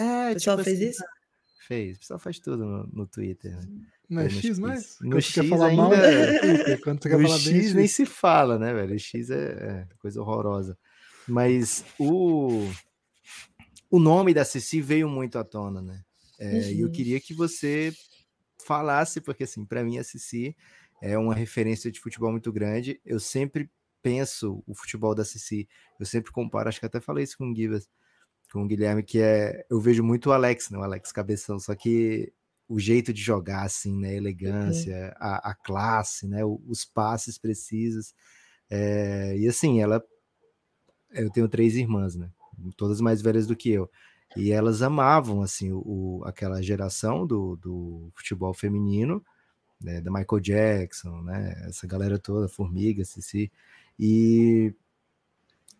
É, 0.00 0.30
o 0.30 0.34
pessoal 0.34 0.56
tipo 0.56 0.64
fez 0.64 0.78
assim, 0.80 0.90
isso? 0.90 1.04
Fez, 1.66 1.96
o 1.96 2.00
pessoal 2.00 2.18
faz 2.18 2.38
tudo 2.38 2.64
no, 2.64 2.86
no 2.92 3.06
Twitter. 3.06 3.56
Né? 3.56 3.86
Não 4.08 4.22
é 4.22 4.28
X, 4.28 4.58
mas 4.58 4.96
no 5.00 5.10
quando 5.10 5.22
X 5.22 5.34
quer 5.34 5.48
falar 5.48 5.66
ainda... 5.66 5.82
mal, 5.82 5.92
é 5.94 6.76
quando 6.78 7.00
quer 7.00 7.10
falar 7.10 7.38
X 7.38 7.52
bem, 7.52 7.74
nem 7.74 7.86
se 7.86 8.04
fala, 8.04 8.58
né, 8.58 8.74
velho? 8.74 8.94
O 8.94 8.98
X 8.98 9.30
é, 9.30 9.36
é, 9.36 9.86
coisa 9.98 10.20
horrorosa. 10.20 10.76
Mas 11.28 11.84
o, 11.98 12.68
o 13.88 14.00
nome 14.00 14.34
da 14.34 14.44
Ceci 14.44 14.80
veio 14.80 15.08
muito 15.08 15.38
à 15.38 15.44
tona, 15.44 15.80
né? 15.80 16.02
É, 16.40 16.50
uhum. 16.50 16.70
E 16.70 16.80
eu 16.80 16.90
queria 16.90 17.20
que 17.20 17.34
você 17.34 17.92
falasse, 18.64 19.20
porque 19.20 19.44
assim, 19.44 19.64
para 19.64 19.84
mim 19.84 19.98
a 19.98 20.04
Cici 20.04 20.56
é 21.02 21.18
uma 21.18 21.34
referência 21.34 21.90
de 21.90 22.00
futebol 22.00 22.30
muito 22.30 22.52
grande. 22.52 23.00
Eu 23.04 23.20
sempre 23.20 23.70
penso 24.02 24.62
o 24.66 24.74
futebol 24.74 25.14
da 25.14 25.24
Cici, 25.24 25.68
eu 25.98 26.06
sempre 26.06 26.32
comparo, 26.32 26.68
acho 26.68 26.80
que 26.80 26.86
até 26.86 27.00
falei 27.00 27.24
isso 27.24 27.36
com 27.36 27.50
o 27.50 27.54
Givas, 27.54 27.88
com 28.52 28.62
o 28.62 28.66
Guilherme, 28.66 29.02
que 29.02 29.20
é. 29.20 29.64
Eu 29.70 29.80
vejo 29.80 30.02
muito 30.02 30.30
o 30.30 30.32
Alex, 30.32 30.70
né? 30.70 30.78
O 30.78 30.82
Alex 30.82 31.12
Cabeção, 31.12 31.58
só 31.58 31.74
que 31.74 32.32
o 32.68 32.78
jeito 32.78 33.12
de 33.12 33.20
jogar, 33.20 33.64
assim, 33.64 33.96
né? 33.96 34.10
A 34.10 34.14
elegância, 34.14 34.94
uhum. 34.96 35.26
a, 35.26 35.50
a, 35.50 35.54
classe, 35.54 36.26
né? 36.28 36.44
os 36.44 36.84
passes 36.84 37.38
precisos. 37.38 38.14
É, 38.68 39.36
e 39.36 39.48
assim, 39.48 39.80
ela 39.80 40.02
eu 41.12 41.30
tenho 41.30 41.48
três 41.48 41.74
irmãs, 41.76 42.14
né? 42.14 42.30
Todas 42.76 43.00
mais 43.00 43.20
velhas 43.20 43.46
do 43.46 43.56
que 43.56 43.70
eu. 43.70 43.90
E 44.36 44.52
elas 44.52 44.80
amavam, 44.82 45.42
assim, 45.42 45.72
o, 45.72 46.22
aquela 46.24 46.62
geração 46.62 47.26
do, 47.26 47.56
do 47.56 48.12
futebol 48.14 48.54
feminino, 48.54 49.24
né, 49.80 50.00
da 50.00 50.10
Michael 50.10 50.40
Jackson, 50.40 51.22
né? 51.22 51.54
Essa 51.66 51.86
galera 51.86 52.18
toda, 52.18 52.48
Formiga, 52.48 53.04
Cici. 53.04 53.50
E 53.98 54.72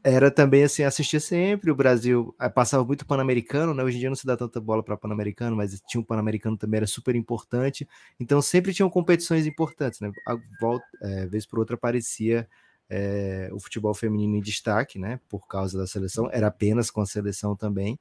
era 0.02 0.30
também 0.30 0.64
assim, 0.64 0.82
assistia 0.82 1.20
sempre 1.20 1.70
o 1.70 1.74
Brasil, 1.74 2.34
eh, 2.40 2.48
passava 2.48 2.84
muito 2.84 3.06
Pan-Americano, 3.06 3.74
né? 3.74 3.82
Hoje 3.82 3.96
em 3.96 4.00
dia 4.00 4.08
não 4.08 4.16
se 4.16 4.26
dá 4.26 4.36
tanta 4.36 4.60
bola 4.60 4.82
para 4.82 4.96
Pan-Americano, 4.96 5.56
mas 5.56 5.80
tinha 5.86 6.00
um 6.00 6.04
Pan-Americano 6.04 6.56
também, 6.56 6.78
era 6.78 6.86
super 6.86 7.14
importante. 7.14 7.86
Então 8.18 8.40
sempre 8.40 8.72
tinham 8.72 8.88
competições 8.88 9.46
importantes, 9.46 10.00
né? 10.00 10.10
A 10.26 10.36
volta, 10.60 10.86
é, 11.02 11.26
vez 11.26 11.46
por 11.46 11.58
outra 11.58 11.74
aparecia 11.76 12.48
é, 12.88 13.50
o 13.52 13.60
futebol 13.60 13.94
feminino 13.94 14.36
em 14.36 14.40
destaque, 14.40 14.98
né? 14.98 15.20
Por 15.28 15.46
causa 15.46 15.78
da 15.78 15.86
seleção, 15.86 16.28
era 16.32 16.48
apenas 16.48 16.90
com 16.90 17.00
a 17.00 17.06
seleção 17.06 17.54
também. 17.54 17.98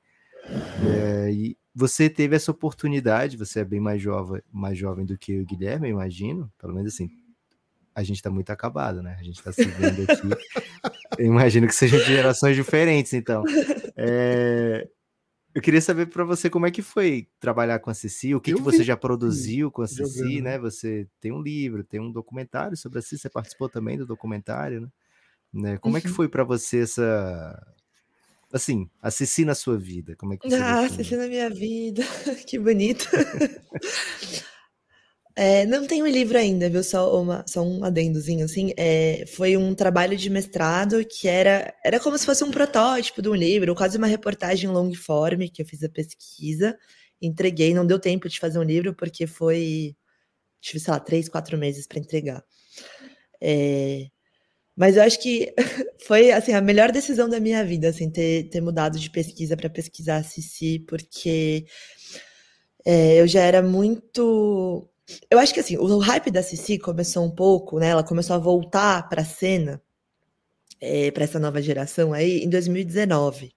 É, 0.87 1.31
e 1.31 1.57
você 1.75 2.09
teve 2.09 2.35
essa 2.35 2.51
oportunidade, 2.51 3.37
você 3.37 3.59
é 3.59 3.65
bem 3.65 3.79
mais 3.79 4.01
jovem, 4.01 4.41
mais 4.51 4.77
jovem 4.77 5.05
do 5.05 5.17
que 5.17 5.39
o 5.39 5.45
Guilherme, 5.45 5.89
imagino, 5.89 6.51
pelo 6.57 6.73
menos 6.73 6.93
assim, 6.93 7.09
a 7.99 8.03
gente 8.03 8.17
está 8.17 8.29
muito 8.29 8.49
acabado, 8.49 9.03
né? 9.03 9.17
A 9.19 9.23
gente 9.23 9.37
está 9.37 9.51
se 9.51 9.65
vendo 9.65 10.03
aqui. 10.09 10.29
Eu 11.17 11.25
imagino 11.25 11.67
que 11.67 11.75
sejam 11.75 11.99
de 11.99 12.05
gerações 12.05 12.55
diferentes, 12.55 13.13
então. 13.13 13.43
É... 13.95 14.87
Eu 15.53 15.61
queria 15.61 15.81
saber 15.81 16.05
para 16.05 16.23
você 16.23 16.49
como 16.49 16.67
é 16.67 16.71
que 16.71 16.81
foi 16.81 17.27
trabalhar 17.39 17.79
com 17.79 17.89
a 17.89 17.93
Cici, 17.93 18.35
o 18.35 18.39
que, 18.39 18.53
que 18.53 18.61
você 18.61 18.83
já 18.83 18.95
produziu 18.95 19.71
com 19.71 19.81
a 19.81 19.87
Cici, 19.87 20.41
né? 20.41 20.57
Você 20.59 21.07
tem 21.19 21.31
um 21.31 21.41
livro, 21.41 21.83
tem 21.83 21.99
um 21.99 22.11
documentário 22.11 22.77
sobre 22.77 22.99
a 22.99 23.01
Cici, 23.01 23.23
você 23.23 23.29
participou 23.29 23.67
também 23.67 23.97
do 23.97 24.05
documentário, 24.05 24.81
né? 24.81 24.87
né? 25.51 25.77
Como 25.79 25.97
é 25.97 26.01
que 26.01 26.07
uhum. 26.07 26.13
foi 26.13 26.29
para 26.29 26.43
você 26.43 26.83
essa 26.83 27.75
assim, 28.53 28.89
a 29.01 29.11
Cici 29.11 29.43
na 29.43 29.55
sua 29.55 29.77
vida? 29.77 30.15
Como 30.15 30.33
é 30.33 30.37
que 30.37 30.53
Ah, 30.53 30.87
Cici 30.87 31.17
na 31.17 31.27
minha 31.27 31.49
vida, 31.49 32.03
que 32.47 32.57
bonito. 32.57 33.07
É, 35.35 35.65
não 35.65 35.87
tem 35.87 36.03
um 36.03 36.07
livro 36.07 36.37
ainda, 36.37 36.69
viu? 36.69 36.83
Só, 36.83 37.21
uma, 37.21 37.45
só 37.47 37.61
um 37.61 37.83
adendozinho, 37.83 38.43
assim. 38.45 38.73
É, 38.77 39.25
foi 39.27 39.55
um 39.55 39.73
trabalho 39.73 40.17
de 40.17 40.29
mestrado 40.29 41.03
que 41.05 41.27
era, 41.27 41.73
era 41.83 41.99
como 41.99 42.17
se 42.17 42.25
fosse 42.25 42.43
um 42.43 42.51
protótipo 42.51 43.21
de 43.21 43.29
um 43.29 43.35
livro, 43.35 43.75
quase 43.75 43.97
uma 43.97 44.07
reportagem 44.07 44.69
long 44.69 44.93
form, 44.93 45.47
que 45.53 45.61
eu 45.61 45.65
fiz 45.65 45.83
a 45.83 45.89
pesquisa, 45.89 46.77
entreguei. 47.21 47.73
Não 47.73 47.85
deu 47.85 47.99
tempo 47.99 48.27
de 48.27 48.39
fazer 48.39 48.59
um 48.59 48.63
livro, 48.63 48.93
porque 48.93 49.25
foi, 49.27 49.95
tive, 50.61 50.79
sei 50.79 50.93
lá, 50.93 50.99
três, 50.99 51.29
quatro 51.29 51.57
meses 51.57 51.87
para 51.87 51.99
entregar. 51.99 52.43
É, 53.41 54.07
mas 54.75 54.97
eu 54.97 55.03
acho 55.03 55.21
que 55.21 55.53
foi, 56.07 56.31
assim, 56.31 56.53
a 56.53 56.61
melhor 56.61 56.91
decisão 56.91 57.29
da 57.29 57.39
minha 57.39 57.63
vida, 57.65 57.89
assim, 57.89 58.09
ter, 58.11 58.49
ter 58.49 58.61
mudado 58.61 58.99
de 58.99 59.09
pesquisa 59.11 59.57
para 59.57 59.69
pesquisar 59.69 60.17
a 60.17 60.23
Cici, 60.23 60.79
porque... 60.87 61.65
É, 62.85 63.19
eu 63.21 63.27
já 63.27 63.41
era 63.41 63.61
muito 63.61 64.88
eu 65.29 65.39
acho 65.39 65.53
que 65.53 65.59
assim, 65.59 65.77
o 65.77 65.97
hype 65.99 66.31
da 66.31 66.43
Cici 66.43 66.77
começou 66.77 67.25
um 67.25 67.31
pouco, 67.31 67.79
né? 67.79 67.89
Ela 67.89 68.03
começou 68.03 68.35
a 68.35 68.39
voltar 68.39 69.07
para 69.09 69.21
a 69.21 69.25
cena, 69.25 69.81
é, 70.81 71.11
para 71.11 71.23
essa 71.23 71.39
nova 71.39 71.61
geração 71.61 72.13
aí, 72.13 72.43
em 72.43 72.49
2019. 72.49 73.53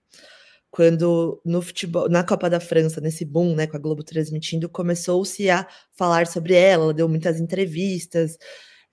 Quando 0.71 1.41
no 1.45 1.61
futebol, 1.63 2.09
na 2.09 2.25
Copa 2.25 2.49
da 2.49 2.59
França, 2.61 3.01
nesse 3.01 3.25
boom, 3.25 3.55
né, 3.55 3.67
com 3.67 3.77
a 3.77 3.81
Globo 3.81 4.03
transmitindo, 4.03 4.69
começou-se 4.71 5.51
a 5.51 5.67
falar 5.93 6.27
sobre 6.27 6.55
ela, 6.55 6.85
ela 6.85 6.95
deu 6.95 7.09
muitas 7.09 7.39
entrevistas. 7.41 8.39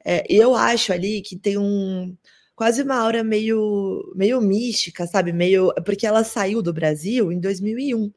É, 0.06 0.26
e 0.30 0.38
eu 0.38 0.56
acho 0.56 0.94
ali 0.94 1.22
que 1.22 1.38
tem 1.38 1.58
um 1.58 2.16
quase 2.56 2.84
uma 2.84 2.98
aura 2.98 3.24
meio, 3.24 4.14
meio 4.16 4.42
mística, 4.42 5.08
sabe? 5.08 5.32
Meio. 5.34 5.74
Porque 5.86 6.06
ela 6.06 6.24
saiu 6.26 6.62
do 6.62 6.74
Brasil 6.74 7.32
em 7.32 7.40
2001 7.40 8.12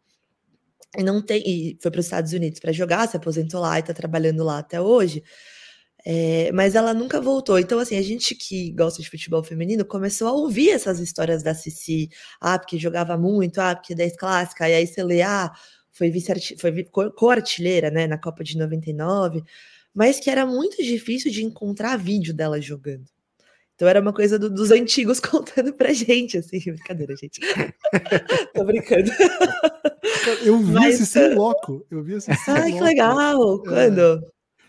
e 0.97 1.03
não 1.03 1.23
tem 1.23 1.43
e 1.47 1.79
foi 1.81 1.91
para 1.91 2.01
os 2.01 2.07
Estados 2.07 2.33
Unidos 2.33 2.61
para 2.61 2.73
jogar, 2.73 3.09
se 3.09 3.17
aposentou 3.17 3.61
lá 3.61 3.79
e 3.79 3.81
está 3.81 3.95
trabalhando 3.95 4.45
lá 4.45 4.59
até 4.59 4.81
hoje. 4.81 5.23
É, 6.05 6.51
mas 6.53 6.75
ela 6.75 6.93
nunca 6.95 7.21
voltou. 7.21 7.59
Então, 7.59 7.79
assim, 7.79 7.97
a 7.97 8.03
gente 8.03 8.35
que 8.35 8.73
gosta 8.73 9.01
de 9.03 9.09
futebol 9.09 9.43
feminino 9.43 9.85
começou 9.85 10.29
a 10.29 10.33
ouvir 10.33 10.71
essas 10.71 10.99
histórias 11.01 11.43
da 11.43 11.55
Cici. 11.55 12.09
Ah, 12.41 12.59
porque 12.59 12.79
jogava 12.79 13.17
muito, 13.17 13.61
ah, 13.61 13.75
porque 13.77 13.95
10 13.95 14.17
clássica, 14.17 14.69
e 14.69 14.75
aí 14.75 14.87
você 14.87 15.03
lê, 15.05 15.23
ah, 15.23 15.53
foi, 15.93 16.11
vice 16.11 16.57
foi 16.59 16.85
co-artilheira, 17.17 17.91
né, 17.91 18.07
na 18.07 18.19
Copa 18.19 18.43
de 18.45 18.59
99, 18.59 19.43
mas 19.95 20.19
que 20.21 20.31
era 20.31 20.47
muito 20.47 20.83
difícil 20.83 21.31
de 21.31 21.45
encontrar 21.45 21.97
vídeo 21.99 22.35
dela 22.35 22.61
jogando. 22.61 23.05
Então 23.83 23.91
era 23.91 24.01
uma 24.01 24.13
coisa 24.13 24.39
do, 24.39 24.49
dos 24.49 24.71
antigos 24.71 25.19
contando 25.19 25.73
pra 25.73 25.93
gente, 25.93 26.39
assim, 26.39 26.61
brincadeira, 26.61 27.17
gente. 27.17 27.41
Tô 28.55 28.63
brincando. 28.63 29.11
Eu 30.45 30.59
vi 30.59 30.73
Mas, 30.73 30.95
esse 30.95 31.07
sem 31.07 31.35
louco. 31.35 31.85
Eu 31.91 32.01
vi 32.05 32.15
esse 32.15 32.31
Ai, 32.47 32.71
que 32.71 32.81
legal! 32.81 33.57
É. 33.57 33.69
Quando? 33.69 34.23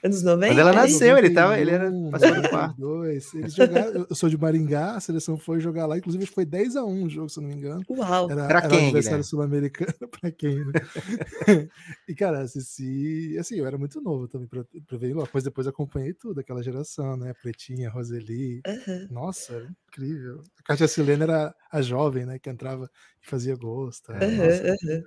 Anos 0.03 0.21
90? 0.21 0.53
Quando 0.53 0.59
ela 0.59 0.73
nasceu, 0.73 1.17
ele 1.17 1.29
tava, 1.29 1.57
ele 1.57 1.71
era 1.71 1.89
passando 2.11 2.41
do 2.41 2.49
quarto. 2.49 2.75
Dois. 2.77 3.33
Eles 3.33 3.53
jogaram, 3.55 4.05
eu 4.09 4.15
sou 4.15 4.29
de 4.29 4.37
Maringá, 4.37 4.95
a 4.95 4.99
seleção 4.99 5.37
foi 5.37 5.61
jogar 5.61 5.85
lá, 5.85 5.97
inclusive 5.97 6.25
foi 6.25 6.43
10 6.45 6.75
a 6.75 6.83
1 6.83 7.03
o 7.05 7.09
jogo, 7.09 7.29
se 7.29 7.39
eu 7.39 7.43
não 7.43 7.49
me 7.49 7.55
engano. 7.55 7.81
Uau! 7.89 8.29
Era, 8.29 8.47
pra 8.47 8.67
quem, 8.67 8.87
adversário 8.87 9.23
sul-americano, 9.23 9.93
pra 10.19 10.29
quem, 10.29 10.57
né? 10.65 10.73
e, 12.07 12.13
cara, 12.13 12.41
assisti, 12.41 13.37
assim, 13.39 13.55
eu 13.59 13.65
era 13.65 13.77
muito 13.77 14.01
novo 14.01 14.27
também 14.27 14.47
pra, 14.47 14.65
pra 14.85 14.97
ver 14.97 15.15
depois, 15.15 15.43
depois 15.43 15.67
acompanhei 15.67 16.13
tudo, 16.13 16.41
aquela 16.41 16.61
geração, 16.61 17.15
né? 17.15 17.33
Pretinha, 17.41 17.89
Roseli. 17.89 18.61
Uhum. 18.67 19.07
Nossa, 19.09 19.53
era 19.53 19.69
incrível. 19.87 20.43
A 20.59 20.63
Kátia 20.63 20.87
Silene 20.87 21.23
era 21.23 21.55
a 21.71 21.81
jovem, 21.81 22.25
né? 22.25 22.37
Que 22.39 22.49
entrava 22.49 22.89
e 23.21 23.29
fazia 23.29 23.55
gosto. 23.55 24.11
Uhum, 24.11 24.19
uhum. 24.19 25.03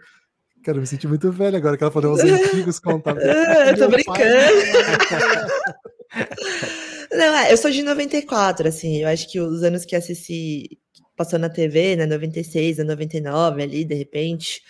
Cara, 0.67 0.79
eu 0.79 0.81
me 0.81 0.87
senti 0.89 1.07
muito 1.07 1.31
velho 1.31 1.57
agora 1.57 1.77
que 1.77 1.85
ela 1.85 1.93
falou 1.93 2.15
os 2.15 2.19
antigos 2.27 2.81
contavam. 2.81 3.23
eu 3.23 3.79
tô 3.79 3.89
brincando. 3.89 4.19
Não, 7.13 7.37
é, 7.37 7.53
eu 7.53 7.57
sou 7.57 7.71
de 7.71 7.85
94, 7.85 8.67
assim, 8.67 8.97
eu 8.97 9.09
acho 9.09 9.31
que 9.31 9.39
os 9.39 9.63
anos 9.63 9.85
que 9.85 9.95
assisti 9.95 10.77
passou 11.15 11.39
na 11.39 11.49
TV, 11.49 11.95
né, 11.95 12.05
96 12.05 12.81
a 12.81 12.85
99 12.85 13.63
ali, 13.63 13.85
de 13.85 13.95
repente, 13.95 14.61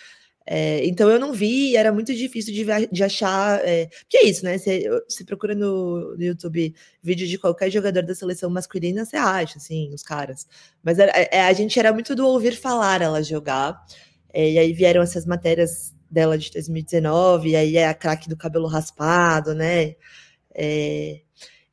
é, 0.49 0.85
então 0.85 1.09
eu 1.09 1.19
não 1.19 1.33
vi, 1.33 1.75
era 1.75 1.91
muito 1.91 2.15
difícil 2.15 2.53
de, 2.53 2.65
de 2.89 3.03
achar. 3.03 3.59
É, 3.65 3.87
porque 3.87 4.17
é 4.17 4.25
isso, 4.25 4.45
né? 4.45 4.57
Você, 4.57 5.25
procura 5.25 5.53
no, 5.53 6.15
no, 6.15 6.23
YouTube 6.23 6.73
vídeo 7.03 7.27
de 7.27 7.37
qualquer 7.37 7.69
jogador 7.69 8.01
da 8.01 8.15
seleção 8.15 8.49
masculina, 8.49 9.03
você 9.03 9.17
acha, 9.17 9.57
assim, 9.57 9.93
os 9.93 10.03
caras. 10.03 10.47
Mas 10.81 10.99
era, 10.99 11.11
é, 11.11 11.41
a 11.41 11.51
gente 11.51 11.77
era 11.77 11.91
muito 11.91 12.15
do 12.15 12.25
ouvir 12.25 12.55
falar 12.55 13.01
ela 13.01 13.21
jogar. 13.21 13.83
É, 14.33 14.51
e 14.51 14.59
aí 14.59 14.73
vieram 14.73 15.01
essas 15.01 15.25
matérias 15.25 15.93
dela 16.09 16.37
de 16.37 16.51
2019, 16.51 17.49
e 17.49 17.55
aí 17.55 17.77
é 17.77 17.87
a 17.87 17.93
craque 17.93 18.29
do 18.29 18.37
cabelo 18.37 18.67
raspado, 18.67 19.53
né? 19.53 19.95
É, 20.55 21.21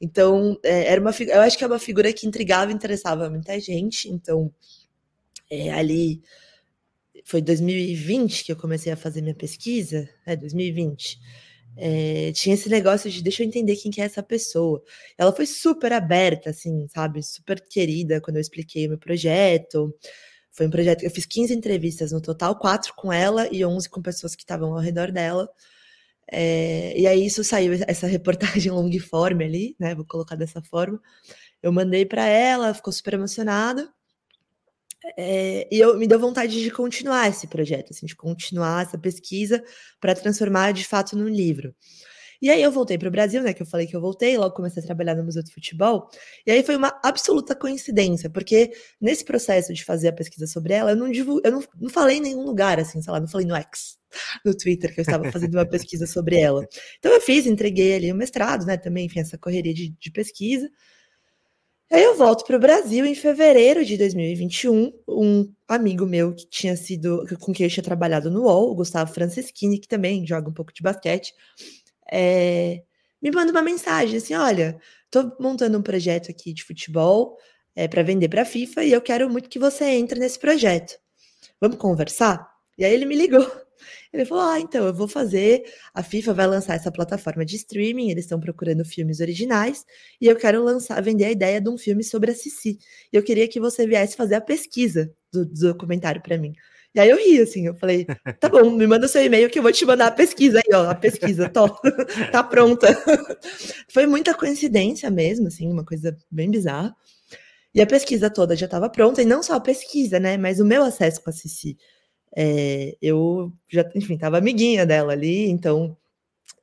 então, 0.00 0.58
é, 0.64 0.88
era 0.92 1.00
uma 1.00 1.12
eu 1.18 1.40
acho 1.42 1.56
que 1.58 1.64
é 1.64 1.66
uma 1.66 1.78
figura 1.78 2.12
que 2.12 2.26
intrigava 2.26 2.70
e 2.72 2.74
interessava 2.74 3.30
muita 3.30 3.58
gente. 3.60 4.08
Então, 4.10 4.52
é, 5.50 5.72
ali 5.72 6.22
foi 7.24 7.40
2020 7.40 8.44
que 8.44 8.52
eu 8.52 8.56
comecei 8.56 8.92
a 8.92 8.96
fazer 8.96 9.22
minha 9.22 9.34
pesquisa, 9.34 10.08
é 10.26 10.36
2020. 10.36 11.18
É, 11.76 12.32
tinha 12.32 12.54
esse 12.54 12.68
negócio 12.68 13.10
de 13.10 13.22
deixa 13.22 13.42
eu 13.42 13.46
entender 13.46 13.76
quem 13.76 13.90
que 13.90 14.00
é 14.00 14.04
essa 14.04 14.22
pessoa. 14.22 14.82
Ela 15.18 15.32
foi 15.32 15.46
super 15.46 15.92
aberta, 15.92 16.50
assim, 16.50 16.86
sabe? 16.88 17.22
Super 17.22 17.60
querida 17.68 18.20
quando 18.20 18.36
eu 18.36 18.40
expliquei 18.42 18.86
o 18.86 18.90
meu 18.90 18.98
projeto. 18.98 19.94
Foi 20.54 20.66
um 20.66 20.70
projeto 20.70 21.00
que 21.00 21.06
eu 21.06 21.10
fiz 21.10 21.26
15 21.26 21.52
entrevistas 21.52 22.12
no 22.12 22.20
total, 22.20 22.56
quatro 22.56 22.94
com 22.94 23.12
ela 23.12 23.48
e 23.52 23.64
11 23.64 23.88
com 23.90 24.00
pessoas 24.00 24.36
que 24.36 24.42
estavam 24.44 24.72
ao 24.72 24.78
redor 24.78 25.10
dela. 25.10 25.50
É, 26.30 26.98
e 26.98 27.06
aí 27.08 27.26
isso 27.26 27.42
saiu, 27.42 27.72
essa 27.86 28.06
reportagem 28.06 28.70
long 28.72 28.90
form 29.00 29.42
ali, 29.42 29.74
né? 29.80 29.94
Vou 29.96 30.04
colocar 30.04 30.36
dessa 30.36 30.62
forma. 30.62 31.00
Eu 31.60 31.72
mandei 31.72 32.06
para 32.06 32.24
ela, 32.26 32.72
ficou 32.72 32.92
super 32.92 33.14
emocionada. 33.14 33.92
É, 35.18 35.68
e 35.70 35.80
eu 35.80 35.98
me 35.98 36.06
deu 36.06 36.20
vontade 36.20 36.62
de 36.62 36.70
continuar 36.70 37.28
esse 37.28 37.48
projeto, 37.48 37.90
assim, 37.90 38.06
de 38.06 38.14
continuar 38.14 38.82
essa 38.82 38.96
pesquisa 38.96 39.62
para 40.00 40.14
transformar 40.14 40.72
de 40.72 40.84
fato 40.84 41.16
num 41.16 41.28
livro. 41.28 41.74
E 42.44 42.50
aí 42.50 42.62
eu 42.62 42.70
voltei 42.70 42.98
para 42.98 43.08
o 43.08 43.10
Brasil, 43.10 43.42
né? 43.42 43.54
Que 43.54 43.62
eu 43.62 43.66
falei 43.66 43.86
que 43.86 43.96
eu 43.96 44.02
voltei, 44.02 44.36
logo 44.36 44.54
comecei 44.54 44.82
a 44.82 44.84
trabalhar 44.84 45.14
no 45.14 45.24
Museu 45.24 45.42
do 45.42 45.50
Futebol. 45.50 46.10
E 46.46 46.50
aí 46.50 46.62
foi 46.62 46.76
uma 46.76 46.94
absoluta 47.02 47.56
coincidência, 47.56 48.28
porque 48.28 48.70
nesse 49.00 49.24
processo 49.24 49.72
de 49.72 49.82
fazer 49.82 50.08
a 50.08 50.12
pesquisa 50.12 50.46
sobre 50.46 50.74
ela, 50.74 50.90
eu 50.90 50.96
não 50.96 51.10
divulgo, 51.10 51.40
eu 51.42 51.50
não, 51.50 51.64
não 51.80 51.88
falei 51.88 52.18
em 52.18 52.20
nenhum 52.20 52.44
lugar, 52.44 52.78
assim, 52.78 53.00
sei 53.00 53.10
lá, 53.10 53.18
não 53.18 53.26
falei 53.26 53.46
no 53.46 53.56
X, 53.56 53.96
no 54.44 54.54
Twitter, 54.54 54.92
que 54.92 55.00
eu 55.00 55.04
estava 55.04 55.32
fazendo 55.32 55.54
uma 55.54 55.64
pesquisa 55.64 56.06
sobre 56.06 56.38
ela. 56.38 56.68
Então 56.98 57.10
eu 57.12 57.20
fiz, 57.22 57.46
entreguei 57.46 57.94
ali 57.94 58.12
o 58.12 58.14
mestrado, 58.14 58.66
né? 58.66 58.76
Também, 58.76 59.06
enfim, 59.06 59.20
essa 59.20 59.38
correria 59.38 59.72
de, 59.72 59.88
de 59.98 60.10
pesquisa. 60.10 60.68
Aí 61.90 62.02
eu 62.02 62.14
volto 62.14 62.44
para 62.44 62.56
o 62.56 62.60
Brasil 62.60 63.06
em 63.06 63.14
fevereiro 63.14 63.86
de 63.86 63.96
2021. 63.96 64.92
Um 65.08 65.50
amigo 65.66 66.04
meu 66.04 66.34
que 66.34 66.46
tinha 66.46 66.76
sido, 66.76 67.24
com 67.40 67.54
quem 67.54 67.64
eu 67.64 67.70
tinha 67.70 67.84
trabalhado 67.84 68.30
no 68.30 68.42
UOL, 68.42 68.70
o 68.70 68.74
Gustavo 68.74 69.14
Franceschini, 69.14 69.78
que 69.78 69.88
também 69.88 70.26
joga 70.26 70.50
um 70.50 70.52
pouco 70.52 70.74
de 70.74 70.82
basquete, 70.82 71.32
é, 72.10 72.82
me 73.22 73.30
manda 73.30 73.52
uma 73.52 73.62
mensagem 73.62 74.16
assim: 74.18 74.34
olha, 74.34 74.78
estou 75.06 75.36
montando 75.40 75.78
um 75.78 75.82
projeto 75.82 76.30
aqui 76.30 76.52
de 76.52 76.64
futebol. 76.64 77.36
é, 77.76 77.88
para 77.88 78.02
vender 78.02 78.28
para 78.28 78.42
a 78.42 78.44
FIFA 78.44 78.84
e 78.84 78.92
eu 78.92 79.00
quero 79.02 79.28
muito 79.30 79.48
que 79.48 79.58
você 79.58 79.84
entre 79.86 80.18
nesse 80.20 80.38
projeto. 80.38 80.96
Vamos 81.60 81.78
conversar? 81.78 82.48
E 82.78 82.84
aí 82.84 82.92
ele 82.94 83.06
me 83.06 83.16
ligou. 83.16 83.40
Ele 84.12 84.24
falou: 84.24 84.44
Ah, 84.44 84.60
então 84.60 84.86
eu 84.86 84.94
vou 84.94 85.08
fazer. 85.08 85.64
A 85.92 86.02
FIFA 86.02 86.34
vai 86.34 86.46
lançar 86.46 86.74
essa 86.76 86.90
plataforma 86.92 87.44
de 87.44 87.56
streaming, 87.56 88.10
eles 88.10 88.24
estão 88.24 88.40
procurando 88.40 88.84
filmes 88.84 89.20
originais, 89.20 89.84
e 90.20 90.26
eu 90.26 90.36
quero 90.36 90.62
lançar, 90.62 91.02
vender 91.02 91.24
a 91.26 91.30
ideia 91.32 91.60
de 91.60 91.68
um 91.68 91.76
filme 91.76 92.02
sobre 92.04 92.30
a 92.30 92.34
Cici. 92.34 92.78
E 93.12 93.16
eu 93.16 93.22
queria 93.22 93.48
que 93.48 93.60
você 93.60 93.86
viesse 93.86 94.16
fazer 94.16 94.36
a 94.36 94.40
pesquisa 94.40 95.12
do, 95.32 95.44
do 95.44 95.72
documentário 95.72 96.22
para 96.22 96.38
mim. 96.38 96.54
E 96.94 97.00
aí 97.00 97.10
eu 97.10 97.16
ri, 97.16 97.40
assim, 97.40 97.66
eu 97.66 97.74
falei, 97.74 98.06
tá 98.38 98.48
bom, 98.48 98.70
me 98.70 98.86
manda 98.86 99.08
seu 99.08 99.24
e-mail 99.24 99.50
que 99.50 99.58
eu 99.58 99.62
vou 99.64 99.72
te 99.72 99.84
mandar 99.84 100.06
a 100.06 100.10
pesquisa 100.12 100.58
aí, 100.58 100.74
ó, 100.74 100.90
a 100.90 100.94
pesquisa, 100.94 101.48
tô, 101.48 101.68
tá 102.30 102.42
pronta. 102.44 102.86
Foi 103.88 104.06
muita 104.06 104.32
coincidência 104.32 105.10
mesmo, 105.10 105.48
assim, 105.48 105.68
uma 105.70 105.84
coisa 105.84 106.16
bem 106.30 106.48
bizarra. 106.50 106.94
E 107.74 107.82
a 107.82 107.86
pesquisa 107.86 108.30
toda 108.30 108.56
já 108.56 108.66
estava 108.66 108.88
pronta, 108.88 109.22
e 109.22 109.24
não 109.24 109.42
só 109.42 109.54
a 109.54 109.60
pesquisa, 109.60 110.20
né, 110.20 110.36
mas 110.38 110.60
o 110.60 110.64
meu 110.64 110.84
acesso 110.84 111.22
com 111.22 111.30
a 111.30 111.32
Cici. 111.32 111.76
É, 112.36 112.96
eu 113.02 113.52
já, 113.68 113.88
enfim, 113.94 114.16
tava 114.18 114.38
amiguinha 114.38 114.86
dela 114.86 115.12
ali, 115.12 115.48
então 115.50 115.96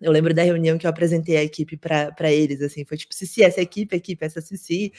eu 0.01 0.11
lembro 0.11 0.33
da 0.33 0.43
reunião 0.43 0.77
que 0.77 0.87
eu 0.87 0.89
apresentei 0.91 1.37
a 1.37 1.43
equipe 1.43 1.77
para 1.77 2.31
eles, 2.31 2.61
assim, 2.61 2.85
foi 2.85 2.97
tipo, 2.97 3.13
Cici, 3.13 3.43
essa 3.43 3.61
equipe, 3.61 3.95
equipe, 3.95 4.25
essa 4.25 4.41
Cici, 4.41 4.93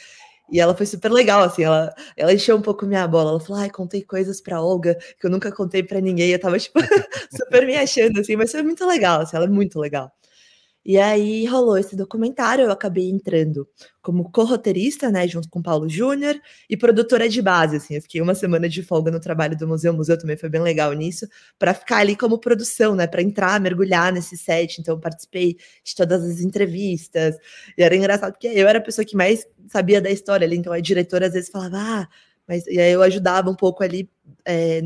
e 0.50 0.60
ela 0.60 0.74
foi 0.76 0.86
super 0.86 1.10
legal, 1.10 1.42
assim, 1.42 1.62
ela, 1.64 1.94
ela 2.16 2.32
encheu 2.34 2.56
um 2.56 2.62
pouco 2.62 2.84
minha 2.86 3.06
bola. 3.08 3.30
Ela 3.30 3.40
falou, 3.40 3.62
ai, 3.62 3.70
contei 3.70 4.02
coisas 4.02 4.40
pra 4.40 4.60
Olga 4.62 4.96
que 5.18 5.26
eu 5.26 5.30
nunca 5.30 5.50
contei 5.52 5.82
para 5.82 6.00
ninguém. 6.00 6.30
Eu 6.30 6.38
tava, 6.40 6.58
tipo, 6.58 6.78
super 7.30 7.66
me 7.66 7.76
achando, 7.76 8.20
assim, 8.20 8.36
mas 8.36 8.50
foi 8.52 8.62
muito 8.62 8.84
legal, 8.86 9.20
assim, 9.22 9.36
ela 9.36 9.46
é 9.46 9.48
muito 9.48 9.78
legal. 9.80 10.12
E 10.84 10.98
aí 10.98 11.46
rolou 11.46 11.78
esse 11.78 11.94
documentário, 11.94 12.64
eu 12.64 12.70
acabei 12.72 13.08
entrando 13.08 13.68
como 14.02 14.30
co-roteirista, 14.32 15.10
né, 15.12 15.28
junto 15.28 15.48
com 15.48 15.62
Paulo 15.62 15.88
Júnior, 15.88 16.34
e 16.68 16.76
produtora 16.76 17.28
de 17.28 17.40
base, 17.40 17.76
assim, 17.76 17.94
eu 17.94 18.02
fiquei 18.02 18.20
uma 18.20 18.34
semana 18.34 18.68
de 18.68 18.82
folga 18.82 19.10
no 19.10 19.20
trabalho 19.20 19.56
do 19.56 19.68
museu, 19.68 19.92
o 19.92 19.96
museu 19.96 20.18
também 20.18 20.36
foi 20.36 20.48
bem 20.48 20.60
legal 20.60 20.92
nisso, 20.92 21.26
para 21.56 21.72
ficar 21.72 21.98
ali 21.98 22.16
como 22.16 22.36
produção, 22.38 22.96
né, 22.96 23.06
para 23.06 23.22
entrar, 23.22 23.60
mergulhar 23.60 24.12
nesse 24.12 24.36
set, 24.36 24.80
então 24.80 24.98
participei 24.98 25.56
de 25.84 25.94
todas 25.94 26.24
as 26.24 26.40
entrevistas, 26.40 27.36
e 27.78 27.82
era 27.82 27.94
engraçado 27.94 28.32
porque 28.32 28.48
eu 28.48 28.66
era 28.66 28.78
a 28.78 28.82
pessoa 28.82 29.04
que 29.04 29.16
mais 29.16 29.46
sabia 29.68 30.00
da 30.00 30.10
história 30.10 30.44
ali, 30.44 30.56
então 30.56 30.72
a 30.72 30.80
diretora 30.80 31.26
às 31.28 31.32
vezes 31.32 31.48
falava, 31.48 31.76
ah, 31.78 32.08
mas 32.48 32.66
e 32.66 32.80
aí 32.80 32.90
eu 32.92 33.02
ajudava 33.02 33.48
um 33.48 33.54
pouco 33.54 33.84
ali 33.84 34.10
é, 34.44 34.82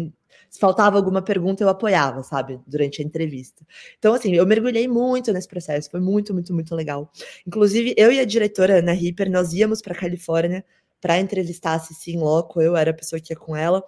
se 0.56 0.60
faltava 0.60 0.96
alguma 0.96 1.20
pergunta, 1.20 1.62
eu 1.62 1.68
apoiava, 1.68 2.22
sabe, 2.22 2.58
durante 2.66 3.02
a 3.02 3.04
entrevista. 3.04 3.62
Então, 3.98 4.14
assim, 4.14 4.34
eu 4.34 4.46
mergulhei 4.46 4.88
muito 4.88 5.30
nesse 5.30 5.46
processo, 5.46 5.90
foi 5.90 6.00
muito, 6.00 6.32
muito, 6.32 6.54
muito 6.54 6.74
legal. 6.74 7.12
Inclusive, 7.46 7.94
eu 7.94 8.10
e 8.10 8.18
a 8.18 8.24
diretora, 8.24 8.78
Ana 8.78 8.92
Ripper, 8.92 9.30
nós 9.30 9.52
íamos 9.52 9.82
para 9.82 9.94
Califórnia 9.94 10.64
para 10.98 11.20
entrevistar 11.20 11.74
a 11.74 11.78
Cici 11.78 12.12
em 12.12 12.18
loco, 12.18 12.62
eu 12.62 12.74
era 12.74 12.90
a 12.90 12.94
pessoa 12.94 13.20
que 13.20 13.34
ia 13.34 13.36
com 13.36 13.54
ela, 13.54 13.84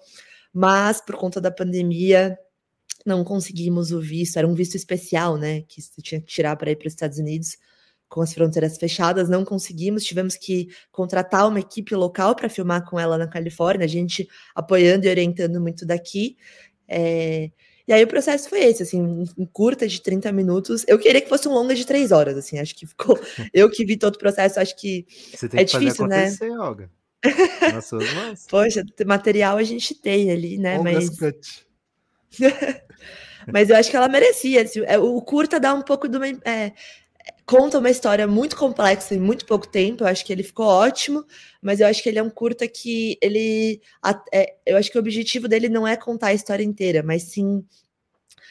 mas 0.52 1.00
por 1.00 1.16
conta 1.16 1.40
da 1.40 1.50
pandemia, 1.50 2.38
não 3.06 3.24
conseguimos 3.24 3.90
o 3.90 3.98
visto, 3.98 4.36
era 4.36 4.46
um 4.46 4.52
visto 4.54 4.74
especial, 4.74 5.38
né, 5.38 5.62
que 5.62 5.80
você 5.80 6.02
tinha 6.02 6.20
que 6.20 6.26
tirar 6.26 6.54
para 6.56 6.70
ir 6.70 6.76
para 6.76 6.86
os 6.86 6.92
Estados 6.92 7.16
Unidos 7.16 7.56
com 8.08 8.22
as 8.22 8.32
fronteiras 8.32 8.76
fechadas, 8.78 9.28
não 9.28 9.44
conseguimos, 9.44 10.04
tivemos 10.04 10.34
que 10.34 10.68
contratar 10.90 11.46
uma 11.46 11.60
equipe 11.60 11.94
local 11.94 12.34
para 12.34 12.48
filmar 12.48 12.88
com 12.88 12.98
ela 12.98 13.18
na 13.18 13.28
Califórnia, 13.28 13.84
a 13.84 13.88
gente 13.88 14.28
apoiando 14.54 15.06
e 15.06 15.10
orientando 15.10 15.60
muito 15.60 15.84
daqui. 15.84 16.36
É... 16.88 17.50
E 17.86 17.92
aí 17.92 18.04
o 18.04 18.08
processo 18.08 18.50
foi 18.50 18.64
esse, 18.64 18.82
assim, 18.82 19.00
um 19.36 19.46
curta 19.46 19.88
de 19.88 20.02
30 20.02 20.30
minutos. 20.30 20.84
Eu 20.86 20.98
queria 20.98 21.22
que 21.22 21.28
fosse 21.28 21.48
um 21.48 21.52
longa 21.52 21.74
de 21.74 21.86
3 21.86 22.12
horas, 22.12 22.36
assim, 22.36 22.58
acho 22.58 22.74
que 22.74 22.86
ficou. 22.86 23.18
Eu 23.52 23.70
que 23.70 23.82
vi 23.82 23.96
todo 23.96 24.16
o 24.16 24.18
processo, 24.18 24.60
acho 24.60 24.76
que. 24.76 25.06
Você 25.34 25.48
tem 25.48 25.60
é 25.60 25.64
que 25.64 25.78
difícil, 25.78 26.06
né? 26.06 26.30
Olga. 26.58 26.90
Nas 27.72 27.86
suas 27.86 28.12
mãos. 28.12 28.46
Poxa, 28.50 28.84
material 29.06 29.56
a 29.56 29.62
gente 29.62 29.94
tem 29.94 30.30
ali, 30.30 30.58
né? 30.58 30.78
Mas. 30.78 31.08
mas 33.50 33.70
eu 33.70 33.76
acho 33.76 33.90
que 33.90 33.96
ela 33.96 34.08
merecia. 34.08 34.62
Assim, 34.62 34.82
é, 34.84 34.98
o 34.98 35.20
curta 35.22 35.58
dá 35.58 35.72
um 35.72 35.82
pouco 35.82 36.06
de 36.08 36.18
uma. 36.18 36.26
É, 36.44 36.72
conta 37.48 37.78
uma 37.78 37.88
história 37.88 38.26
muito 38.26 38.54
complexa 38.56 39.14
em 39.14 39.18
muito 39.18 39.46
pouco 39.46 39.66
tempo. 39.66 40.04
Eu 40.04 40.08
acho 40.08 40.24
que 40.24 40.32
ele 40.32 40.42
ficou 40.42 40.66
ótimo, 40.66 41.24
mas 41.62 41.80
eu 41.80 41.86
acho 41.86 42.02
que 42.02 42.08
ele 42.10 42.18
é 42.18 42.22
um 42.22 42.28
curta 42.28 42.68
que 42.68 43.18
ele. 43.22 43.80
É, 44.32 44.54
eu 44.66 44.76
acho 44.76 44.90
que 44.92 44.98
o 44.98 45.00
objetivo 45.00 45.48
dele 45.48 45.68
não 45.70 45.88
é 45.88 45.96
contar 45.96 46.28
a 46.28 46.34
história 46.34 46.62
inteira, 46.62 47.02
mas 47.02 47.22
sim 47.22 47.64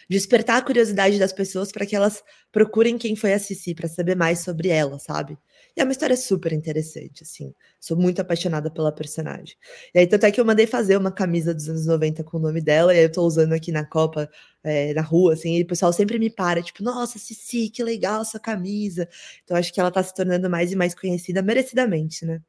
despertar 0.09 0.57
a 0.57 0.61
curiosidade 0.61 1.19
das 1.19 1.31
pessoas 1.31 1.71
para 1.71 1.85
que 1.85 1.95
elas 1.95 2.23
procurem 2.51 2.97
quem 2.97 3.15
foi 3.15 3.33
a 3.33 3.39
Cici 3.39 3.75
para 3.75 3.87
saber 3.87 4.15
mais 4.15 4.39
sobre 4.39 4.69
ela, 4.69 4.97
sabe? 4.97 5.37
E 5.77 5.81
é 5.81 5.83
uma 5.83 5.91
história 5.91 6.17
super 6.17 6.51
interessante, 6.53 7.21
assim. 7.21 7.53
Sou 7.79 7.95
muito 7.95 8.19
apaixonada 8.19 8.71
pela 8.71 8.91
personagem. 8.91 9.55
E 9.93 9.99
aí, 9.99 10.07
tanto 10.07 10.25
é 10.25 10.31
que 10.31 10.41
eu 10.41 10.45
mandei 10.45 10.65
fazer 10.65 10.97
uma 10.97 11.11
camisa 11.11 11.53
dos 11.53 11.69
anos 11.69 11.85
90 11.85 12.23
com 12.23 12.37
o 12.37 12.39
nome 12.39 12.59
dela, 12.59 12.95
e 12.95 12.97
aí 12.97 13.05
eu 13.05 13.11
tô 13.11 13.21
usando 13.21 13.53
aqui 13.53 13.71
na 13.71 13.85
Copa, 13.85 14.27
é, 14.63 14.91
na 14.95 15.03
rua, 15.03 15.33
assim, 15.33 15.55
e 15.55 15.61
o 15.61 15.67
pessoal 15.67 15.93
sempre 15.93 16.17
me 16.17 16.31
para, 16.31 16.63
tipo, 16.63 16.83
nossa, 16.83 17.19
Cici, 17.19 17.69
que 17.69 17.83
legal 17.83 18.23
essa 18.23 18.39
camisa. 18.39 19.07
Então, 19.43 19.55
acho 19.55 19.71
que 19.71 19.79
ela 19.79 19.91
tá 19.91 20.01
se 20.01 20.15
tornando 20.15 20.49
mais 20.49 20.71
e 20.71 20.75
mais 20.75 20.95
conhecida, 20.95 21.43
merecidamente, 21.43 22.25
né? 22.25 22.41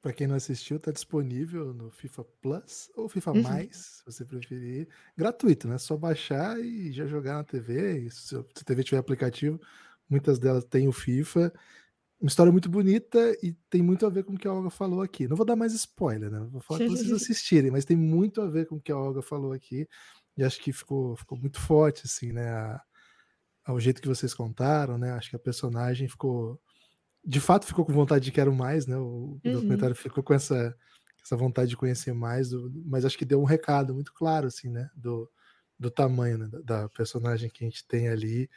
Para 0.00 0.14
quem 0.14 0.26
não 0.26 0.36
assistiu, 0.36 0.80
tá 0.80 0.90
disponível 0.90 1.74
no 1.74 1.90
FIFA 1.90 2.24
Plus 2.40 2.90
ou 2.96 3.10
FIFA 3.10 3.32
uhum. 3.32 3.42
Mais, 3.42 3.76
se 3.76 4.04
você 4.06 4.24
preferir. 4.24 4.88
Gratuito, 5.14 5.68
né? 5.68 5.76
Só 5.76 5.98
baixar 5.98 6.58
e 6.58 6.90
já 6.90 7.06
jogar 7.06 7.34
na 7.34 7.44
TV. 7.44 8.06
E 8.06 8.10
se 8.10 8.34
a 8.34 8.42
TV 8.64 8.82
tiver 8.82 8.96
aplicativo, 8.96 9.60
muitas 10.08 10.38
delas 10.38 10.64
têm 10.64 10.88
o 10.88 10.92
FIFA 10.92 11.52
uma 12.20 12.28
história 12.28 12.52
muito 12.52 12.68
bonita 12.68 13.18
e 13.42 13.54
tem 13.70 13.82
muito 13.82 14.04
a 14.04 14.10
ver 14.10 14.24
com 14.24 14.34
o 14.34 14.38
que 14.38 14.46
a 14.46 14.52
Olga 14.52 14.68
falou 14.68 15.00
aqui. 15.00 15.26
Não 15.26 15.36
vou 15.36 15.46
dar 15.46 15.56
mais 15.56 15.72
spoiler, 15.72 16.30
né? 16.30 16.46
Vou 16.50 16.60
falar 16.60 16.80
para 16.80 16.88
vocês 16.90 17.10
assistirem, 17.10 17.70
mas 17.70 17.86
tem 17.86 17.96
muito 17.96 18.42
a 18.42 18.46
ver 18.46 18.66
com 18.66 18.76
o 18.76 18.80
que 18.80 18.92
a 18.92 18.96
Olga 18.96 19.22
falou 19.22 19.52
aqui. 19.52 19.88
E 20.36 20.44
acho 20.44 20.60
que 20.60 20.70
ficou, 20.72 21.16
ficou 21.16 21.38
muito 21.38 21.58
forte, 21.58 22.02
assim, 22.04 22.30
né? 22.30 22.50
A, 22.50 22.82
ao 23.64 23.80
jeito 23.80 24.02
que 24.02 24.08
vocês 24.08 24.34
contaram, 24.34 24.98
né? 24.98 25.12
Acho 25.12 25.30
que 25.30 25.36
a 25.36 25.40
personagem 25.40 26.08
ficou. 26.08 26.60
De 27.24 27.40
fato, 27.40 27.66
ficou 27.66 27.84
com 27.86 27.92
vontade 27.92 28.24
de 28.24 28.32
quero 28.32 28.54
mais, 28.54 28.86
né? 28.86 28.98
O, 28.98 29.40
uhum. 29.44 29.52
documentário 29.52 29.96
ficou 29.96 30.22
com 30.22 30.34
essa, 30.34 30.76
essa 31.24 31.36
vontade 31.36 31.70
de 31.70 31.76
conhecer 31.76 32.12
mais, 32.12 32.50
do, 32.50 32.70
mas 32.84 33.06
acho 33.06 33.16
que 33.16 33.24
deu 33.24 33.40
um 33.40 33.44
recado 33.44 33.94
muito 33.94 34.12
claro, 34.12 34.46
assim, 34.46 34.68
né? 34.68 34.90
Do, 34.94 35.30
do 35.78 35.90
tamanho 35.90 36.36
né? 36.36 36.50
da 36.64 36.86
personagem 36.90 37.48
que 37.48 37.64
a 37.64 37.68
gente 37.68 37.86
tem 37.86 38.08
ali. 38.08 38.50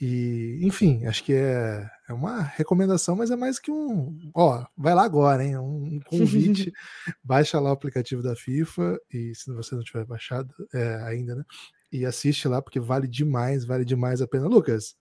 E, 0.00 0.58
enfim, 0.62 1.06
acho 1.06 1.22
que 1.22 1.32
é, 1.32 1.88
é 2.08 2.12
uma 2.12 2.42
recomendação, 2.42 3.14
mas 3.14 3.30
é 3.30 3.36
mais 3.36 3.58
que 3.58 3.70
um. 3.70 4.18
Ó, 4.34 4.64
vai 4.76 4.94
lá 4.94 5.04
agora, 5.04 5.44
hein? 5.44 5.56
Um, 5.56 6.00
convite. 6.04 6.72
baixa 7.22 7.60
lá 7.60 7.70
o 7.70 7.74
aplicativo 7.74 8.22
da 8.22 8.34
FIFA, 8.34 8.98
e 9.12 9.32
se 9.34 9.52
você 9.52 9.74
não 9.74 9.82
tiver 9.82 10.04
baixado 10.04 10.52
é, 10.74 10.96
ainda, 11.04 11.36
né? 11.36 11.44
E 11.92 12.04
assiste 12.04 12.48
lá, 12.48 12.60
porque 12.60 12.80
vale 12.80 13.06
demais, 13.06 13.64
vale 13.64 13.84
demais 13.84 14.20
a 14.20 14.26
pena. 14.26 14.48
Lucas, 14.48 14.96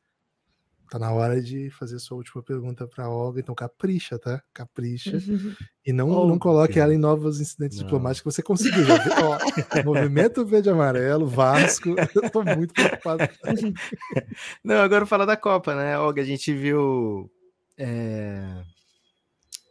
Tá 0.94 1.00
na 1.00 1.12
hora 1.12 1.42
de 1.42 1.72
fazer 1.72 1.98
sua 1.98 2.18
última 2.18 2.44
pergunta 2.44 2.88
para 2.88 3.06
a 3.06 3.10
Olga, 3.10 3.40
então 3.40 3.56
capricha, 3.56 4.20
tá? 4.20 4.44
Capricha. 4.54 5.18
Uhum. 5.28 5.56
E 5.86 5.92
não, 5.92 6.10
oh, 6.12 6.26
não 6.26 6.40
coloque 6.40 6.80
ela 6.80 6.94
em 6.94 6.98
novos 6.98 7.42
incidentes 7.42 7.78
não. 7.78 7.84
diplomáticos 7.84 8.34
que 8.34 8.36
você 8.38 8.42
conseguiu. 8.42 8.86
Ó, 9.22 9.38
movimento 9.84 10.46
verde 10.46 10.70
amarelo, 10.70 11.28
Vasco. 11.28 11.90
Eu 12.16 12.30
tô 12.30 12.42
muito 12.42 12.74
preocupado. 12.74 13.24
Não, 14.64 14.78
agora 14.78 15.06
falar 15.06 15.26
da 15.26 15.36
Copa, 15.36 15.76
né, 15.76 16.00
Olga? 16.00 16.22
A 16.22 16.26
gente 16.26 16.54
viu 16.54 17.30
é... 17.78 18.64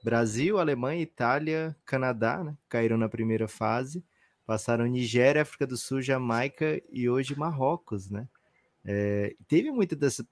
Brasil, 0.05 0.59
Alemanha, 0.59 1.01
Itália, 1.01 1.75
Canadá, 1.87 2.45
né? 2.45 2.55
Caíram 2.69 2.99
na 2.99 3.09
primeira 3.09 3.49
fase. 3.49 4.05
Passaram 4.45 4.85
Nigéria, 4.85 5.41
África 5.41 5.67
do 5.67 5.79
Sul, 5.79 6.03
Jamaica 6.03 6.79
e 6.91 7.09
hoje 7.09 7.39
Marrocos, 7.39 8.11
né? 8.11 8.29
É, 8.85 9.35
teve 9.49 9.71
muita 9.71 9.97
dessa 9.97 10.23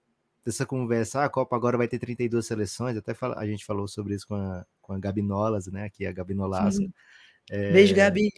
dessa 0.45 0.65
conversa, 0.65 1.21
ah, 1.21 1.25
a 1.25 1.29
Copa 1.29 1.55
agora 1.55 1.77
vai 1.77 1.89
ter 1.89 1.99
32 1.99 2.47
seleções, 2.47 2.97
até 2.97 3.15
fala, 3.15 3.39
a 3.39 3.47
gente 3.47 3.65
falou 3.65 3.87
sobre 3.87 4.15
isso 4.15 4.27
com 4.27 4.35
a, 4.35 4.65
com 4.81 4.93
a 4.93 4.99
Gabi 4.99 5.23
Nolas, 5.23 5.67
né, 5.67 5.85
aqui 5.85 6.07
a 6.07 6.13
Gabi 6.13 6.35
Nolasco. 6.35 6.85
É, 7.51 7.73
Beijo, 7.73 7.95
Gabi. 7.95 8.33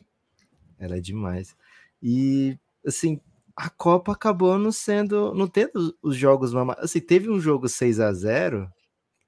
Ela 0.78 0.96
é 0.96 1.00
demais. 1.00 1.54
E, 2.02 2.58
assim, 2.84 3.20
a 3.56 3.70
Copa 3.70 4.12
acabou 4.12 4.58
não 4.58 4.72
sendo, 4.72 5.34
não 5.34 5.46
tendo 5.46 5.96
os 6.02 6.16
jogos, 6.16 6.52
assim, 6.78 7.00
teve 7.00 7.30
um 7.30 7.40
jogo 7.40 7.68
6 7.68 8.00
a 8.00 8.12
0 8.12 8.70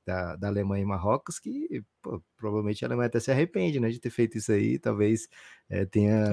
da, 0.04 0.36
da 0.36 0.48
Alemanha 0.48 0.82
e 0.82 0.86
Marrocos 0.86 1.38
que 1.38 1.82
pô, 2.02 2.22
provavelmente 2.36 2.84
a 2.84 2.88
Alemanha 2.88 3.06
até 3.06 3.20
se 3.20 3.30
arrepende, 3.30 3.80
né, 3.80 3.88
de 3.88 4.00
ter 4.00 4.10
feito 4.10 4.36
isso 4.36 4.52
aí, 4.52 4.78
talvez 4.78 5.28
é, 5.68 5.84
tenha 5.84 6.32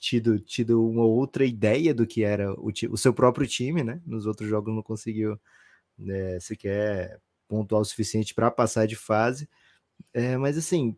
tido, 0.00 0.40
tido 0.40 0.84
uma 0.84 1.04
outra 1.04 1.44
ideia 1.44 1.94
do 1.94 2.06
que 2.06 2.24
era 2.24 2.52
o, 2.54 2.72
o 2.90 2.96
seu 2.96 3.12
próprio 3.12 3.46
time, 3.46 3.84
né? 3.84 4.00
Nos 4.06 4.24
outros 4.26 4.48
jogos 4.48 4.74
não 4.74 4.82
conseguiu 4.82 5.38
né, 5.98 6.40
sequer 6.40 7.20
pontuar 7.46 7.82
o 7.82 7.84
suficiente 7.84 8.34
para 8.34 8.50
passar 8.50 8.86
de 8.86 8.96
fase. 8.96 9.48
É, 10.14 10.36
mas 10.38 10.56
assim, 10.56 10.96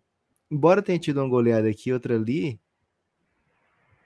embora 0.51 0.81
tenha 0.81 0.99
tido 0.99 1.21
uma 1.21 1.29
goleada 1.29 1.69
aqui, 1.69 1.93
outra 1.93 2.15
ali, 2.15 2.61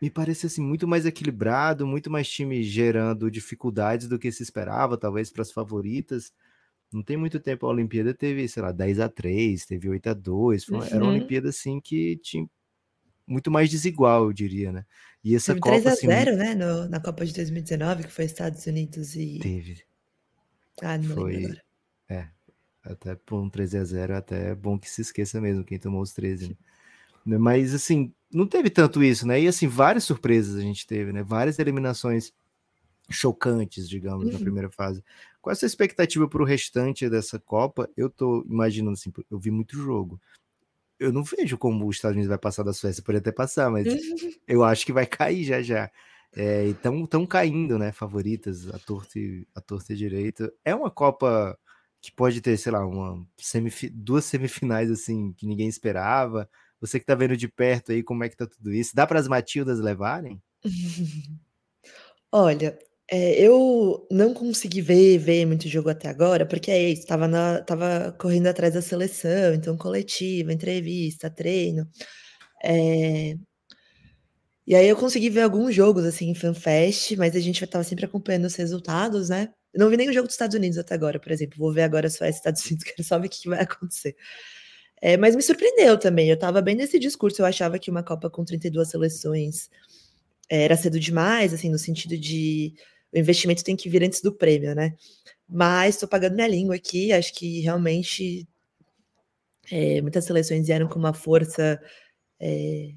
me 0.01 0.11
parece 0.11 0.47
assim 0.47 0.63
muito 0.63 0.89
mais 0.89 1.05
equilibrado, 1.05 1.87
muito 1.87 2.11
mais 2.11 2.29
time 2.29 2.63
gerando 2.63 3.31
dificuldades 3.31 4.09
do 4.09 4.19
que 4.19 4.33
se 4.33 4.43
esperava, 4.43 4.97
talvez 4.97 5.31
para 5.31 5.43
as 5.43 5.53
favoritas. 5.53 6.33
Não 6.91 7.03
tem 7.03 7.17
muito 7.19 7.39
tempo 7.39 7.67
a 7.67 7.71
Olimpíada 7.71 8.15
teve, 8.15 8.49
sei 8.49 8.63
lá, 8.63 8.73
10 8.73 9.01
a 9.01 9.09
3 9.11 9.67
teve 9.67 9.91
8 9.91 10.09
a 10.09 10.15
2 10.15 10.65
foi, 10.65 10.79
uhum. 10.79 10.85
Era 10.85 10.97
uma 10.97 11.05
uhum. 11.05 11.17
Olimpíada, 11.17 11.51
assim, 11.51 11.81
que 11.81 12.17
tinha 12.23 12.49
muito 13.27 13.51
mais 13.51 13.69
desigual, 13.71 14.25
eu 14.25 14.33
diria, 14.33 14.73
né? 14.73 14.85
E 15.25 15.35
essa 15.35 15.53
teve 15.53 15.61
Copa, 15.61 15.81
3 15.81 15.87
a 15.87 15.95
0 15.95 16.31
assim, 16.31 16.37
né? 16.37 16.55
No, 16.55 16.89
na 16.89 17.01
Copa 17.01 17.27
de 17.27 17.35
2019, 17.35 18.05
que 18.05 18.13
foi 18.13 18.25
Estados 18.25 18.65
Unidos 18.67 19.17
e... 19.17 19.39
Teve. 19.41 19.83
Ah, 20.81 20.97
não 20.97 21.15
foi... 21.15 21.33
lembro 21.33 21.47
agora. 21.49 21.63
É, 22.09 22.29
até 22.85 23.15
por 23.17 23.41
um 23.41 23.51
13 23.51 23.79
a 23.79 23.85
0 23.85 24.17
até 24.17 24.51
é 24.51 24.55
bom 24.55 24.79
que 24.79 24.89
se 24.89 25.03
esqueça 25.03 25.41
mesmo 25.41 25.65
quem 25.65 25.79
tomou 25.79 26.01
os 26.01 26.13
13, 26.13 26.57
né? 27.27 27.39
Mas, 27.39 27.75
assim, 27.75 28.13
não 28.31 28.47
teve 28.47 28.71
tanto 28.71 29.03
isso, 29.03 29.27
né? 29.27 29.41
E, 29.41 29.49
assim, 29.49 29.67
várias 29.67 30.05
surpresas 30.05 30.55
a 30.55 30.61
gente 30.61 30.87
teve, 30.87 31.13
né? 31.13 31.25
Várias 31.25 31.59
eliminações 31.59 32.33
chocantes, 33.11 33.89
digamos, 33.89 34.27
uhum. 34.27 34.33
na 34.33 34.39
primeira 34.39 34.71
fase. 34.71 35.03
Qual 35.41 35.51
é 35.51 35.55
a 35.55 35.57
sua 35.57 35.67
expectativa 35.67 36.29
para 36.29 36.43
o 36.43 36.45
restante 36.45 37.09
dessa 37.09 37.39
Copa? 37.39 37.89
Eu 37.97 38.09
tô 38.09 38.45
imaginando 38.49 38.95
assim, 38.95 39.13
eu 39.31 39.39
vi 39.39 39.51
muito 39.51 39.77
jogo. 39.77 40.21
Eu 40.99 41.13
não 41.13 41.23
vejo 41.23 41.59
como 41.59 41.87
os 41.87 41.97
Estados 41.97 42.15
Unidos 42.15 42.29
vai 42.29 42.39
passar 42.39 42.63
da 42.63 42.73
Suécia, 42.73 43.03
pode 43.03 43.19
até 43.19 43.33
passar, 43.33 43.71
mas 43.71 43.85
eu 44.47 44.65
acho 44.65 44.87
que 44.87 44.93
vai 44.93 45.07
cair 45.07 45.45
já 45.45 45.63
já. 45.63 45.91
É, 46.35 46.67
então 46.69 47.05
estão 47.05 47.27
caindo, 47.27 47.79
né? 47.79 47.93
Favoritas, 47.93 48.69
a 48.69 48.79
torta 48.79 49.19
e 49.19 49.47
a 49.55 49.61
torta 49.61 49.93
e 49.93 49.97
direita. 49.97 50.53
É 50.65 50.75
uma 50.75 50.91
Copa 50.91 51.59
que 52.01 52.13
pode 52.13 52.41
ter, 52.41 52.57
sei 52.57 52.73
lá, 52.73 52.87
uma 52.87 53.27
semif 53.37 53.89
duas 53.91 54.25
semifinais 54.25 54.91
assim 54.91 55.33
que 55.33 55.47
ninguém 55.47 55.69
esperava. 55.69 56.49
Você 56.81 57.01
que 57.01 57.07
tá 57.07 57.15
vendo 57.15 57.37
de 57.37 57.49
perto 57.49 57.91
aí, 57.93 58.03
como 58.03 58.23
é 58.23 58.29
que 58.29 58.37
tá 58.37 58.47
tudo 58.47 58.73
isso? 58.73 58.95
Dá 58.95 59.07
para 59.07 59.19
as 59.19 59.27
Matildas 59.27 59.81
levarem? 59.81 60.41
Olha, 62.31 62.79
é, 63.11 63.41
eu 63.41 64.07
não 64.11 64.35
consegui 64.35 64.81
ver 64.81 65.19
ver 65.19 65.47
muito 65.47 65.69
jogo 65.69 65.89
até 65.89 66.09
agora, 66.09 66.45
porque 66.47 66.71
é 66.71 66.91
isso, 66.91 67.03
estava 67.03 67.29
na 67.29 67.61
estava 67.61 68.13
correndo 68.19 68.49
atrás 68.49 68.75
da 68.75 68.83
seleção, 68.83 69.55
então 69.55 69.77
coletiva, 69.77 70.53
entrevista, 70.53 71.31
treino. 71.31 71.89
Eh, 72.65 73.37
e 74.67 74.75
aí 74.75 74.89
eu 74.89 74.97
consegui 74.97 75.31
ver 75.31 75.43
alguns 75.43 75.75
jogos, 75.75 76.05
assim, 76.05 76.29
em 76.29 76.35
FanFest, 76.35 77.17
mas 77.17 77.37
a 77.37 77.41
gente 77.41 77.63
estava 77.63 77.85
sempre 77.85 78.05
acompanhando 78.05 78.47
os 78.47 78.57
resultados, 78.57 79.29
né. 79.29 79.49
não 79.75 79.89
vi 79.89 79.97
nenhum 79.97 80.13
jogo 80.13 80.27
dos 80.27 80.35
Estados 80.35 80.57
Unidos 80.57 80.77
até 80.79 80.95
agora, 80.95 81.21
por 81.21 81.31
exemplo, 81.31 81.57
vou 81.59 81.73
ver 81.73 81.83
agora 81.83 82.11
só 82.11 82.27
Estados 82.27 82.65
Unidos, 82.67 82.85
quero 82.91 83.05
só 83.05 83.19
ver 83.19 83.29
o 83.29 83.31
que 83.31 83.43
que 83.43 83.49
vai 83.49 83.61
acontecer. 83.61 84.17
É, 85.03 85.17
mas 85.17 85.37
me 85.37 85.43
surpreendeu 85.43 85.99
também, 85.99 86.29
eu 86.29 86.35
estava 86.35 86.63
bem 86.63 86.75
nesse 86.75 86.99
discurso, 86.99 87.43
eu 87.43 87.47
achava 87.47 87.79
que 87.79 87.91
uma 87.91 88.03
Copa 88.03 88.31
com 88.31 88.45
32 88.45 88.89
seleções 88.91 89.69
era 90.51 90.77
cedo 90.77 90.99
demais, 91.01 91.53
assim, 91.55 91.71
no 91.71 91.79
sentido 91.79 92.17
de 92.19 92.75
o 93.13 93.19
investimento 93.19 93.65
tem 93.65 93.77
que 93.77 93.89
vir 93.89 94.03
antes 94.03 94.21
do 94.21 94.35
prêmio, 94.35 94.75
né? 94.75 94.95
Mas 95.49 95.95
estou 95.95 96.09
pagando 96.09 96.35
minha 96.35 96.49
língua 96.49 96.77
aqui, 96.77 97.13
acho 97.13 97.33
que 97.35 97.61
realmente 97.61 98.47
é, 99.71 100.01
muitas 100.03 100.25
seleções 100.25 100.67
vieram 100.67 100.89
com 100.89 100.99
uma 100.99 101.13
força 101.13 101.81
é, 102.41 102.91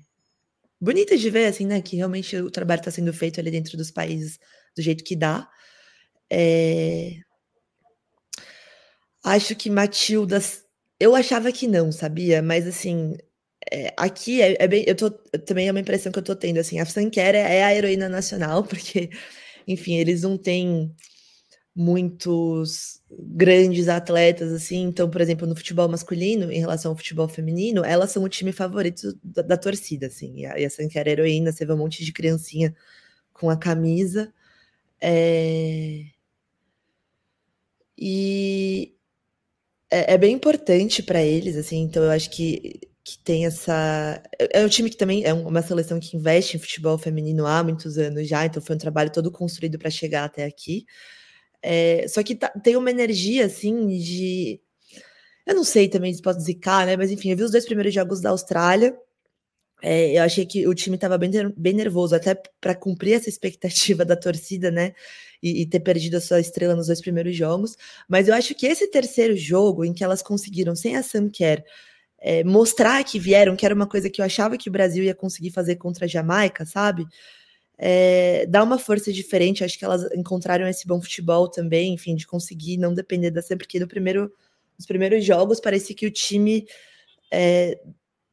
bonita 0.79 1.17
de 1.17 1.29
ver, 1.29 1.47
assim, 1.47 1.65
né? 1.65 1.81
Que 1.81 1.97
realmente 1.97 2.35
o 2.37 2.51
trabalho 2.51 2.79
está 2.79 2.91
sendo 2.91 3.13
feito 3.13 3.39
ali 3.39 3.51
dentro 3.51 3.77
dos 3.77 3.91
países 3.91 4.39
do 4.75 4.81
jeito 4.81 5.03
que 5.03 5.15
dá. 5.15 5.47
É, 6.31 7.15
acho 9.23 9.55
que 9.55 9.69
Matildas. 9.69 10.63
Eu 10.99 11.15
achava 11.15 11.51
que 11.51 11.67
não, 11.67 11.91
sabia? 11.91 12.41
Mas 12.41 12.67
assim, 12.67 13.15
é, 13.71 13.93
aqui 13.97 14.41
é, 14.41 14.57
é, 14.59 14.67
bem. 14.67 14.83
Eu 14.87 14.95
tô. 14.95 15.09
Também 15.11 15.67
é 15.67 15.71
uma 15.71 15.79
impressão 15.79 16.11
que 16.11 16.19
eu 16.19 16.23
tô 16.23 16.35
tendo, 16.35 16.59
assim, 16.59 16.79
a 16.79 16.85
Sanquera 16.85 17.37
é 17.37 17.63
a 17.63 17.75
heroína 17.75 18.09
nacional, 18.09 18.63
porque 18.67 19.09
enfim, 19.67 19.95
eles 19.95 20.21
não 20.23 20.37
têm 20.37 20.93
muitos 21.75 23.01
grandes 23.09 23.87
atletas 23.87 24.51
assim. 24.51 24.83
Então, 24.83 25.09
por 25.09 25.21
exemplo, 25.21 25.47
no 25.47 25.55
futebol 25.55 25.87
masculino, 25.87 26.51
em 26.51 26.59
relação 26.59 26.91
ao 26.91 26.97
futebol 26.97 27.27
feminino, 27.27 27.83
elas 27.85 28.11
são 28.11 28.23
o 28.23 28.29
time 28.29 28.51
favorito 28.51 29.17
da, 29.23 29.41
da 29.41 29.57
torcida, 29.57 30.07
assim. 30.07 30.41
E 30.41 30.45
a, 30.45 30.59
e 30.59 30.65
a 30.65 30.69
Sanquera 30.69 31.09
heroína, 31.09 31.51
você 31.51 31.65
vê 31.65 31.73
um 31.73 31.77
monte 31.77 32.03
de 32.03 32.11
criancinha 32.11 32.75
com 33.33 33.49
a 33.49 33.57
camisa. 33.57 34.33
É... 35.01 36.05
E 37.97 38.93
é, 39.89 40.13
é 40.13 40.17
bem 40.17 40.33
importante 40.35 41.03
para 41.03 41.21
eles, 41.23 41.55
assim. 41.55 41.81
Então, 41.81 42.03
eu 42.03 42.11
acho 42.11 42.29
que 42.29 42.88
que 43.09 43.19
tem 43.23 43.45
essa. 43.45 44.21
É, 44.37 44.61
é 44.61 44.65
um 44.65 44.69
time 44.69 44.89
que 44.89 44.97
também 44.97 45.23
é 45.23 45.33
uma 45.33 45.61
seleção 45.61 45.99
que 45.99 46.15
investe 46.15 46.57
em 46.57 46.59
futebol 46.59 46.97
feminino 46.97 47.45
há 47.47 47.63
muitos 47.63 47.97
anos 47.97 48.27
já, 48.27 48.45
então 48.45 48.61
foi 48.61 48.75
um 48.75 48.79
trabalho 48.79 49.11
todo 49.11 49.31
construído 49.31 49.79
para 49.79 49.89
chegar 49.89 50.25
até 50.25 50.45
aqui. 50.45 50.85
É, 51.61 52.07
só 52.07 52.23
que 52.23 52.35
tá, 52.35 52.49
tem 52.49 52.75
uma 52.75 52.91
energia 52.91 53.45
assim 53.45 53.87
de. 53.87 54.61
Eu 55.45 55.55
não 55.55 55.63
sei 55.63 55.89
também 55.89 56.13
se 56.13 56.21
pode 56.21 56.43
zicar, 56.43 56.85
né? 56.85 56.95
Mas 56.97 57.11
enfim, 57.11 57.31
eu 57.31 57.37
vi 57.37 57.43
os 57.43 57.51
dois 57.51 57.65
primeiros 57.65 57.93
jogos 57.93 58.21
da 58.21 58.29
Austrália. 58.29 58.95
É, 59.81 60.17
eu 60.17 60.23
achei 60.23 60.45
que 60.45 60.67
o 60.67 60.75
time 60.75 60.95
estava 60.95 61.17
bem, 61.17 61.31
bem 61.57 61.73
nervoso, 61.73 62.13
até 62.15 62.35
para 62.59 62.75
cumprir 62.75 63.13
essa 63.13 63.29
expectativa 63.29 64.05
da 64.05 64.15
torcida, 64.15 64.69
né? 64.71 64.93
E, 65.41 65.61
e, 65.61 65.65
ter 65.65 65.79
perdido 65.79 66.17
a 66.17 66.21
sua 66.21 66.39
estrela 66.41 66.75
nos 66.75 66.87
dois 66.87 67.01
primeiros 67.01 67.35
jogos. 67.35 67.77
Mas 68.07 68.27
eu 68.27 68.35
acho 68.35 68.53
que 68.55 68.67
esse 68.67 68.87
terceiro 68.91 69.35
jogo, 69.37 69.85
em 69.85 69.93
que 69.93 70.03
elas 70.03 70.21
conseguiram, 70.21 70.75
sem 70.75 70.97
a 70.97 71.03
Sam 71.03 71.29
Kerr, 71.29 71.63
é, 72.21 72.43
mostrar 72.43 73.03
que 73.03 73.19
vieram, 73.19 73.55
que 73.55 73.65
era 73.65 73.73
uma 73.73 73.87
coisa 73.87 74.09
que 74.09 74.21
eu 74.21 74.25
achava 74.25 74.57
que 74.57 74.69
o 74.69 74.71
Brasil 74.71 75.03
ia 75.03 75.15
conseguir 75.15 75.51
fazer 75.51 75.77
contra 75.77 76.05
a 76.05 76.07
Jamaica, 76.07 76.65
sabe? 76.65 77.05
É, 77.77 78.45
dá 78.47 78.61
uma 78.61 78.77
força 78.77 79.11
diferente. 79.11 79.63
Acho 79.63 79.79
que 79.79 79.85
elas 79.85 80.03
encontraram 80.13 80.67
esse 80.67 80.85
bom 80.85 81.01
futebol 81.01 81.49
também, 81.49 81.93
enfim, 81.93 82.15
de 82.15 82.27
conseguir 82.27 82.77
não 82.77 82.93
depender 82.93 83.31
da 83.31 83.41
sempre, 83.41 83.65
porque 83.65 83.79
no 83.79 83.87
primeiro, 83.87 84.31
nos 84.77 84.85
primeiros 84.85 85.23
jogos 85.23 85.61
parecia 85.61 85.95
que 85.95 86.05
o 86.05 86.11
time 86.11 86.67
é, 87.31 87.79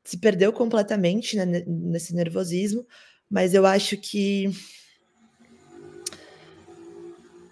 se 0.03 0.18
perdeu 0.18 0.53
completamente 0.53 1.37
né, 1.37 1.62
nesse 1.66 2.14
nervosismo, 2.14 2.87
mas 3.30 3.55
eu 3.55 3.64
acho 3.64 3.97
que 3.97 4.51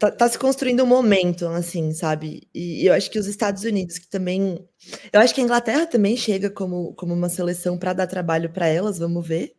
tá, 0.04 0.10
tá, 0.10 0.28
se 0.28 0.38
construindo 0.38 0.82
um 0.82 0.86
momento, 0.86 1.46
assim, 1.48 1.92
sabe? 1.92 2.48
E, 2.54 2.86
eu 2.86 2.92
acho 2.92 3.10
que 3.10 3.18
os 3.18 3.26
Estados 3.26 3.64
Unidos, 3.64 3.98
que 3.98 4.08
também. 4.08 4.66
Eu 5.12 5.20
acho 5.20 5.34
que 5.34 5.40
a 5.40 5.44
Inglaterra 5.44 5.86
também 5.86 6.16
chega 6.16 6.50
como, 6.50 6.92
como 6.94 7.14
uma 7.14 7.28
seleção 7.28 7.78
para 7.78 7.92
dar 7.92 8.06
trabalho 8.06 8.50
para 8.50 8.66
elas, 8.66 8.98
vamos 8.98 9.26
ver. 9.26 9.54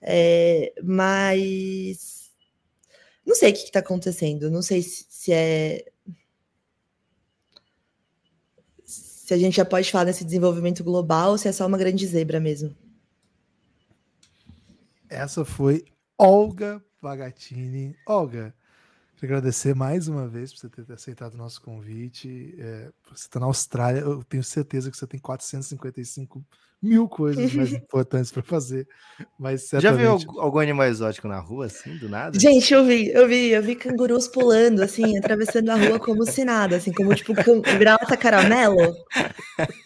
É, 0.00 0.72
mas. 0.82 2.30
Não 3.24 3.34
sei 3.34 3.50
o 3.50 3.54
que 3.54 3.60
está 3.60 3.80
acontecendo. 3.80 4.50
Não 4.50 4.62
sei 4.62 4.82
se, 4.82 5.06
se 5.08 5.32
é. 5.32 5.84
Se 8.84 9.34
a 9.34 9.38
gente 9.38 9.56
já 9.56 9.64
pode 9.64 9.90
falar 9.90 10.04
desse 10.04 10.24
desenvolvimento 10.24 10.84
global 10.84 11.32
ou 11.32 11.38
se 11.38 11.48
é 11.48 11.52
só 11.52 11.66
uma 11.66 11.78
grande 11.78 12.06
zebra 12.06 12.40
mesmo. 12.40 12.76
Essa 15.08 15.44
foi 15.44 15.84
Olga 16.18 16.82
Pagatini. 17.00 17.96
Olga, 18.06 18.54
Queria 19.22 19.36
agradecer 19.36 19.72
mais 19.72 20.08
uma 20.08 20.26
vez 20.26 20.52
por 20.52 20.58
você 20.58 20.68
ter 20.68 20.92
aceitado 20.92 21.34
o 21.34 21.36
nosso 21.36 21.62
convite. 21.62 22.56
É, 22.58 22.88
você 23.08 23.26
está 23.26 23.38
na 23.38 23.46
Austrália, 23.46 24.00
eu 24.00 24.24
tenho 24.24 24.42
certeza 24.42 24.90
que 24.90 24.96
você 24.96 25.06
tem 25.06 25.20
455 25.20 26.44
mil 26.82 27.08
coisas 27.08 27.54
mais 27.54 27.70
importantes 27.72 28.32
para 28.32 28.42
fazer. 28.42 28.84
Mas 29.38 29.68
certamente... 29.68 30.02
Já 30.02 30.16
viu 30.16 30.40
algum 30.40 30.58
animal 30.58 30.88
exótico 30.88 31.28
na 31.28 31.38
rua, 31.38 31.66
assim, 31.66 31.96
do 31.98 32.08
nada? 32.08 32.36
Gente, 32.36 32.74
eu 32.74 32.84
vi, 32.84 33.10
eu 33.10 33.28
vi, 33.28 33.50
eu 33.50 33.62
vi 33.62 33.76
cangurus 33.76 34.26
pulando, 34.26 34.82
assim, 34.82 35.16
atravessando 35.16 35.70
a 35.70 35.76
rua 35.76 36.00
como 36.00 36.26
se 36.26 36.44
nada, 36.44 36.74
assim, 36.74 36.92
como 36.92 37.14
tipo 37.14 37.32
grata 37.78 38.16
caramelo. 38.16 38.92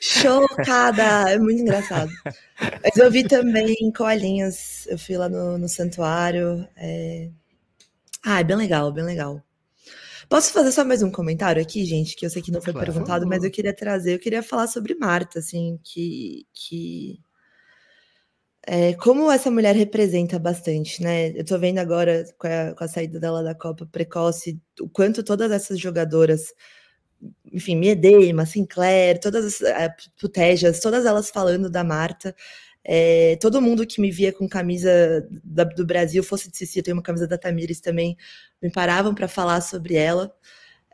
Chocada! 0.00 1.30
É 1.30 1.38
muito 1.38 1.60
engraçado. 1.60 2.10
Mas 2.82 2.96
eu 2.96 3.10
vi 3.10 3.22
também 3.28 3.76
coelhinhas, 3.94 4.86
eu 4.86 4.98
fui 4.98 5.18
lá 5.18 5.28
no, 5.28 5.58
no 5.58 5.68
santuário. 5.68 6.66
É... 6.74 7.28
Ah, 8.28 8.40
é 8.40 8.44
bem 8.44 8.56
legal, 8.56 8.90
bem 8.90 9.04
legal. 9.04 9.40
Posso 10.28 10.52
fazer 10.52 10.72
só 10.72 10.84
mais 10.84 11.00
um 11.00 11.12
comentário 11.12 11.62
aqui, 11.62 11.84
gente, 11.84 12.16
que 12.16 12.26
eu 12.26 12.30
sei 12.30 12.42
que 12.42 12.50
não 12.50 12.60
foi 12.60 12.72
claro. 12.72 12.92
perguntado, 12.92 13.24
mas 13.24 13.44
eu 13.44 13.52
queria 13.52 13.72
trazer, 13.72 14.14
eu 14.14 14.18
queria 14.18 14.42
falar 14.42 14.66
sobre 14.66 14.96
Marta, 14.96 15.38
assim, 15.38 15.78
que, 15.84 16.44
que 16.52 17.20
é, 18.66 18.94
como 18.94 19.30
essa 19.30 19.48
mulher 19.48 19.76
representa 19.76 20.40
bastante, 20.40 21.00
né? 21.00 21.28
Eu 21.38 21.44
tô 21.44 21.56
vendo 21.56 21.78
agora 21.78 22.24
com 22.36 22.48
a, 22.48 22.74
com 22.74 22.82
a, 22.82 22.88
saída 22.88 23.20
dela 23.20 23.44
da 23.44 23.54
Copa 23.54 23.86
precoce, 23.86 24.60
o 24.80 24.88
quanto 24.88 25.22
todas 25.22 25.52
essas 25.52 25.78
jogadoras, 25.78 26.52
enfim, 27.52 27.76
Miedema, 27.76 28.44
Sinclair, 28.44 29.20
todas 29.20 29.44
as 29.44 29.60
é, 29.62 29.94
Putejas, 30.20 30.80
todas 30.80 31.06
elas 31.06 31.30
falando 31.30 31.70
da 31.70 31.84
Marta, 31.84 32.34
é, 32.88 33.34
todo 33.40 33.60
mundo 33.60 33.84
que 33.84 34.00
me 34.00 34.12
via 34.12 34.32
com 34.32 34.48
camisa 34.48 35.26
da, 35.42 35.64
do 35.64 35.84
Brasil, 35.84 36.22
fosse 36.22 36.48
de 36.48 36.56
Cici, 36.56 36.78
eu 36.78 36.84
tenho 36.84 36.96
uma 36.96 37.02
camisa 37.02 37.26
da 37.26 37.36
Tamires 37.36 37.80
também, 37.80 38.16
me 38.62 38.70
paravam 38.70 39.12
para 39.12 39.26
falar 39.26 39.60
sobre 39.60 39.96
ela. 39.96 40.32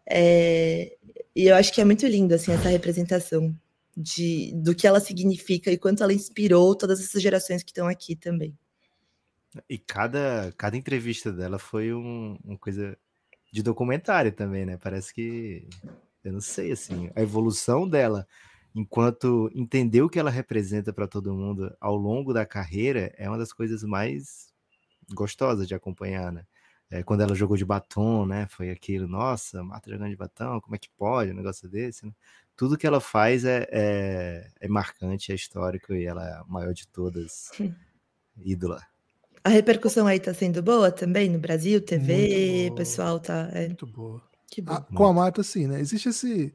É, 0.08 0.96
e 1.36 1.44
eu 1.44 1.54
acho 1.54 1.70
que 1.70 1.82
é 1.82 1.84
muito 1.84 2.06
lindo 2.06 2.34
assim, 2.34 2.50
essa 2.50 2.70
representação 2.70 3.54
de, 3.94 4.52
do 4.54 4.74
que 4.74 4.86
ela 4.86 5.00
significa 5.00 5.70
e 5.70 5.76
quanto 5.76 6.02
ela 6.02 6.14
inspirou 6.14 6.74
todas 6.74 6.98
essas 6.98 7.22
gerações 7.22 7.62
que 7.62 7.72
estão 7.72 7.86
aqui 7.86 8.16
também. 8.16 8.56
E 9.68 9.76
cada, 9.76 10.50
cada 10.56 10.78
entrevista 10.78 11.30
dela 11.30 11.58
foi 11.58 11.92
um, 11.92 12.38
uma 12.42 12.56
coisa 12.56 12.96
de 13.52 13.62
documentário 13.62 14.32
também, 14.32 14.64
né? 14.64 14.78
Parece 14.82 15.12
que 15.12 15.68
eu 16.24 16.32
não 16.32 16.40
sei, 16.40 16.72
assim, 16.72 17.10
a 17.14 17.20
evolução 17.20 17.86
dela 17.86 18.26
enquanto 18.74 19.50
entender 19.54 20.02
o 20.02 20.08
que 20.08 20.18
ela 20.18 20.30
representa 20.30 20.92
para 20.92 21.06
todo 21.06 21.34
mundo 21.34 21.74
ao 21.80 21.96
longo 21.96 22.32
da 22.32 22.46
carreira 22.46 23.12
é 23.16 23.28
uma 23.28 23.38
das 23.38 23.52
coisas 23.52 23.82
mais 23.82 24.52
gostosas 25.12 25.68
de 25.68 25.74
acompanhar, 25.74 26.32
né? 26.32 26.44
É, 26.90 27.02
quando 27.02 27.22
ela 27.22 27.34
jogou 27.34 27.56
de 27.56 27.64
batom, 27.64 28.26
né? 28.26 28.46
Foi 28.50 28.70
aquilo, 28.70 29.08
nossa, 29.08 29.62
mata 29.62 29.90
jogando 29.90 30.10
de 30.10 30.16
batom, 30.16 30.60
como 30.60 30.74
é 30.74 30.78
que 30.78 30.90
pode 30.90 31.32
um 31.32 31.36
negócio 31.36 31.68
desse? 31.68 32.04
Né? 32.04 32.12
Tudo 32.54 32.76
que 32.76 32.86
ela 32.86 33.00
faz 33.00 33.44
é, 33.44 33.66
é, 33.70 34.50
é, 34.60 34.68
marcante, 34.68 35.32
é 35.32 35.34
histórico 35.34 35.94
e 35.94 36.04
ela 36.04 36.28
é 36.28 36.32
a 36.34 36.44
maior 36.46 36.74
de 36.74 36.86
todas, 36.86 37.50
ídola. 38.36 38.82
A 39.42 39.48
repercussão 39.48 40.06
aí 40.06 40.20
tá 40.20 40.32
sendo 40.32 40.62
boa 40.62 40.92
também 40.92 41.28
no 41.28 41.38
Brasil, 41.38 41.80
TV, 41.80 42.72
pessoal 42.76 43.18
tá. 43.18 43.50
É... 43.52 43.66
Muito 43.66 43.86
boa. 43.86 44.22
Ah, 44.66 44.82
com 44.82 45.06
a 45.06 45.12
Marta, 45.12 45.42
sim, 45.42 45.66
né? 45.66 45.80
Existe 45.80 46.10
esse, 46.10 46.52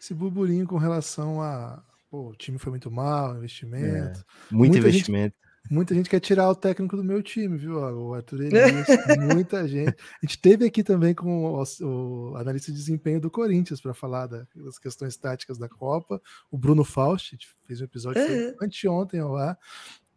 esse 0.00 0.14
burburinho 0.14 0.66
com 0.66 0.78
relação 0.78 1.42
a. 1.42 1.82
Pô, 2.10 2.30
o 2.30 2.34
time 2.34 2.58
foi 2.58 2.70
muito 2.70 2.90
mal, 2.90 3.36
investimento. 3.36 3.86
É, 3.86 4.52
muito 4.52 4.70
muita 4.72 4.78
investimento. 4.78 5.36
Gente, 5.36 5.72
muita 5.72 5.94
gente 5.94 6.10
quer 6.10 6.18
tirar 6.18 6.48
o 6.48 6.54
técnico 6.56 6.96
do 6.96 7.04
meu 7.04 7.22
time, 7.22 7.56
viu? 7.56 7.76
O 7.76 8.14
Arthur 8.14 8.42
Elias, 8.42 8.86
muita 9.32 9.68
gente. 9.68 9.94
A 10.20 10.26
gente 10.26 10.38
teve 10.40 10.64
aqui 10.64 10.82
também 10.82 11.14
com 11.14 11.44
o, 11.44 11.62
o 11.82 12.36
analista 12.36 12.72
de 12.72 12.78
desempenho 12.78 13.20
do 13.20 13.30
Corinthians 13.30 13.80
para 13.80 13.94
falar 13.94 14.26
da, 14.26 14.44
das 14.56 14.78
questões 14.78 15.16
táticas 15.16 15.58
da 15.58 15.68
Copa. 15.68 16.20
O 16.50 16.58
Bruno 16.58 16.82
Faust, 16.82 17.28
a 17.28 17.36
gente 17.36 17.48
fez 17.66 17.80
um 17.80 17.84
episódio 17.84 18.22
uhum. 18.22 18.54
anteontem 18.60 19.20
ao 19.20 19.36
ar. 19.36 19.56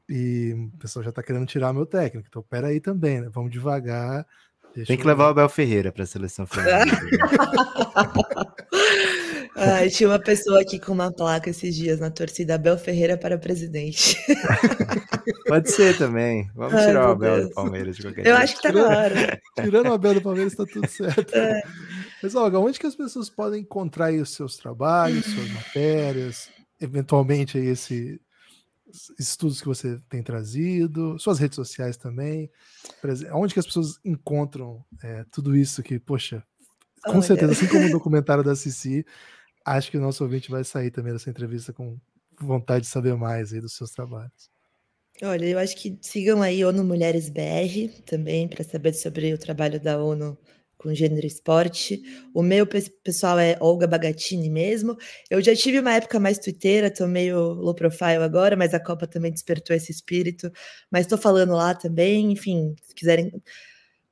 E 0.09 0.53
o 0.73 0.77
pessoal 0.77 1.03
já 1.03 1.09
está 1.09 1.21
querendo 1.21 1.45
tirar 1.45 1.73
meu 1.73 1.85
técnico. 1.85 2.27
Então, 2.27 2.41
peraí 2.41 2.79
também, 2.79 3.21
né? 3.21 3.29
Vamos 3.29 3.51
devagar. 3.51 4.25
Tem 4.73 4.97
que 4.97 5.05
levar 5.05 5.25
o 5.25 5.29
Abel 5.29 5.47
Ferreira 5.49 5.91
para 5.91 6.03
a 6.03 6.07
seleção 6.07 6.45
feminina. 6.47 6.83
Ai, 9.55 9.89
tinha 9.89 10.09
uma 10.09 10.19
pessoa 10.19 10.61
aqui 10.61 10.79
com 10.79 10.91
uma 10.91 11.11
placa 11.11 11.49
esses 11.49 11.75
dias 11.75 11.99
na 11.99 12.09
torcida 12.09 12.55
Abel 12.55 12.77
Ferreira 12.77 13.17
para 13.17 13.37
presidente. 13.37 14.17
Pode 15.47 15.69
ser 15.71 15.97
também. 15.97 16.49
Vamos 16.55 16.73
Ai, 16.73 16.87
tirar 16.87 17.09
o 17.09 17.11
Abel 17.11 17.35
Deus. 17.35 17.49
do 17.49 17.53
Palmeiras 17.53 17.95
de 17.95 18.01
qualquer 18.01 18.21
Eu 18.21 18.35
jeito. 18.35 18.43
acho 18.43 18.55
que 18.55 18.61
tá 18.63 18.71
na 18.71 18.87
hora. 18.87 19.41
Tirando 19.61 19.89
o 19.89 19.93
Abel 19.93 20.13
do 20.15 20.21
Palmeiras, 20.21 20.53
está 20.53 20.65
tudo 20.65 20.87
certo. 20.89 21.35
É. 21.35 21.61
Mas, 22.21 22.33
Olga, 22.35 22.57
onde 22.59 22.79
que 22.79 22.87
as 22.87 22.95
pessoas 22.95 23.29
podem 23.29 23.61
encontrar 23.61 24.11
os 24.13 24.31
seus 24.31 24.57
trabalhos, 24.57 25.25
suas 25.25 25.49
matérias, 25.53 26.49
eventualmente 26.81 27.57
aí 27.57 27.67
esse 27.67 28.19
estudos 29.19 29.59
que 29.59 29.67
você 29.67 29.99
tem 30.07 30.21
trazido, 30.21 31.17
suas 31.17 31.39
redes 31.39 31.55
sociais 31.55 31.97
também, 31.97 32.49
onde 33.33 33.51
que 33.53 33.59
as 33.59 33.65
pessoas 33.65 33.99
encontram 34.05 34.85
é, 35.01 35.25
tudo 35.31 35.55
isso 35.55 35.81
que, 35.81 35.97
poxa, 35.99 36.43
com 37.03 37.13
Olha. 37.13 37.21
certeza, 37.23 37.53
assim 37.53 37.67
como 37.67 37.87
o 37.87 37.91
documentário 37.91 38.43
da 38.43 38.55
Cici, 38.55 39.03
acho 39.65 39.91
que 39.91 39.97
o 39.97 40.01
nosso 40.01 40.23
ouvinte 40.23 40.49
vai 40.49 40.63
sair 40.63 40.91
também 40.91 41.13
dessa 41.13 41.29
entrevista 41.29 41.73
com 41.73 41.97
vontade 42.39 42.85
de 42.85 42.91
saber 42.91 43.15
mais 43.15 43.53
aí 43.53 43.61
dos 43.61 43.75
seus 43.75 43.91
trabalhos. 43.91 44.51
Olha, 45.21 45.45
eu 45.45 45.59
acho 45.59 45.75
que 45.77 45.97
sigam 46.01 46.41
aí 46.41 46.65
ONU 46.65 46.83
Mulheres 46.83 47.29
BR 47.29 48.01
também 48.05 48.47
para 48.47 48.63
saber 48.63 48.93
sobre 48.93 49.31
o 49.33 49.37
trabalho 49.37 49.79
da 49.79 50.03
ONU 50.03 50.37
com 50.75 50.93
gênero 50.93 51.25
esporte. 51.25 52.01
O 52.33 52.43
meu 52.43 52.67
pessoal 52.67 53.39
é 53.39 53.55
Olga 53.61 53.87
Bagatini 53.87 54.49
mesmo. 54.49 54.97
Eu 55.29 55.41
já 55.41 55.55
tive 55.55 55.79
uma 55.79 55.93
época 55.93 56.19
mais 56.19 56.37
twitteira, 56.39 56.91
tô 56.91 57.07
meio 57.07 57.53
low 57.53 57.73
profile 57.73 58.23
agora, 58.23 58.55
mas 58.57 58.73
a 58.73 58.79
Copa 58.79 59.07
também 59.07 59.31
despertou 59.31 59.75
esse 59.75 59.91
espírito. 59.91 60.51
Mas 60.91 61.01
estou 61.01 61.17
falando 61.17 61.53
lá 61.53 61.73
também, 61.73 62.31
enfim, 62.31 62.75
se 62.81 62.93
quiserem 62.93 63.31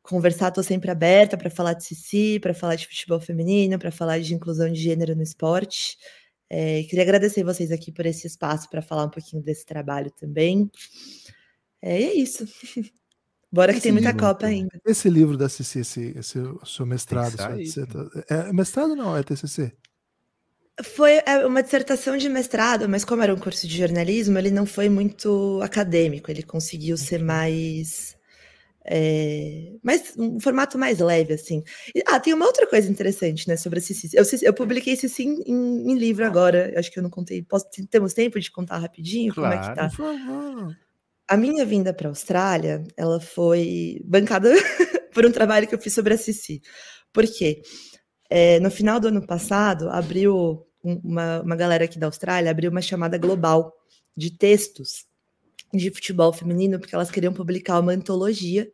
conversar, 0.02 0.50
estou 0.50 0.64
sempre 0.64 0.90
aberta 0.90 1.38
para 1.38 1.50
falar 1.50 1.74
de 1.74 1.84
Cici, 1.84 2.40
para 2.40 2.54
falar 2.54 2.76
de 2.76 2.88
futebol 2.88 3.20
feminino, 3.20 3.78
para 3.78 3.92
falar 3.92 4.20
de 4.20 4.34
inclusão 4.34 4.72
de 4.72 4.82
gênero 4.82 5.16
no 5.16 5.24
esporte. 5.24 5.98
É, 6.50 6.84
queria 6.84 7.04
agradecer 7.04 7.44
vocês 7.44 7.72
aqui 7.72 7.92
por 7.92 8.06
esse 8.06 8.28
espaço 8.28 8.70
para 8.70 8.82
falar 8.82 9.06
um 9.06 9.10
pouquinho 9.10 9.42
desse 9.42 9.66
trabalho 9.66 10.12
também. 10.12 10.70
É, 11.82 12.02
e 12.02 12.04
é 12.04 12.14
isso. 12.14 12.46
Bora 13.52 13.72
que 13.74 13.80
esse 13.80 13.84
tem 13.84 13.92
muita 13.92 14.12
livro, 14.12 14.26
Copa 14.26 14.46
ainda. 14.46 14.82
Esse 14.86 15.10
livro 15.10 15.38
da 15.38 15.50
CC, 15.50 15.80
esse, 15.80 16.14
esse 16.18 16.40
seu 16.66 16.86
mestrado, 16.86 17.32
sua, 17.32 17.86
tá, 17.86 18.10
é 18.30 18.54
mestrado 18.54 18.96
não, 18.96 19.16
é 19.16 19.24
TCC? 19.24 19.74
Foi 20.82 21.22
é, 21.26 21.46
uma 21.46 21.62
dissertação 21.62 22.16
de 22.16 22.30
mestrado, 22.30 22.88
mas 22.88 23.04
como 23.04 23.22
era 23.22 23.34
um 23.34 23.38
curso 23.38 23.68
de 23.68 23.78
jornalismo, 23.78 24.38
ele 24.38 24.52
não 24.52 24.66
foi 24.66 24.88
muito 24.88 25.60
acadêmico, 25.62 26.32
ele 26.32 26.44
conseguiu 26.44 26.98
ser 26.98 27.22
mais... 27.22 28.16
É, 28.86 29.74
mas 29.84 30.16
um 30.18 30.40
formato 30.40 30.78
mais 30.78 31.00
leve, 31.00 31.34
assim. 31.34 31.64
Ah, 32.08 32.20
tem 32.20 32.34
uma 32.34 32.46
outra 32.46 32.66
coisa 32.66 32.90
interessante, 32.90 33.48
né, 33.48 33.56
sobre 33.56 33.80
a 33.80 33.82
Cici. 33.82 34.10
Eu, 34.14 34.24
eu 34.42 34.54
publiquei 34.54 34.96
Cici 34.96 35.24
em, 35.24 35.42
em, 35.46 35.92
em 35.92 35.98
livro 35.98 36.26
agora, 36.26 36.74
acho 36.78 36.92
que 36.92 36.98
eu 36.98 37.04
não 37.04 37.10
contei. 37.10 37.44
Posso, 37.44 37.66
temos 37.90 38.14
tempo 38.14 38.40
de 38.40 38.52
contar 38.52 38.80
rapidinho? 38.80 39.34
Claro, 39.34 39.56
como 39.56 39.66
é 39.66 39.70
que 39.70 39.76
tá? 39.76 39.90
Por 39.90 39.98
favor. 39.98 40.78
A 41.28 41.38
minha 41.38 41.66
vinda 41.66 41.94
para 41.94 42.08
a 42.08 42.12
Austrália, 42.12 42.84
ela 42.98 43.20
foi 43.20 44.02
bancada 44.04 44.52
por 45.14 45.26
um 45.26 45.32
trabalho 45.32 45.68
que 45.68 45.76
eu 45.76 45.80
fiz 45.80 45.94
sobre 45.94 46.14
a 46.14 46.18
Cici. 46.18 46.62
Por 47.14 47.26
quê? 47.26 47.62
É, 48.30 48.60
no 48.60 48.72
final 48.72 49.00
do 49.00 49.10
ano 49.10 49.26
passado, 49.26 49.90
abriu 49.90 50.66
uma, 50.84 51.42
uma 51.42 51.56
galera 51.56 51.86
aqui 51.86 52.00
da 52.00 52.08
Austrália, 52.08 52.50
abriu 52.50 52.72
uma 52.72 52.82
chamada 52.82 53.18
global 53.18 53.74
de 54.18 54.36
textos 54.36 55.06
de 55.74 55.92
futebol 55.92 56.34
feminino, 56.34 56.80
porque 56.80 56.96
elas 56.96 57.12
queriam 57.12 57.34
publicar 57.34 57.80
uma 57.80 57.94
antologia 57.94 58.72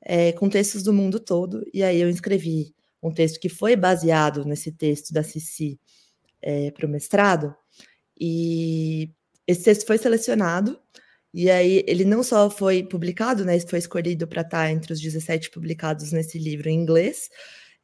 é, 0.00 0.32
com 0.32 0.48
textos 0.48 0.82
do 0.82 0.92
mundo 0.92 1.20
todo. 1.20 1.64
E 1.72 1.82
aí 1.82 2.00
eu 2.00 2.08
escrevi 2.08 2.74
um 3.02 3.12
texto 3.12 3.40
que 3.40 3.48
foi 3.48 3.76
baseado 3.76 4.44
nesse 4.44 4.72
texto 4.72 5.12
da 5.12 5.22
Cici 5.22 5.78
é, 6.40 6.70
para 6.70 6.86
o 6.86 6.88
mestrado. 6.88 7.54
E 8.20 9.10
esse 9.46 9.64
texto 9.64 9.86
foi 9.86 9.98
selecionado 9.98 10.78
e 11.34 11.50
aí 11.50 11.82
ele 11.86 12.04
não 12.04 12.22
só 12.22 12.50
foi 12.50 12.82
publicado, 12.82 13.44
né, 13.44 13.58
foi 13.60 13.78
escolhido 13.78 14.26
para 14.26 14.42
estar 14.42 14.64
tá 14.64 14.70
entre 14.70 14.92
os 14.92 15.00
17 15.00 15.50
publicados 15.50 16.12
nesse 16.12 16.38
livro 16.38 16.68
em 16.68 16.74
inglês, 16.74 17.30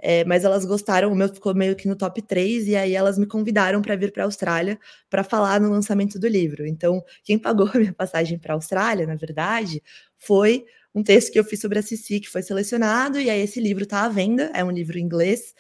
é, 0.00 0.24
mas 0.24 0.44
elas 0.44 0.64
gostaram, 0.64 1.12
o 1.12 1.14
meu 1.16 1.28
ficou 1.28 1.54
meio 1.54 1.74
que 1.76 1.88
no 1.88 1.96
top 1.96 2.22
3, 2.22 2.68
e 2.68 2.76
aí 2.76 2.94
elas 2.94 3.18
me 3.18 3.26
convidaram 3.26 3.82
para 3.82 3.96
vir 3.96 4.12
para 4.12 4.22
a 4.24 4.26
Austrália 4.26 4.78
para 5.10 5.24
falar 5.24 5.60
no 5.60 5.70
lançamento 5.70 6.18
do 6.18 6.28
livro. 6.28 6.66
Então, 6.66 7.02
quem 7.24 7.38
pagou 7.38 7.68
a 7.74 7.78
minha 7.78 7.92
passagem 7.92 8.38
para 8.38 8.54
a 8.54 8.56
Austrália, 8.56 9.06
na 9.06 9.16
verdade, 9.16 9.82
foi 10.18 10.64
um 10.94 11.02
texto 11.02 11.32
que 11.32 11.38
eu 11.38 11.44
fiz 11.44 11.60
sobre 11.60 11.78
a 11.78 11.82
Cici, 11.82 12.20
que 12.20 12.28
foi 12.28 12.42
selecionado, 12.42 13.20
e 13.20 13.28
aí 13.30 13.40
esse 13.40 13.60
livro 13.60 13.84
está 13.84 14.04
à 14.04 14.08
venda, 14.08 14.50
é 14.54 14.64
um 14.64 14.70
livro 14.70 14.98
em 14.98 15.02
inglês. 15.02 15.54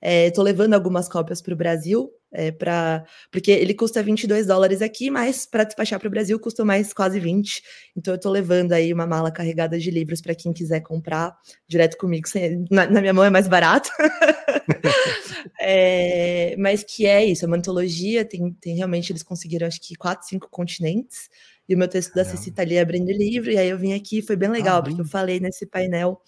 Estou 0.00 0.44
é, 0.44 0.50
levando 0.50 0.74
algumas 0.74 1.08
cópias 1.08 1.42
para 1.42 1.52
o 1.52 1.56
Brasil, 1.56 2.10
é, 2.30 2.52
pra, 2.52 3.04
porque 3.32 3.50
ele 3.50 3.74
custa 3.74 4.02
22 4.02 4.46
dólares 4.46 4.82
aqui, 4.82 5.10
mas 5.10 5.46
para 5.46 5.64
despachar 5.64 5.98
para 5.98 6.06
o 6.06 6.10
Brasil 6.10 6.38
custa 6.38 6.64
mais 6.64 6.92
quase 6.92 7.18
20. 7.18 7.62
Então 7.96 8.14
eu 8.14 8.16
estou 8.16 8.30
levando 8.30 8.72
aí 8.72 8.92
uma 8.92 9.06
mala 9.06 9.32
carregada 9.32 9.78
de 9.78 9.90
livros 9.90 10.20
para 10.20 10.34
quem 10.34 10.52
quiser 10.52 10.80
comprar 10.80 11.36
direto 11.66 11.96
comigo. 11.96 12.28
Sem, 12.28 12.64
na, 12.70 12.86
na, 12.86 13.00
minha 13.00 13.14
mão 13.14 13.24
é 13.24 13.30
mais 13.30 13.48
barato. 13.48 13.90
é, 15.60 16.54
mas 16.58 16.84
que 16.84 17.06
é 17.06 17.24
isso, 17.24 17.44
é 17.44 17.48
uma 17.48 17.56
antologia, 17.56 18.24
tem, 18.24 18.52
tem 18.60 18.76
realmente, 18.76 19.10
eles 19.10 19.22
conseguiram 19.22 19.66
acho 19.66 19.80
que 19.80 19.96
quatro, 19.96 20.28
cinco 20.28 20.48
continentes. 20.50 21.28
E 21.68 21.74
o 21.74 21.78
meu 21.78 21.88
texto 21.88 22.14
da 22.14 22.24
Cici 22.24 22.50
tá 22.50 22.62
ali 22.62 22.78
abrindo 22.78 23.10
livro, 23.10 23.50
e 23.50 23.58
aí 23.58 23.68
eu 23.68 23.76
vim 23.76 23.92
aqui, 23.92 24.22
foi 24.22 24.36
bem 24.36 24.48
legal, 24.48 24.82
porque 24.82 25.00
eu 25.00 25.04
falei 25.04 25.38
nesse 25.38 25.66
painel. 25.66 26.18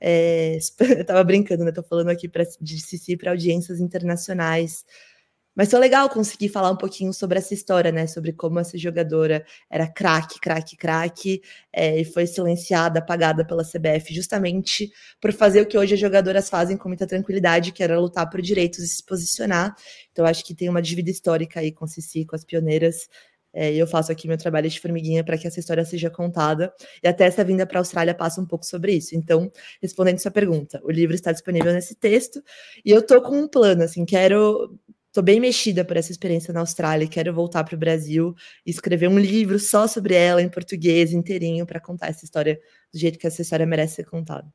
É, 0.00 0.58
eu 0.98 1.04
tava 1.04 1.22
brincando, 1.24 1.64
né? 1.64 1.72
Tô 1.72 1.82
falando 1.82 2.08
aqui 2.08 2.28
pra, 2.28 2.44
de 2.60 2.80
Cici 2.80 3.16
para 3.16 3.30
audiências 3.30 3.80
internacionais 3.80 4.84
mas 5.58 5.72
foi 5.72 5.80
legal 5.80 6.08
conseguir 6.08 6.50
falar 6.50 6.70
um 6.70 6.76
pouquinho 6.76 7.12
sobre 7.12 7.36
essa 7.36 7.52
história, 7.52 7.90
né? 7.90 8.06
Sobre 8.06 8.32
como 8.32 8.60
essa 8.60 8.78
jogadora 8.78 9.44
era 9.68 9.88
craque, 9.88 10.38
craque, 10.38 10.76
craque, 10.76 11.42
é, 11.72 12.00
e 12.00 12.04
foi 12.04 12.28
silenciada, 12.28 13.00
apagada 13.00 13.44
pela 13.44 13.64
CBF, 13.64 14.14
justamente 14.14 14.92
por 15.20 15.32
fazer 15.32 15.62
o 15.62 15.66
que 15.66 15.76
hoje 15.76 15.94
as 15.94 16.00
jogadoras 16.00 16.48
fazem 16.48 16.76
com 16.76 16.88
muita 16.88 17.08
tranquilidade, 17.08 17.72
que 17.72 17.82
era 17.82 17.98
lutar 17.98 18.30
por 18.30 18.40
direitos 18.40 18.78
e 18.78 18.86
se 18.86 19.02
posicionar. 19.04 19.74
Então, 20.12 20.24
acho 20.24 20.44
que 20.44 20.54
tem 20.54 20.68
uma 20.68 20.80
dívida 20.80 21.10
histórica 21.10 21.58
aí 21.58 21.72
com 21.72 21.86
a 21.86 21.88
Cici, 21.88 22.24
com 22.24 22.36
as 22.36 22.44
pioneiras. 22.44 23.08
É, 23.52 23.72
eu 23.74 23.86
faço 23.86 24.12
aqui 24.12 24.28
meu 24.28 24.36
trabalho 24.36 24.68
de 24.68 24.80
formiguinha 24.80 25.24
para 25.24 25.38
que 25.38 25.46
essa 25.46 25.58
história 25.58 25.84
seja 25.84 26.10
contada. 26.10 26.72
E 27.02 27.08
até 27.08 27.24
essa 27.24 27.42
vinda 27.44 27.66
para 27.66 27.78
a 27.78 27.80
Austrália 27.80 28.14
passa 28.14 28.40
um 28.40 28.46
pouco 28.46 28.64
sobre 28.64 28.92
isso. 28.92 29.14
Então, 29.14 29.50
respondendo 29.80 30.18
sua 30.18 30.30
pergunta, 30.30 30.80
o 30.84 30.90
livro 30.90 31.14
está 31.14 31.32
disponível 31.32 31.72
nesse 31.72 31.94
texto. 31.94 32.42
E 32.84 32.90
eu 32.90 33.02
tô 33.04 33.20
com 33.22 33.38
um 33.38 33.48
plano, 33.48 33.82
assim, 33.82 34.04
quero 34.04 34.78
Estou 35.08 35.24
bem 35.24 35.40
mexida 35.40 35.84
por 35.84 35.96
essa 35.96 36.12
experiência 36.12 36.52
na 36.52 36.60
Austrália. 36.60 37.08
Quero 37.08 37.32
voltar 37.34 37.64
para 37.64 37.74
o 37.74 37.78
Brasil 37.78 38.34
e 38.64 38.70
escrever 38.70 39.08
um 39.08 39.18
livro 39.18 39.58
só 39.58 39.86
sobre 39.86 40.14
ela 40.14 40.42
em 40.42 40.48
português 40.48 41.12
inteirinho 41.12 41.66
para 41.66 41.80
contar 41.80 42.08
essa 42.08 42.24
história 42.24 42.60
do 42.92 42.98
jeito 42.98 43.18
que 43.18 43.26
essa 43.26 43.40
história 43.40 43.66
merece 43.66 43.96
ser 43.96 44.04
contada. 44.04 44.46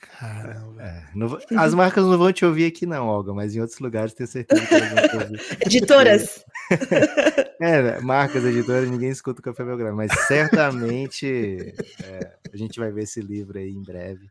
Caramba. 0.00 0.82
É, 0.82 1.04
não, 1.14 1.38
as 1.56 1.74
marcas 1.74 2.04
não 2.04 2.16
vão 2.16 2.32
te 2.32 2.44
ouvir 2.44 2.66
aqui, 2.66 2.86
não, 2.86 3.06
Olga, 3.06 3.34
mas 3.34 3.56
em 3.56 3.60
outros 3.60 3.80
lugares 3.80 4.14
tenho 4.14 4.28
certeza 4.28 4.66
que 4.66 4.74
elas 4.74 4.90
vão 4.90 5.08
te 5.08 5.16
ouvir. 5.16 5.40
Editoras! 5.66 6.44
é, 7.60 8.00
marcas, 8.00 8.42
editoras, 8.44 8.90
ninguém 8.90 9.10
escuta 9.10 9.40
o 9.40 9.42
Café 9.42 9.62
Belgrado, 9.64 9.94
mas 9.94 10.10
certamente 10.26 11.74
é, 12.02 12.38
a 12.52 12.56
gente 12.56 12.80
vai 12.80 12.90
ver 12.90 13.02
esse 13.02 13.20
livro 13.20 13.58
aí 13.58 13.70
em 13.70 13.82
breve. 13.82 14.30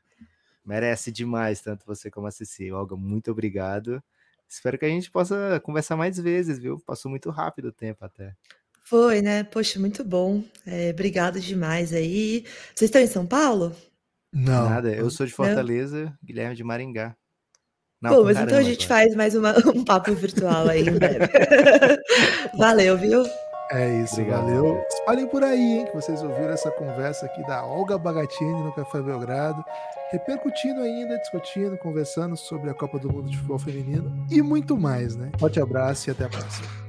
Merece 0.66 1.12
demais, 1.12 1.62
tanto 1.62 1.86
você 1.86 2.10
como 2.10 2.26
a 2.26 2.32
Ceci. 2.32 2.72
Olga, 2.72 2.96
muito 2.96 3.32
obrigado. 3.32 4.04
espero 4.48 4.80
que 4.80 4.86
a 4.86 4.90
gente 4.90 5.12
possa 5.12 5.60
conversar 5.64 5.96
mais 5.96 6.18
vezes, 6.18 6.58
viu? 6.58 6.80
Passou 6.80 7.10
muito 7.10 7.30
rápido 7.30 7.70
o 7.70 7.72
tempo 7.72 8.04
até. 8.04 8.36
Foi, 8.84 9.22
né? 9.22 9.44
Poxa, 9.44 9.80
muito 9.80 10.04
bom. 10.04 10.44
É, 10.66 10.90
obrigado 10.90 11.40
demais 11.40 11.94
aí. 11.94 12.44
Vocês 12.74 12.90
estão 12.90 13.00
em 13.00 13.08
São 13.08 13.28
Paulo? 13.28 13.76
Não. 14.34 14.68
Nada, 14.68 14.92
eu 14.92 15.10
sou 15.12 15.28
de 15.28 15.34
Fortaleza, 15.34 16.18
Guilherme 16.24 16.56
de 16.56 16.64
Maringá. 16.64 17.16
Não, 18.02 18.16
Bom, 18.16 18.24
mas 18.24 18.40
então 18.40 18.58
a 18.58 18.64
gente 18.64 18.88
faz 18.88 19.14
mais 19.14 19.36
uma, 19.36 19.54
um 19.76 19.84
papo 19.84 20.14
virtual 20.14 20.70
aí 20.70 20.88
em 20.88 20.92
breve. 20.92 21.28
Valeu, 22.58 22.98
viu? 22.98 23.24
É 23.72 24.02
isso, 24.02 24.16
Obrigado. 24.16 24.46
valeu. 24.46 24.84
Espalhem 24.90 25.28
por 25.28 25.44
aí, 25.44 25.80
hein, 25.80 25.86
que 25.86 25.94
vocês 25.94 26.24
ouviram 26.24 26.50
essa 26.50 26.72
conversa 26.72 27.28
aqui 27.28 27.46
da 27.46 27.64
Olga 27.64 28.00
Bagatini 28.00 28.64
no 28.64 28.74
Café 28.74 29.00
Belgrado, 29.00 29.64
repercutindo 30.12 30.82
ainda, 30.82 31.20
discutindo, 31.20 31.78
conversando 31.78 32.36
sobre 32.36 32.72
a 32.72 32.74
Copa 32.74 32.98
do 32.98 33.14
Mundo 33.14 33.30
de 33.30 33.36
Futebol 33.36 33.60
Feminino 33.60 34.26
e 34.32 34.42
muito 34.42 34.76
mais, 34.76 35.16
né? 35.16 35.30
Forte 35.38 35.60
abraço 35.60 36.10
e 36.10 36.12
até 36.12 36.24
a 36.24 36.30
próxima. 36.30 36.89